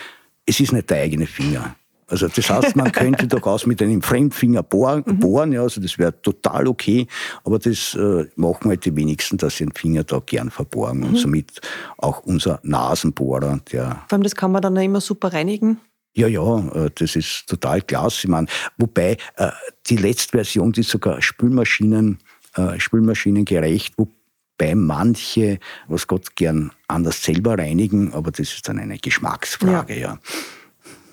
Es 0.47 0.59
ist 0.59 0.73
nicht 0.73 0.89
der 0.89 1.03
eigene 1.03 1.27
Finger. 1.27 1.77
Also 2.09 2.29
das 2.29 2.51
heißt, 2.51 2.77
man 2.77 2.93
könnte 2.93 3.27
durchaus 3.29 3.67
mit 3.67 3.81
einem 3.83 4.03
Fremdfinger 4.03 4.63
bohren, 4.63 5.03
mhm. 5.07 5.19
bohren 5.19 5.53
ja, 5.53 5.63
also 5.63 5.81
das 5.81 5.99
wäre 5.99 6.21
total 6.21 6.67
okay, 6.67 7.07
aber 7.45 7.59
das 7.59 7.95
äh, 7.95 8.27
machen 8.37 8.71
halt 8.71 8.85
die 8.85 8.97
wenigsten, 8.97 9.37
dass 9.37 9.57
sie 9.57 9.65
den 9.65 9.73
Finger 9.73 10.05
da 10.05 10.21
gern 10.25 10.51
verborgen 10.51 11.01
mhm. 11.01 11.07
und 11.07 11.17
somit 11.17 11.61
auch 11.99 12.21
unser 12.25 12.59
Nasenbohrer, 12.63 13.61
der... 13.71 14.03
Vor 14.09 14.17
allem 14.17 14.23
das 14.23 14.35
kann 14.35 14.53
man 14.53 14.63
dann 14.63 14.77
immer 14.77 15.01
super 15.01 15.33
reinigen. 15.33 15.79
Ja, 16.15 16.27
ja, 16.27 16.59
äh, 16.75 16.91
das 16.95 17.17
ist 17.17 17.47
total 17.47 17.83
klasse. 17.83 18.27
Ich 18.27 18.29
meine, 18.29 18.47
wobei 18.79 19.17
äh, 19.37 19.51
die 19.87 19.97
letzte 19.97 20.37
Version, 20.37 20.73
die 20.73 20.81
ist 20.81 20.91
sogar 20.91 21.23
Spülmaschinen, 21.23 22.19
äh, 22.57 22.79
Spülmaschinengerecht, 22.79 23.95
wo 23.97 24.05
wobei 24.05 24.22
manche, 24.75 25.59
was 25.89 26.07
Gott 26.07 26.37
gern 26.37 26.73
anders 26.89 27.23
selber 27.23 27.59
reinigen, 27.59 28.13
aber 28.13 28.31
das 28.31 28.53
ist 28.53 28.69
dann 28.69 28.79
eine 28.79 28.99
Geschmacksfrage, 28.99 29.95
ja. 29.95 30.01
ja. 30.01 30.19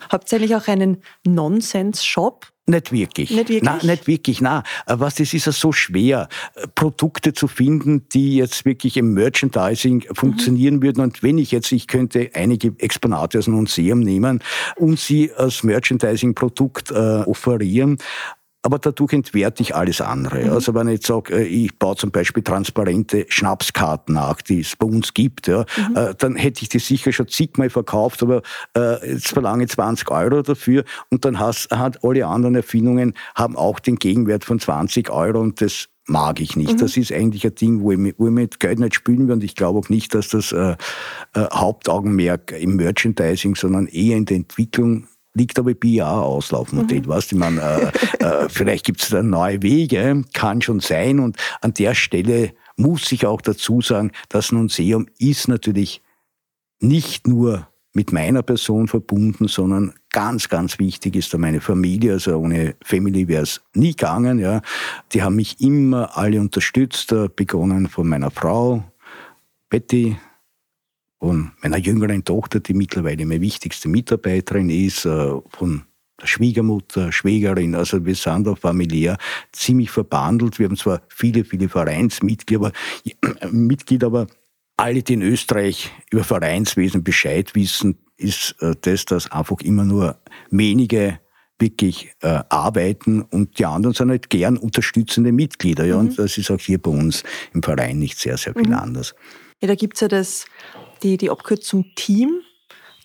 Habt 0.09 0.31
ihr 0.31 0.39
eigentlich 0.39 0.55
auch 0.55 0.67
einen 0.67 1.03
Nonsens-Shop? 1.25 2.47
Nicht 2.69 2.91
wirklich. 2.91 3.31
Nicht 3.31 3.49
wirklich? 3.49 3.63
Nein, 3.63 3.79
nicht 3.83 4.07
wirklich, 4.07 4.41
nein. 4.41 4.61
Was, 4.85 5.19
es 5.19 5.33
ist 5.33 5.47
ja 5.47 5.51
so 5.51 5.71
schwer, 5.71 6.29
Produkte 6.75 7.33
zu 7.33 7.47
finden, 7.47 8.07
die 8.09 8.35
jetzt 8.35 8.63
wirklich 8.63 8.95
im 8.97 9.13
Merchandising 9.13 10.05
funktionieren 10.13 10.75
mhm. 10.75 10.83
würden. 10.83 11.01
Und 11.01 11.23
wenn 11.23 11.39
ich 11.39 11.51
jetzt, 11.51 11.71
ich 11.71 11.87
könnte 11.87 12.29
einige 12.35 12.75
Exponate 12.77 13.39
aus 13.39 13.47
einem 13.47 13.57
Museum 13.57 14.01
nehmen 14.01 14.43
und 14.75 14.99
sie 14.99 15.31
als 15.33 15.63
Merchandising-Produkt 15.63 16.91
äh, 16.91 16.93
offerieren, 16.93 17.97
aber 18.61 18.77
dadurch 18.77 19.13
entwerte 19.13 19.63
ich 19.63 19.75
alles 19.75 20.01
andere. 20.01 20.45
Mhm. 20.45 20.51
Also 20.51 20.73
wenn 20.73 20.87
ich 20.87 20.95
jetzt 20.95 21.07
sage, 21.07 21.35
äh, 21.35 21.45
ich 21.45 21.77
baue 21.77 21.95
zum 21.95 22.11
Beispiel 22.11 22.43
transparente 22.43 23.25
Schnapskarten 23.29 24.15
nach, 24.15 24.41
die 24.41 24.61
es 24.61 24.75
bei 24.75 24.85
uns 24.85 25.13
gibt, 25.13 25.47
ja, 25.47 25.65
mhm. 25.77 25.95
Äh, 25.95 26.15
dann 26.17 26.35
hätte 26.35 26.63
ich 26.63 26.69
die 26.69 26.79
sicher 26.79 27.11
schon 27.11 27.27
zigmal 27.27 27.69
verkauft, 27.69 28.21
aber 28.21 28.41
äh, 28.75 29.13
jetzt 29.13 29.29
verlange 29.29 29.63
ich 29.63 29.69
20 29.69 30.11
Euro 30.11 30.41
dafür 30.41 30.83
und 31.09 31.25
dann 31.25 31.39
hast, 31.39 31.71
hat 31.71 32.03
alle 32.03 32.25
anderen 32.25 32.55
Erfindungen 32.55 33.13
haben 33.35 33.55
auch 33.55 33.79
den 33.79 33.95
Gegenwert 33.95 34.43
von 34.43 34.59
20 34.59 35.09
Euro 35.09 35.39
und 35.39 35.61
das 35.61 35.87
mag 36.09 36.41
ich 36.41 36.55
nicht. 36.55 36.73
Mhm. 36.73 36.77
Das 36.77 36.97
ist 36.97 37.11
eigentlich 37.13 37.45
ein 37.45 37.55
Ding, 37.55 37.81
wo 37.81 37.91
ich, 37.91 38.15
wo 38.17 38.27
ich 38.27 38.33
mit 38.33 38.59
Geld 38.59 38.79
nicht 38.79 38.95
spielen 38.95 39.27
will 39.27 39.35
und 39.35 39.43
ich 39.43 39.55
glaube 39.55 39.79
auch 39.79 39.89
nicht, 39.89 40.13
dass 40.13 40.29
das 40.29 40.51
äh, 40.51 40.75
äh, 41.33 41.47
Hauptaugenmerk 41.53 42.51
im 42.51 42.75
Merchandising, 42.75 43.55
sondern 43.55 43.87
eher 43.87 44.17
in 44.17 44.25
der 44.25 44.37
Entwicklung 44.37 45.07
liegt 45.33 45.59
aber 45.59 45.73
BIA 45.73 46.21
Auslaufmodell. 46.21 47.01
Mhm. 47.01 47.07
Weißt, 47.07 47.31
ich 47.31 47.37
meine, 47.37 47.61
äh, 48.19 48.23
äh, 48.23 48.49
vielleicht 48.49 48.85
gibt 48.85 49.01
es 49.01 49.09
da 49.09 49.21
neue 49.23 49.61
Wege, 49.61 50.23
kann 50.33 50.61
schon 50.61 50.79
sein. 50.79 51.19
Und 51.19 51.37
an 51.61 51.73
der 51.73 51.95
Stelle 51.95 52.53
muss 52.77 53.11
ich 53.11 53.25
auch 53.25 53.41
dazu 53.41 53.81
sagen, 53.81 54.11
das 54.29 54.51
Museum 54.51 55.07
ist 55.17 55.47
natürlich 55.47 56.01
nicht 56.79 57.27
nur 57.27 57.67
mit 57.93 58.11
meiner 58.13 58.43
Person 58.43 58.87
verbunden, 58.87 59.47
sondern 59.47 59.93
ganz, 60.11 60.47
ganz 60.47 60.79
wichtig 60.79 61.15
ist 61.15 61.33
da 61.33 61.37
meine 61.37 61.59
Familie. 61.59 62.13
Also 62.13 62.37
ohne 62.37 62.75
Family 62.83 63.27
wäre 63.27 63.43
es 63.43 63.61
nie 63.73 63.91
gegangen. 63.91 64.39
Ja. 64.39 64.61
Die 65.11 65.23
haben 65.23 65.35
mich 65.35 65.59
immer 65.59 66.17
alle 66.17 66.39
unterstützt, 66.39 67.11
äh, 67.11 67.27
begonnen 67.35 67.87
von 67.87 68.07
meiner 68.07 68.31
Frau 68.31 68.83
Betty, 69.69 70.17
von 71.19 71.51
meiner 71.61 71.77
jüngeren 71.77 72.23
Tochter, 72.23 72.59
die 72.59 72.73
mittlerweile 72.73 73.25
meine 73.25 73.41
wichtigste 73.41 73.89
Mitarbeiterin 73.89 74.69
ist, 74.69 75.05
äh, 75.05 75.33
von 75.49 75.83
der 76.21 76.27
Schwiegermutter, 76.27 77.11
Schwägerin, 77.11 77.75
also 77.75 78.05
wir 78.05 78.15
sind 78.15 78.45
da 78.45 78.55
familiär 78.55 79.17
ziemlich 79.51 79.89
verbandelt. 79.89 80.59
Wir 80.59 80.67
haben 80.67 80.75
zwar 80.75 81.01
viele, 81.09 81.45
viele 81.45 81.69
Vereinsmitglieder, 81.69 82.71
aber, 83.39 83.51
Mitglieder, 83.51 84.07
aber 84.07 84.27
alle, 84.77 85.03
die 85.03 85.13
in 85.13 85.21
Österreich 85.21 85.91
über 86.09 86.23
Vereinswesen 86.23 87.03
Bescheid 87.03 87.53
wissen, 87.55 87.97
ist 88.17 88.55
äh, 88.61 88.75
das, 88.81 89.05
dass 89.05 89.31
einfach 89.31 89.61
immer 89.61 89.83
nur 89.83 90.19
wenige 90.51 91.19
wirklich 91.57 92.11
äh, 92.21 92.41
arbeiten 92.49 93.21
und 93.21 93.59
die 93.59 93.65
anderen 93.65 93.93
sind 93.93 94.09
halt 94.09 94.29
gern 94.29 94.57
unterstützende 94.57 95.33
Mitglieder. 95.33 95.85
Ja, 95.85 95.95
mhm. 95.95 96.09
Und 96.09 96.19
das 96.19 96.37
ist 96.37 96.49
auch 96.51 96.59
hier 96.59 96.81
bei 96.81 96.91
uns 96.91 97.23
im 97.53 97.61
Verein 97.61 97.99
nicht 97.99 98.17
sehr, 98.17 98.37
sehr 98.37 98.53
viel 98.53 98.67
mhm. 98.67 98.75
anders. 98.75 99.15
Ja, 99.61 99.67
da 99.67 99.75
gibt's 99.75 99.99
ja 99.99 100.07
das 100.07 100.45
die, 101.03 101.17
die 101.17 101.29
Abkürzung 101.29 101.85
Team. 101.95 102.41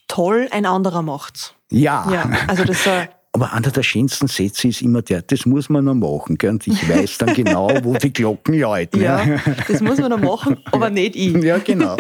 Toll, 0.09 0.49
ein 0.51 0.67
anderer 0.67 1.03
macht's. 1.03 1.55
Ja. 1.71 2.11
ja 2.13 2.31
also 2.47 2.65
das, 2.65 2.87
äh, 2.87 3.09
aber 3.33 3.53
einer 3.53 3.71
der 3.71 3.83
schönsten 3.83 4.29
Sätze 4.29 4.69
ist 4.69 4.81
immer 4.81 5.03
der, 5.03 5.23
das 5.23 5.45
muss 5.45 5.69
man 5.69 5.85
noch 5.85 5.95
machen. 5.95 6.39
Gell? 6.39 6.51
Und 6.51 6.67
ich 6.67 6.89
weiß 6.89 7.19
dann 7.19 7.35
genau, 7.35 7.69
wo 7.83 7.97
die 7.97 8.13
Glocken 8.13 8.59
läuten. 8.59 9.03
Ja, 9.03 9.25
das 9.67 9.81
muss 9.81 9.99
man 9.99 10.11
noch 10.11 10.21
machen, 10.21 10.59
aber 10.73 10.89
nicht 10.91 11.17
ich. 11.17 11.35
Ja, 11.43 11.59
genau. 11.59 11.97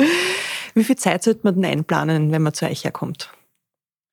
Wie 0.74 0.84
viel 0.84 0.96
Zeit 0.96 1.22
sollte 1.24 1.40
man 1.42 1.56
denn 1.56 1.66
einplanen, 1.66 2.32
wenn 2.32 2.42
man 2.42 2.54
zu 2.54 2.64
euch 2.64 2.84
herkommt? 2.84 3.30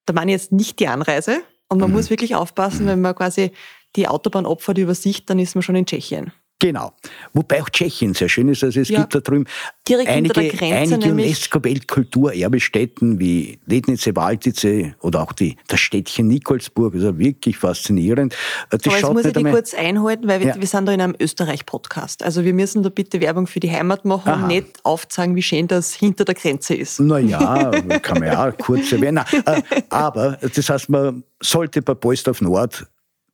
Da 0.06 0.14
meine 0.14 0.32
ich 0.32 0.42
jetzt 0.42 0.52
nicht 0.52 0.80
die 0.80 0.90
Anreise. 0.90 1.42
Und 1.70 1.80
man 1.80 1.92
mhm. 1.92 1.96
muss 1.96 2.10
wirklich 2.10 2.36
aufpassen, 2.36 2.88
wenn 2.88 3.00
man 3.00 3.16
quasi 3.16 3.52
die 3.96 4.08
Autobahn 4.08 4.46
opfert 4.46 4.80
über 4.80 4.96
Sicht, 4.96 5.30
dann 5.30 5.40
ist 5.40 5.56
man 5.56 5.62
schon 5.62 5.76
in 5.76 5.86
Tschechien. 5.86 6.34
Genau. 6.60 6.94
Wobei 7.34 7.62
auch 7.62 7.70
Tschechien 7.70 8.14
sehr 8.14 8.28
schön 8.28 8.50
ist. 8.50 8.66
Also 8.66 8.82
es 8.82 8.90
ja. 8.90 9.00
gibt 9.00 9.16
da 9.16 9.22
drüben 9.22 9.46
Direkt 9.88 10.10
einige, 10.10 10.42
einige 10.62 11.14
UNESCO-Weltkulturerbestätten 11.14 13.18
wie 13.18 13.60
Lednice, 13.66 14.14
Waltice 14.14 14.92
oder 15.00 15.24
auch 15.24 15.32
die, 15.32 15.56
das 15.68 15.80
Städtchen 15.80 16.28
Nikolsburg. 16.28 16.96
Also 16.96 17.18
wirklich 17.18 17.58
faszinierend. 17.58 18.34
Äh, 18.72 18.78
das 18.78 18.88
Aber 18.88 18.98
jetzt 18.98 19.14
muss 19.14 19.24
ich 19.24 19.32
dich 19.32 19.46
kurz 19.46 19.74
einhalten, 19.74 20.28
weil 20.28 20.42
wir, 20.42 20.48
ja. 20.48 20.60
wir 20.60 20.68
sind 20.68 20.86
da 20.86 20.92
in 20.92 21.00
einem 21.00 21.16
Österreich-Podcast. 21.18 22.24
Also 22.24 22.44
wir 22.44 22.54
müssen 22.54 22.84
da 22.84 22.90
bitte 22.90 23.22
Werbung 23.22 23.48
für 23.48 23.62
die 23.62 23.72
Heimat 23.72 24.04
machen 24.04 24.30
Aha. 24.30 24.42
und 24.42 24.48
nicht 24.48 24.84
aufzeigen, 24.84 25.38
wie 25.38 25.44
schön 25.44 25.70
das 25.70 25.94
hinter 25.94 26.26
der 26.26 26.36
Grenze 26.36 26.76
ist. 26.76 27.00
Naja, 27.00 27.72
kann 28.02 28.20
man 28.20 28.28
ja 28.28 28.50
auch 28.50 28.58
kurz 28.58 28.92
erwähnen. 28.92 29.24
Äh, 29.46 29.62
aber 29.90 30.38
das 30.42 30.70
heißt, 30.70 30.90
man 30.90 31.24
sollte 31.42 31.82
bei 31.82 31.94
Polsdorf 31.94 32.42
Nord 32.42 32.86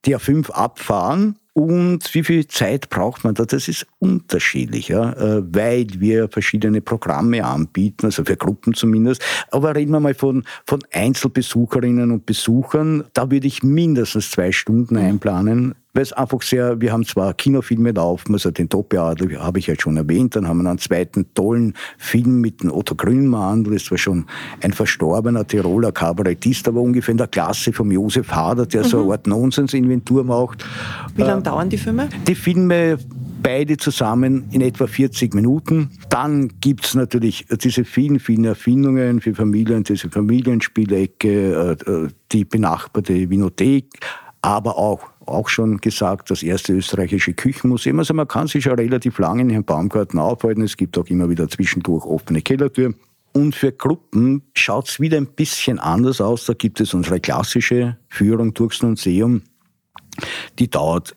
die 0.06 0.16
A5 0.16 0.52
abfahren 0.52 1.40
Und 1.58 2.14
wie 2.14 2.24
viel 2.26 2.48
Zeit 2.48 2.90
braucht 2.90 3.24
man 3.24 3.34
da? 3.34 3.46
Das 3.46 3.70
ist 3.70 3.88
unterschiedlich, 4.00 4.90
ja, 4.90 5.14
äh, 5.14 5.42
weil 5.56 5.88
wir 6.00 6.28
verschiedene 6.28 6.82
Programme 6.82 7.46
anbieten, 7.46 8.08
also 8.08 8.26
für 8.26 8.36
Gruppen 8.36 8.74
zumindest. 8.74 9.24
Aber 9.52 9.74
reden 9.74 9.94
wir 9.94 10.02
mal 10.02 10.14
von, 10.14 10.44
von 10.68 10.84
Einzelbesucherinnen 10.92 12.12
und 12.12 12.26
Besuchern. 12.26 13.06
Da 13.14 13.32
würde 13.32 13.48
ich 13.48 13.64
mindestens 13.64 14.32
zwei 14.32 14.52
Stunden 14.52 14.98
einplanen 14.98 15.76
weil 15.96 16.04
es 16.04 16.14
einfach 16.14 16.42
sehr, 16.42 16.80
wir 16.82 16.92
haben 16.92 17.06
zwar 17.06 17.34
Kinofilme 17.34 17.92
laufen, 17.92 18.34
also 18.34 18.52
den 18.52 18.68
Doppeladler 18.70 19.40
habe 19.40 19.60
ich 19.60 19.68
ja 19.68 19.76
schon 19.80 19.96
erwähnt, 19.98 20.36
dann 20.36 20.48
haben 20.48 20.62
wir 20.62 20.70
einen 20.70 20.78
zweiten 20.78 21.34
tollen 21.34 21.74
Film 21.98 22.42
mit 22.42 22.62
dem 22.62 22.72
Otto 22.72 22.96
Grünmandl, 22.96 23.74
das 23.74 23.90
war 23.90 23.98
schon 23.98 24.26
ein 24.62 24.74
verstorbener 24.74 25.48
Tiroler 25.48 25.94
Kabarettist, 25.94 26.68
aber 26.68 26.82
ungefähr 26.82 27.14
in 27.14 27.18
der 27.18 27.28
Klasse 27.28 27.72
vom 27.72 27.92
Josef 27.92 28.30
Hader, 28.30 28.66
der 28.66 28.84
mhm. 28.84 28.88
so 28.88 29.04
eine 29.04 29.12
Art 29.14 29.26
Nonsensinventur 29.26 30.26
macht. 30.26 30.66
Wie 31.16 31.22
lange 31.22 31.40
äh, 31.40 31.44
dauern 31.44 31.70
die 31.70 31.78
Filme? 31.78 32.10
Die 32.28 32.36
Filme 32.36 32.98
beide 33.42 33.78
zusammen 33.78 34.50
in 34.52 34.62
etwa 34.62 34.88
40 34.88 35.34
Minuten. 35.34 35.92
Dann 36.10 36.52
gibt's 36.60 36.96
natürlich 36.96 37.46
diese 37.64 37.86
vielen, 37.86 38.20
vielen 38.20 38.44
Erfindungen 38.44 39.22
für 39.22 39.34
Familien, 39.34 39.84
diese 39.84 40.10
Familienspielecke, 40.10 41.78
äh, 41.80 41.92
äh, 41.92 42.08
die 42.32 42.44
benachbarte 42.44 43.30
Vinothek, 43.30 43.86
aber 44.42 44.78
auch 44.78 45.15
auch 45.28 45.50
schon 45.50 45.78
gesagt, 45.78 46.32
das 46.32 46.44
erste 46.44 46.74
österreichische 46.74 47.34
Küchenmuseum. 47.34 48.00
Also 48.00 48.14
man 48.14 48.28
kann 48.28 48.48
sich 48.48 48.64
schon 48.64 48.74
relativ 48.74 49.20
lange 49.20 49.42
in 49.42 49.50
Herrn 49.50 49.64
Baumgarten 49.64 50.20
aufhalten. 50.20 50.64
Es 50.64 50.78
gibt 50.78 50.98
auch 50.98 51.08
immer 51.08 51.30
wieder 51.30 51.50
zwischendurch 51.50 52.06
offene 52.06 52.42
Kellertür. 52.42 52.94
Und 53.34 53.54
für 53.54 53.72
Gruppen 53.72 54.44
schaut's 54.54 55.00
wieder 55.00 55.18
ein 55.18 55.28
bisschen 55.28 55.80
anders 55.80 56.22
aus. 56.22 56.46
Da 56.46 56.54
gibt 56.54 56.80
es 56.80 56.94
unsere 56.94 57.20
klassische 57.20 57.98
Führung 58.08 58.54
durchs 58.54 58.82
Museum. 58.82 59.42
Die 60.58 60.70
dauert 60.70 61.16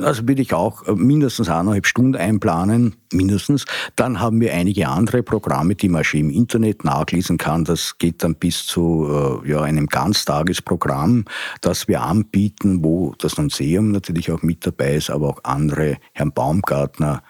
also 0.00 0.26
würde 0.26 0.42
ich 0.42 0.54
auch 0.54 0.86
äh, 0.86 0.94
mindestens 0.94 1.48
eineinhalb 1.48 1.86
Stunden 1.86 2.16
einplanen, 2.16 2.96
mindestens. 3.12 3.64
Dann 3.96 4.20
haben 4.20 4.40
wir 4.40 4.52
einige 4.54 4.88
andere 4.88 5.22
Programme, 5.22 5.74
die 5.74 5.88
man 5.88 6.04
schon 6.04 6.20
im 6.20 6.30
Internet 6.30 6.84
nachlesen 6.84 7.38
kann. 7.38 7.64
Das 7.64 7.98
geht 7.98 8.22
dann 8.22 8.34
bis 8.34 8.66
zu 8.66 9.42
äh, 9.44 9.50
ja, 9.50 9.62
einem 9.62 9.86
Ganztagesprogramm, 9.86 11.24
das 11.60 11.88
wir 11.88 12.02
anbieten, 12.02 12.84
wo 12.84 13.14
das 13.18 13.38
Museum 13.38 13.90
natürlich 13.90 14.30
auch 14.30 14.42
mit 14.42 14.66
dabei 14.66 14.94
ist, 14.94 15.10
aber 15.10 15.28
auch 15.28 15.44
andere, 15.44 15.98
Herrn 16.12 16.32
Baumgartner, 16.32 17.22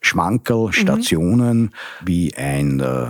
Schmankerl. 0.00 0.72
Stationen, 0.72 1.62
mhm. 1.62 1.70
wie 2.04 2.34
ein 2.34 2.80
äh, 2.80 3.06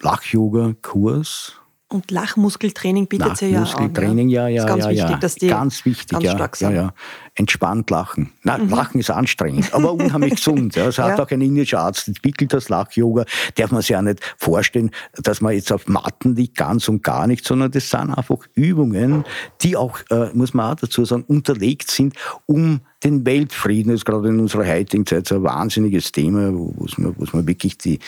Lach-Yoga-Kurs, 0.00 1.60
und 1.88 2.10
Lachmuskeltraining 2.10 3.06
bietet 3.06 3.36
sie 3.36 3.46
ja 3.46 3.58
an. 3.58 3.64
Lachmuskeltraining, 3.64 4.28
ja, 4.28 4.48
ja, 4.48 4.62
ja. 4.62 4.66
Ganz 4.66 4.84
ja, 4.84 4.90
wichtig, 4.90 5.10
ja. 5.10 5.16
dass 5.18 5.34
die 5.34 5.46
ganz 5.48 5.84
wichtig, 5.84 6.08
ganz 6.08 6.24
ja, 6.24 6.32
stark 6.32 6.56
sind. 6.56 6.70
Ja, 6.70 6.82
ja. 6.82 6.94
Entspannt 7.34 7.90
lachen. 7.90 8.32
Nein, 8.42 8.66
mhm. 8.66 8.70
Lachen 8.70 9.00
ist 9.00 9.10
anstrengend, 9.10 9.72
aber 9.74 9.92
unheimlich 9.92 10.36
gesund. 10.36 10.76
Ja. 10.76 10.86
Das 10.86 10.98
hat 10.98 11.20
auch 11.20 11.30
ein 11.30 11.40
indischer 11.40 11.80
Arzt 11.80 12.08
entwickelt, 12.08 12.52
das 12.52 12.68
Lach-Yoga. 12.68 13.26
Darf 13.56 13.70
man 13.70 13.82
sich 13.82 13.90
ja 13.90 14.02
nicht 14.02 14.20
vorstellen, 14.38 14.90
dass 15.14 15.40
man 15.40 15.52
jetzt 15.54 15.72
auf 15.72 15.86
Matten 15.86 16.34
liegt, 16.34 16.56
ganz 16.56 16.88
und 16.88 17.02
gar 17.02 17.26
nicht, 17.26 17.44
sondern 17.44 17.70
das 17.70 17.90
sind 17.90 18.10
einfach 18.10 18.38
Übungen, 18.54 19.24
die 19.60 19.76
auch, 19.76 19.98
äh, 20.10 20.30
muss 20.32 20.54
man 20.54 20.72
auch 20.72 20.76
dazu 20.76 21.04
sagen, 21.04 21.24
unterlegt 21.26 21.90
sind, 21.90 22.14
um 22.46 22.80
den 23.04 23.26
Weltfrieden, 23.26 23.92
das 23.92 24.00
ist 24.00 24.04
gerade 24.06 24.28
in 24.28 24.40
unserer 24.40 24.66
heutigen 24.66 25.04
Zeit 25.04 25.28
so 25.28 25.36
ein 25.36 25.42
wahnsinniges 25.42 26.12
Thema, 26.12 26.52
wo, 26.54 26.74
man, 26.96 27.14
man 27.32 27.46
wirklich 27.46 27.76
die 27.76 27.98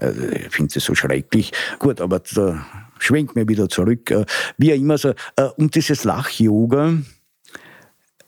äh, 0.00 0.46
ich 0.46 0.52
finde 0.52 0.72
es 0.76 0.84
so 0.84 0.94
schrecklich. 0.94 1.52
Gut, 1.78 2.00
aber 2.00 2.20
da 2.34 2.64
schwenkt 3.02 3.36
mir 3.36 3.48
wieder 3.48 3.68
zurück. 3.68 4.10
Äh, 4.10 4.24
wie 4.58 4.72
auch 4.72 4.76
immer 4.76 4.98
so. 4.98 5.10
Äh, 5.36 5.48
und 5.56 5.74
dieses 5.74 6.04
Lach-Yoga 6.04 6.94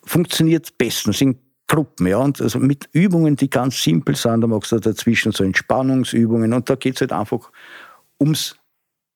funktioniert 0.05 0.77
bestens 0.79 1.21
in 1.21 1.39
Gruppen, 1.67 2.07
ja, 2.07 2.19
und 2.19 2.43
also 2.43 2.59
mit 2.59 2.89
Übungen, 2.93 3.37
die 3.37 3.49
ganz 3.49 3.83
simpel 3.83 4.17
sind, 4.17 4.43
da 4.43 4.47
machst 4.47 4.73
du 4.73 4.79
dazwischen 4.79 5.33
so 5.33 5.45
Entspannungsübungen 5.45 6.53
und 6.53 6.69
da 6.69 6.75
geht 6.75 6.97
es 6.97 7.01
halt 7.01 7.13
einfach 7.13 7.51
ums 8.21 8.57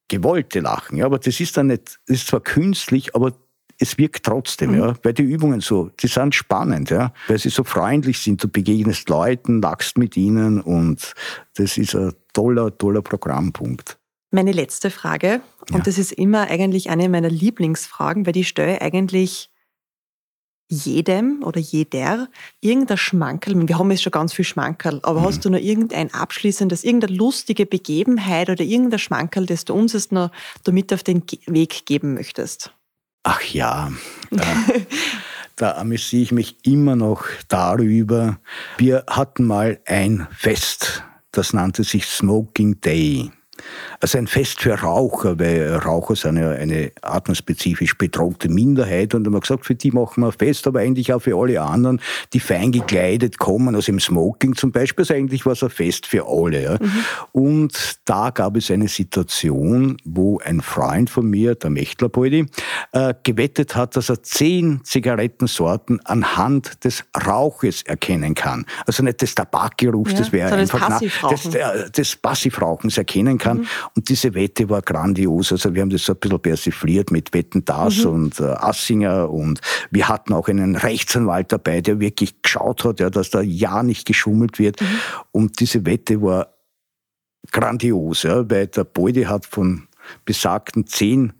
gewollte 0.09 0.61
Lachen, 0.61 0.97
ja, 0.97 1.05
aber 1.05 1.19
das 1.19 1.41
ist 1.41 1.59
dann 1.59 1.67
nicht, 1.67 2.01
das 2.07 2.17
ist 2.17 2.29
zwar 2.29 2.41
künstlich, 2.41 3.15
aber 3.15 3.35
es 3.79 3.99
wirkt 3.99 4.25
trotzdem, 4.25 4.73
mhm. 4.73 4.79
ja, 4.79 4.95
weil 5.03 5.13
die 5.13 5.23
Übungen 5.23 5.61
so, 5.61 5.91
die 6.01 6.07
sind 6.07 6.35
spannend, 6.35 6.89
ja, 6.89 7.13
weil 7.29 7.39
sie 7.39 7.51
so 7.51 7.65
freundlich 7.65 8.19
sind, 8.19 8.43
du 8.43 8.49
begegnest 8.49 9.11
Leuten, 9.11 9.61
lachst 9.61 9.99
mit 9.99 10.17
ihnen 10.17 10.63
und 10.63 11.15
das 11.55 11.77
ist 11.77 11.95
ein 11.95 12.15
toller, 12.33 12.77
toller 12.77 13.03
Programmpunkt. 13.03 13.98
Meine 14.31 14.53
letzte 14.53 14.91
Frage, 14.91 15.41
und 15.71 15.79
ja. 15.79 15.85
das 15.85 15.97
ist 15.97 16.13
immer 16.13 16.49
eigentlich 16.49 16.91
eine 16.91 17.09
meiner 17.09 17.31
Lieblingsfragen, 17.31 18.27
weil 18.27 18.35
die 18.35 18.45
stelle 18.45 18.81
eigentlich 18.83 19.51
jedem 20.71 21.43
oder 21.43 21.61
jeder 21.61 22.29
irgendein 22.61 22.99
Schmankerl, 22.99 23.67
wir 23.67 23.79
haben 23.79 23.91
jetzt 23.91 24.03
schon 24.03 24.11
ganz 24.11 24.35
viel 24.35 24.45
Schmankerl, 24.45 25.01
aber 25.03 25.21
mhm. 25.21 25.25
hast 25.25 25.45
du 25.45 25.51
noch 25.51 25.59
irgendein 25.59 26.13
abschließendes, 26.13 26.85
irgendeine 26.85 27.17
lustige 27.17 27.65
Begebenheit 27.65 28.51
oder 28.51 28.63
irgendein 28.63 28.99
Schmankerl, 28.99 29.47
das 29.47 29.65
du 29.65 29.75
uns 29.75 29.95
jetzt 29.95 30.13
noch 30.13 30.31
damit 30.65 30.93
auf 30.93 31.03
den 31.03 31.23
Weg 31.47 31.87
geben 31.87 32.15
möchtest? 32.15 32.75
Ach 33.23 33.41
ja, 33.43 33.93
da, 34.31 34.45
da 35.57 35.73
amüsiere 35.77 36.23
ich 36.23 36.33
mich 36.33 36.57
immer 36.65 36.97
noch 36.97 37.25
darüber. 37.49 38.39
Wir 38.77 39.05
hatten 39.09 39.47
mal 39.47 39.81
ein 39.87 40.29
Fest, 40.33 41.03
das 41.33 41.55
nannte 41.55 41.83
sich 41.83 42.05
Smoking 42.05 42.81
Day. 42.81 43.31
Also 44.01 44.19
ein 44.19 44.27
Fest 44.27 44.61
für 44.61 44.75
Raucher, 44.75 45.39
weil 45.39 45.75
Raucher 45.77 46.15
sind 46.15 46.37
ja 46.37 46.51
eine 46.51 46.93
atmospezifisch 47.03 47.99
bedrohte 47.99 48.49
Minderheit 48.49 49.15
und 49.15 49.27
haben 49.27 49.33
wir 49.33 49.41
gesagt, 49.41 49.67
für 49.67 49.75
die 49.75 49.91
machen 49.91 50.23
wir 50.23 50.29
ein 50.29 50.33
Fest, 50.33 50.67
aber 50.67 50.81
eigentlich 50.81 51.13
auch 51.13 51.21
für 51.21 51.37
alle 51.37 51.61
anderen, 51.61 52.01
die 52.33 52.41
fein 52.41 52.71
gekleidet 52.71 53.39
kommen, 53.39 53.75
also 53.75 53.91
im 53.91 54.01
Smoking 54.01 54.55
zum 54.55 54.71
Beispiel, 54.71 55.03
ist 55.03 55.11
eigentlich 55.11 55.47
was 55.47 55.63
ein 55.63 55.71
Fest 55.71 56.07
für 56.07 56.27
alle. 56.29 56.63
Ja. 56.63 56.79
Mhm. 56.81 57.05
Und 57.33 57.99
da 58.05 58.31
gab 58.31 58.57
es 58.57 58.71
eine 58.71 58.89
Situation, 58.89 59.97
wo 60.05 60.39
ein 60.39 60.61
Freund 60.61 61.11
von 61.11 61.29
mir, 61.29 61.55
der 61.55 61.71
Mechtlerpoldi, 61.71 62.47
äh, 62.93 63.15
gewettet 63.23 63.75
hat, 63.75 63.97
dass 63.97 64.09
er 64.09 64.23
zehn 64.23 64.81
Zigarettensorten 64.85 66.01
anhand 66.05 66.85
des 66.85 67.05
Rauches 67.27 67.83
erkennen 67.83 68.35
kann. 68.35 68.65
Also 68.87 69.03
nicht 69.03 69.21
des 69.23 69.35
Tabakgeruchs, 69.35 70.13
ja, 70.13 70.19
das 70.19 70.33
wäre 70.33 70.55
einfach 70.55 71.01
des, 71.01 71.51
des, 71.51 71.93
des 71.93 72.17
Passivrauchens 72.17 72.97
erkennen 72.97 73.39
kann. 73.39 73.48
Mhm. 73.55 73.67
Und 73.97 74.09
diese 74.09 74.35
Wette 74.35 74.69
war 74.69 74.83
grandios. 74.83 75.53
Also 75.53 75.75
wir 75.75 75.83
haben 75.83 75.91
das 75.91 76.05
so 76.05 76.13
ein 76.13 76.19
bisschen 76.19 76.41
persifliert 76.41 77.11
mit 77.11 77.33
Wetten 77.35 77.65
das 77.65 78.05
mhm. 78.05 78.11
und 78.11 78.41
äh, 78.41 78.45
Assinger 78.45 79.31
und 79.31 79.61
wir 79.91 80.09
hatten 80.09 80.33
auch 80.33 80.49
einen 80.49 80.77
Rechtsanwalt 80.77 81.53
dabei, 81.53 81.81
der 81.81 82.01
wirklich 82.01 82.43
geschaut 82.43 82.85
hat, 82.85 83.01
ja, 83.01 83.11
dass 83.11 83.31
da 83.31 83.41
ja 83.41 83.83
nicht 83.83 84.07
geschummelt 84.07 84.59
wird. 84.59 84.81
Mhm. 84.81 84.87
Und 85.33 85.61
diese 85.61 85.85
Wette 85.85 86.23
war 86.23 86.55
grandios, 87.51 88.23
ja, 88.23 88.49
weil 88.51 88.67
der 88.67 88.85
Beudi 88.85 89.25
hat 89.25 89.47
von 89.47 89.89
besagten 90.25 90.87
zehn 90.87 91.33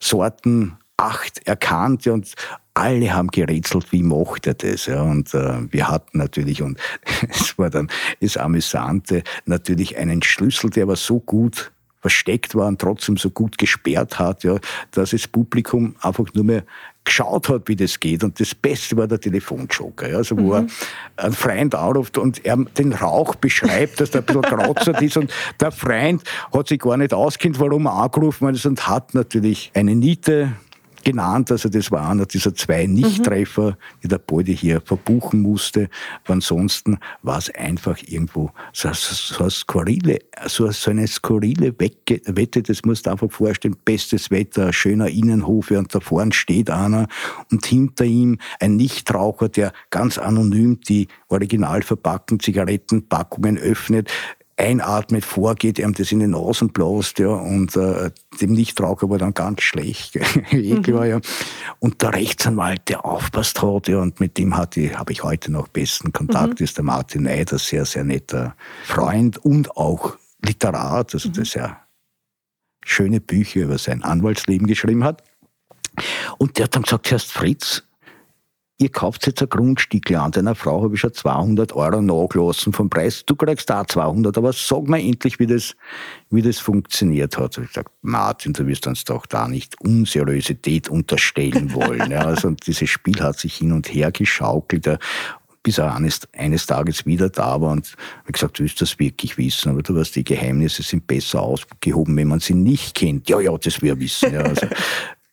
Sorten 0.00 0.78
acht 0.96 1.46
erkannt 1.46 2.06
und 2.06 2.34
alle 2.74 3.14
haben 3.14 3.28
gerätselt, 3.28 3.92
wie 3.92 4.02
macht 4.02 4.46
er 4.46 4.54
das? 4.54 4.86
Ja, 4.86 5.02
und 5.02 5.32
äh, 5.34 5.72
wir 5.72 5.88
hatten 5.88 6.18
natürlich, 6.18 6.62
und 6.62 6.78
es 7.28 7.56
war 7.56 7.70
dann 7.70 7.88
das 8.20 8.36
Amüsante, 8.36 9.22
natürlich 9.46 9.96
einen 9.96 10.22
Schlüssel, 10.22 10.70
der 10.70 10.84
aber 10.84 10.96
so 10.96 11.20
gut 11.20 11.72
versteckt 12.00 12.54
war 12.54 12.66
und 12.66 12.80
trotzdem 12.80 13.16
so 13.16 13.30
gut 13.30 13.56
gesperrt 13.56 14.18
hat, 14.18 14.44
ja, 14.44 14.58
dass 14.90 15.10
das 15.10 15.26
Publikum 15.26 15.96
einfach 16.02 16.26
nur 16.34 16.44
mehr 16.44 16.64
geschaut 17.02 17.48
hat, 17.48 17.62
wie 17.66 17.76
das 17.76 17.98
geht. 17.98 18.22
Und 18.22 18.38
das 18.38 18.54
Beste 18.54 18.94
war 18.98 19.06
der 19.06 19.18
Telefonjoker, 19.18 20.10
ja, 20.10 20.18
also 20.18 20.36
wo 20.36 20.60
mhm. 20.60 20.68
er 21.16 21.24
einen 21.24 21.32
Freund 21.32 21.74
anruft 21.74 22.18
und 22.18 22.44
er 22.44 22.56
den 22.56 22.92
Rauch 22.92 23.36
beschreibt, 23.36 24.00
dass 24.00 24.10
der 24.10 24.20
ein 24.20 24.26
bisschen 24.26 24.42
kratzert 24.42 25.00
ist. 25.00 25.16
Und 25.16 25.32
der 25.60 25.72
Freund 25.72 26.22
hat 26.52 26.68
sich 26.68 26.78
gar 26.78 26.98
nicht 26.98 27.14
auskennt, 27.14 27.58
warum 27.58 27.86
er 27.86 27.94
angerufen 27.94 28.48
hat 28.48 28.66
und 28.66 28.86
hat 28.86 29.14
natürlich 29.14 29.70
eine 29.74 29.94
Niete 29.94 30.52
genannt. 31.04 31.50
Also 31.50 31.68
das 31.68 31.90
war 31.90 32.08
einer 32.10 32.26
dieser 32.26 32.54
zwei 32.54 32.86
Nichttreffer, 32.86 33.70
mhm. 33.70 33.76
die 34.02 34.08
der 34.08 34.18
Bode 34.18 34.52
hier 34.52 34.80
verbuchen 34.80 35.42
musste. 35.42 35.88
ansonsten 36.26 36.98
war 37.22 37.38
es 37.38 37.50
einfach 37.54 37.98
irgendwo 38.06 38.50
so, 38.72 38.88
so, 38.92 39.44
eine 39.44 39.50
skurrile, 39.50 40.18
so, 40.46 40.70
so 40.70 40.90
eine 40.90 41.06
skurrile 41.06 41.74
Wette, 41.78 42.62
das 42.62 42.84
musst 42.84 43.06
du 43.06 43.10
einfach 43.10 43.30
vorstellen. 43.30 43.76
Bestes 43.84 44.30
Wetter, 44.30 44.72
schöner 44.72 45.08
Innenhof 45.08 45.70
und 45.70 45.94
da 45.94 46.00
vorne 46.00 46.32
steht 46.32 46.70
einer 46.70 47.06
und 47.50 47.64
hinter 47.66 48.04
ihm 48.04 48.38
ein 48.60 48.76
Nichtraucher, 48.76 49.48
der 49.48 49.72
ganz 49.90 50.18
anonym 50.18 50.80
die 50.80 51.08
original 51.28 51.82
verpackten 51.82 52.40
Zigarettenpackungen 52.40 53.58
öffnet 53.58 54.10
einatmet, 54.56 55.24
vorgeht, 55.24 55.78
ihm 55.78 55.94
das 55.94 56.12
in 56.12 56.20
den 56.20 56.30
Nasen 56.30 56.68
bläst, 56.68 57.18
ja, 57.18 57.28
und 57.28 57.76
äh, 57.76 58.10
dem 58.40 58.52
Nichtraucher 58.52 59.10
war 59.10 59.18
dann 59.18 59.34
ganz 59.34 59.62
schlecht, 59.62 60.16
eh 60.50 60.80
klar, 60.82 61.06
ja. 61.06 61.20
Und 61.80 62.02
der 62.02 62.14
Rechtsanwalt, 62.14 62.88
der 62.88 63.04
aufpasst 63.04 63.60
hat, 63.62 63.88
ja, 63.88 63.98
und 63.98 64.20
mit 64.20 64.38
dem 64.38 64.56
habe 64.56 64.80
ich 65.10 65.22
heute 65.22 65.50
noch 65.50 65.68
besten 65.68 66.12
Kontakt, 66.12 66.60
mhm. 66.60 66.64
ist 66.64 66.76
der 66.76 66.84
Martin 66.84 67.26
Eider, 67.26 67.58
sehr, 67.58 67.84
sehr 67.84 68.04
netter 68.04 68.54
Freund 68.84 69.38
und 69.38 69.76
auch 69.76 70.16
Literat, 70.44 71.14
also 71.14 71.28
mhm. 71.28 71.32
der 71.32 71.44
sehr 71.44 71.80
schöne 72.84 73.20
Bücher 73.20 73.62
über 73.62 73.78
sein 73.78 74.02
Anwaltsleben 74.02 74.66
geschrieben 74.66 75.04
hat. 75.04 75.22
Und 76.38 76.58
der 76.58 76.64
hat 76.64 76.74
dann 76.74 76.82
gesagt, 76.82 77.10
Herr 77.10 77.18
Fritz, 77.18 77.82
ihr 78.78 78.88
kauft 78.88 79.26
jetzt 79.26 79.40
ein 79.40 79.48
Grundstück 79.48 80.10
an 80.12 80.32
deiner 80.32 80.54
Frau, 80.54 80.82
habe 80.82 80.94
ich 80.94 81.00
schon 81.00 81.12
200 81.12 81.72
Euro 81.74 82.02
nachgelassen 82.02 82.72
vom 82.72 82.90
Preis. 82.90 83.24
Du 83.24 83.36
kriegst 83.36 83.70
da 83.70 83.86
200, 83.86 84.36
aber 84.36 84.52
sag 84.52 84.88
mir 84.88 85.00
endlich, 85.00 85.38
wie 85.38 85.46
das, 85.46 85.76
wie 86.30 86.42
das 86.42 86.58
funktioniert 86.58 87.38
hat. 87.38 87.56
Ich 87.58 87.68
gesagt, 87.68 87.92
Martin, 88.02 88.52
du 88.52 88.66
wirst 88.66 88.86
uns 88.86 89.04
doch 89.04 89.26
da 89.26 89.48
nicht 89.48 89.80
Unseriosität 89.80 90.88
unterstellen 90.88 91.72
wollen. 91.72 92.10
ja, 92.10 92.24
also 92.24 92.50
dieses 92.50 92.90
Spiel 92.90 93.20
hat 93.22 93.38
sich 93.38 93.56
hin 93.56 93.72
und 93.72 93.92
her 93.92 94.10
geschaukelt 94.10 94.88
bis 95.64 95.78
er 95.78 95.94
eines, 95.94 96.20
eines 96.34 96.66
Tages 96.66 97.06
wieder 97.06 97.30
da 97.30 97.58
war 97.58 97.72
und 97.72 97.94
wie 98.26 98.32
gesagt, 98.32 98.58
du 98.58 98.62
willst 98.62 98.82
das 98.82 98.98
wirklich 98.98 99.38
wissen, 99.38 99.70
aber 99.70 99.82
du 99.82 99.96
weißt, 99.96 100.14
die 100.14 100.22
Geheimnisse 100.22 100.82
sind 100.82 101.06
besser 101.06 101.40
ausgehoben, 101.40 102.14
wenn 102.16 102.28
man 102.28 102.40
sie 102.40 102.52
nicht 102.52 102.94
kennt. 102.94 103.30
Ja, 103.30 103.40
ja, 103.40 103.56
das 103.56 103.80
will 103.80 103.88
er 103.88 103.98
wissen. 103.98 104.34
Ja, 104.34 104.42
also, 104.42 104.66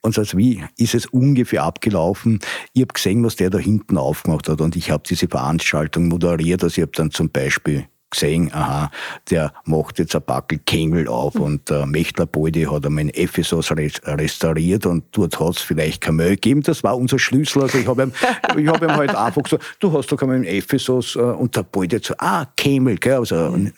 und 0.01 0.15
so, 0.15 0.23
wie 0.35 0.63
ist 0.77 0.95
es 0.95 1.05
ungefähr 1.05 1.63
abgelaufen? 1.63 2.39
Ich 2.73 2.81
habe 2.81 2.93
gesehen, 2.93 3.23
was 3.23 3.35
der 3.35 3.49
da 3.49 3.59
hinten 3.59 3.97
aufgemacht 3.97 4.49
hat 4.49 4.61
und 4.61 4.75
ich 4.75 4.89
habe 4.89 5.03
diese 5.07 5.27
Veranstaltung 5.27 6.07
moderiert. 6.07 6.63
Also 6.63 6.77
ich 6.77 6.81
habe 6.81 6.91
dann 6.95 7.11
zum 7.11 7.29
Beispiel 7.29 7.85
gesehen, 8.11 8.51
aha, 8.53 8.91
der 9.29 9.53
macht 9.63 9.97
jetzt 9.97 10.15
ein 10.15 10.21
Backel 10.21 10.59
Kengel 10.59 11.07
auf 11.07 11.35
mhm. 11.35 11.41
und 11.41 11.71
äh, 11.71 11.85
Mechtler 11.85 12.25
Boldi 12.25 12.63
hat 12.63 12.85
einmal 12.85 13.03
in 13.03 13.09
Ephesus 13.09 13.71
restauriert 13.71 14.85
und 14.85 15.05
dort 15.11 15.39
hat 15.39 15.55
es 15.55 15.61
vielleicht 15.61 16.01
kein 16.01 16.15
Müll 16.15 16.31
gegeben. 16.31 16.61
Das 16.61 16.83
war 16.83 16.97
unser 16.97 17.17
Schlüssel. 17.17 17.63
Also 17.63 17.77
ich 17.77 17.87
habe 17.87 18.03
ihm, 18.03 18.11
ich 18.57 18.67
hab 18.67 18.81
ihm 18.81 18.91
halt 18.91 19.15
einfach 19.15 19.43
gesagt, 19.43 19.77
du 19.79 19.93
hast 19.93 20.11
doch 20.11 20.21
einmal 20.21 20.37
in 20.37 20.43
Ephesus 20.43 21.15
äh, 21.15 21.19
und 21.19 21.55
der 21.55 21.63
Boldi 21.63 21.99
so, 22.03 22.13
ah, 22.17 22.45
Kemel, 22.57 22.97
gell? 22.97 23.13
Also, 23.13 23.35
mhm. 23.35 23.71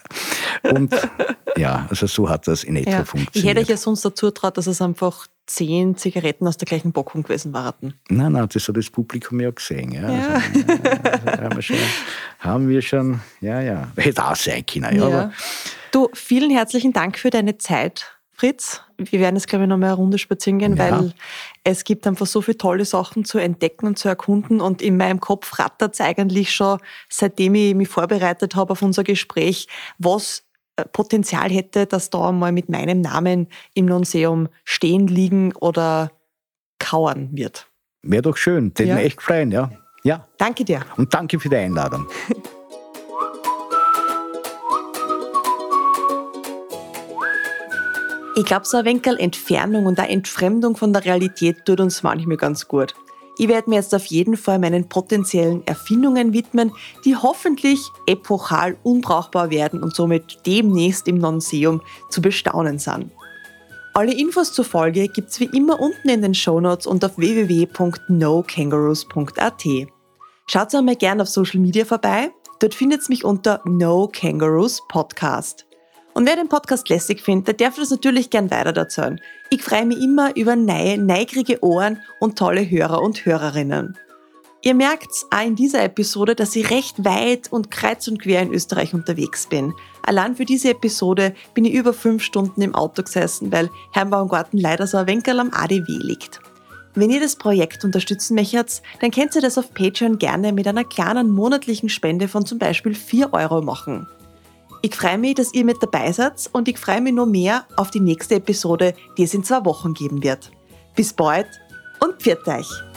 und 0.64 0.96
ja, 1.56 1.86
also 1.90 2.08
so 2.08 2.28
hat 2.28 2.48
das 2.48 2.64
in 2.64 2.76
etwa 2.76 2.92
ja. 2.92 3.06
funktioniert. 3.06 3.36
Ich 3.36 3.46
hätte 3.46 3.62
euch 3.62 3.70
ja 3.70 3.78
sonst 3.78 4.04
dazu 4.04 4.32
traut, 4.32 4.58
dass 4.58 4.68
es 4.68 4.82
einfach 4.82 5.28
zehn 5.46 5.98
Zigaretten 5.98 6.48
aus 6.48 6.58
der 6.58 6.66
gleichen 6.66 6.94
Packung 6.94 7.24
gewesen 7.24 7.54
waren. 7.54 7.94
Nein, 8.10 8.32
nein, 8.32 8.48
das 8.52 8.68
hat 8.68 8.78
das 8.78 8.90
Publikum 8.90 9.40
ja 9.40 9.52
gesehen. 9.52 9.92
Ja. 9.92 10.10
ja. 10.10 10.42
Also, 10.42 11.40
also 11.40 11.42
haben, 11.42 11.56
wir 11.56 11.62
schon, 11.62 11.78
haben, 12.40 12.70
wir 12.70 12.82
schon, 12.82 13.20
ja, 13.42 13.62
ja, 13.62 13.88
hätte 13.98 14.26
auch 14.26 14.36
sein 14.36 14.66
können. 14.66 14.96
Ja, 14.96 15.10
ja. 15.10 15.32
Du, 15.92 16.10
vielen 16.14 16.50
herzlichen 16.50 16.94
Dank 16.94 17.20
für 17.20 17.30
deine 17.30 17.58
Zeit, 17.58 18.18
Fritz. 18.32 18.82
Wir 18.98 19.20
werden 19.20 19.36
jetzt, 19.36 19.48
glaube 19.48 19.66
ich, 19.66 19.70
noch 19.70 19.78
mal 19.78 19.88
eine 19.88 19.96
Runde 19.96 20.18
spazieren 20.18 20.60
gehen, 20.60 20.76
ja. 20.76 20.92
weil 20.92 21.14
es 21.64 21.84
gibt 21.84 22.08
einfach 22.08 22.26
so 22.26 22.42
viele 22.42 22.58
tolle 22.58 22.86
Sachen 22.86 23.26
zu 23.26 23.38
entdecken 23.38 23.86
und 23.86 24.00
zu 24.00 24.08
erkunden. 24.08 24.60
Und 24.60 24.82
in 24.82 24.98
meinem 24.98 25.20
Kopf 25.20 25.60
rattert 25.60 25.94
es 25.94 26.02
eigentlich 26.02 26.54
schon, 26.54 26.80
seitdem 27.10 27.56
ich 27.56 27.76
mich 27.76 27.90
vorbereitet 27.90 28.56
habe 28.56 28.72
auf 28.72 28.82
unser 28.82 29.04
Gespräch, 29.04 29.68
was 29.98 30.43
Potenzial 30.92 31.50
hätte, 31.50 31.86
dass 31.86 32.10
da 32.10 32.32
mal 32.32 32.52
mit 32.52 32.70
meinem 32.70 33.02
Namen 33.02 33.48
im 33.74 33.86
Museum 33.86 34.50
stehen, 34.64 35.08
liegen 35.08 35.54
oder 35.56 36.12
kauern 36.80 37.30
wird. 37.32 37.68
Wäre 38.02 38.24
doch 38.24 38.38
schön, 38.38 38.74
den 38.74 38.88
ja. 38.88 38.98
echt 38.98 39.22
freuen, 39.22 39.52
ja. 39.52 39.72
ja. 40.04 40.28
Danke 40.38 40.66
dir. 40.66 40.82
Und 40.98 41.14
danke 41.14 41.40
für 41.40 41.50
die 41.50 41.56
Einladung. 41.56 42.08
Ich 48.36 48.46
glaube, 48.46 48.66
so 48.66 48.78
ein 48.78 48.86
wenig 48.86 49.06
Entfernung 49.06 49.86
und 49.86 50.00
eine 50.00 50.10
Entfremdung 50.10 50.76
von 50.76 50.92
der 50.92 51.06
Realität 51.06 51.66
tut 51.66 51.80
uns 51.80 52.02
manchmal 52.02 52.38
ganz 52.38 52.68
gut. 52.68 52.96
Ich 53.38 53.48
werde 53.48 53.70
mir 53.70 53.78
jetzt 53.78 53.96
auf 53.96 54.06
jeden 54.06 54.38
Fall 54.38 54.60
meinen 54.60 54.88
potenziellen 54.88 55.66
Erfindungen 55.66 56.34
widmen, 56.34 56.72
die 57.04 57.16
hoffentlich 57.16 57.80
epochal 58.06 58.78
unbrauchbar 58.84 59.50
werden 59.50 59.82
und 59.82 59.96
somit 59.96 60.46
demnächst 60.46 61.08
im 61.08 61.18
Nonseum 61.18 61.82
zu 62.10 62.22
bestaunen 62.22 62.78
sind. 62.78 63.12
Alle 63.96 64.14
Infos 64.14 64.54
zur 64.54 64.66
Folge 64.66 65.08
gibt's 65.08 65.40
wie 65.40 65.50
immer 65.54 65.80
unten 65.80 66.10
in 66.10 66.22
den 66.22 66.34
Shownotes 66.34 66.88
und 66.88 67.06
auf 67.06 67.18
www.nokangaroos.at. 67.18 69.64
Schaut 70.48 70.76
einmal 70.76 70.96
gerne 70.96 71.22
auf 71.22 71.30
Social 71.30 71.60
Media 71.60 71.86
vorbei. 71.86 72.32
Dort 72.60 72.74
findet's 72.74 73.10
mich 73.10 73.24
unter 73.24 73.62
No 73.66 74.10
Kangaroos 74.12 74.82
Podcast. 74.88 75.68
Und 76.14 76.28
wer 76.28 76.36
den 76.36 76.50
Podcast 76.50 76.90
lässig 76.90 77.22
findet, 77.22 77.60
der 77.60 77.68
darf 77.68 77.78
das 77.78 77.90
natürlich 77.90 78.30
gern 78.30 78.52
weiter 78.52 78.76
erzählen. 78.76 79.20
Ich 79.50 79.64
freue 79.64 79.86
mich 79.86 79.98
immer 79.98 80.36
über 80.36 80.56
neue, 80.56 80.98
neigrige 80.98 81.64
Ohren 81.64 82.00
und 82.20 82.38
tolle 82.38 82.70
Hörer 82.70 83.02
und 83.02 83.26
Hörerinnen. 83.26 83.98
Ihr 84.66 84.76
merkt 84.76 85.10
auch 85.32 85.46
in 85.46 85.56
dieser 85.56 85.84
Episode, 85.84 86.36
dass 86.36 86.56
ich 86.56 86.70
recht 86.70 87.04
weit 87.04 87.52
und 87.52 87.70
kreuz 87.70 88.08
und 88.08 88.22
quer 88.22 88.42
in 88.42 88.54
Österreich 88.54 88.94
unterwegs 88.94 89.48
bin. 89.48 89.74
Allein 90.04 90.38
für 90.38 90.46
diese 90.46 90.70
Episode 90.70 91.34
bin 91.54 91.66
ich 91.66 91.74
über 91.74 91.94
fünf 91.94 92.24
Stunden 92.24 92.62
im 92.62 92.74
Auto 92.74 93.04
gesessen, 93.04 93.52
weil 93.52 93.70
Herrenbaumgarten 93.92 94.58
leider 94.58 94.88
so 94.88 94.98
ein 94.98 95.08
Wenkel 95.08 95.40
am 95.40 95.52
ADW 95.52 95.98
liegt. 96.00 96.40
Wenn 96.96 97.10
ihr 97.10 97.20
das 97.20 97.36
Projekt 97.36 97.84
unterstützen 97.84 98.36
möchtet, 98.36 98.82
dann 99.02 99.12
könnt 99.12 99.36
ihr 99.36 99.42
das 99.42 99.58
auf 99.58 99.74
Patreon 99.74 100.20
gerne 100.20 100.54
mit 100.54 100.68
einer 100.68 100.84
kleinen 100.86 101.32
monatlichen 101.32 101.90
Spende 101.90 102.28
von 102.28 102.46
zum 102.46 102.60
Beispiel 102.60 102.94
4 102.94 103.34
Euro 103.34 103.62
machen. 103.62 104.08
Ich 104.86 104.96
freue 104.96 105.18
mich, 105.18 105.36
dass 105.36 105.54
ihr 105.54 105.64
mit 105.64 105.82
dabei 105.82 106.12
seid 106.12 106.50
und 106.52 106.68
ich 106.68 106.78
freue 106.78 107.00
mich 107.00 107.14
noch 107.14 107.26
mehr 107.26 107.66
auf 107.78 107.90
die 107.90 108.02
nächste 108.02 108.36
Episode, 108.36 108.94
die 109.18 109.24
es 109.24 109.34
in 109.34 109.42
zwei 109.42 109.64
Wochen 109.64 109.94
geben 109.94 110.22
wird. 110.22 110.52
Bis 110.94 111.14
bald 111.14 111.48
und 112.02 112.22
pfiat 112.22 112.46
euch! 112.50 112.93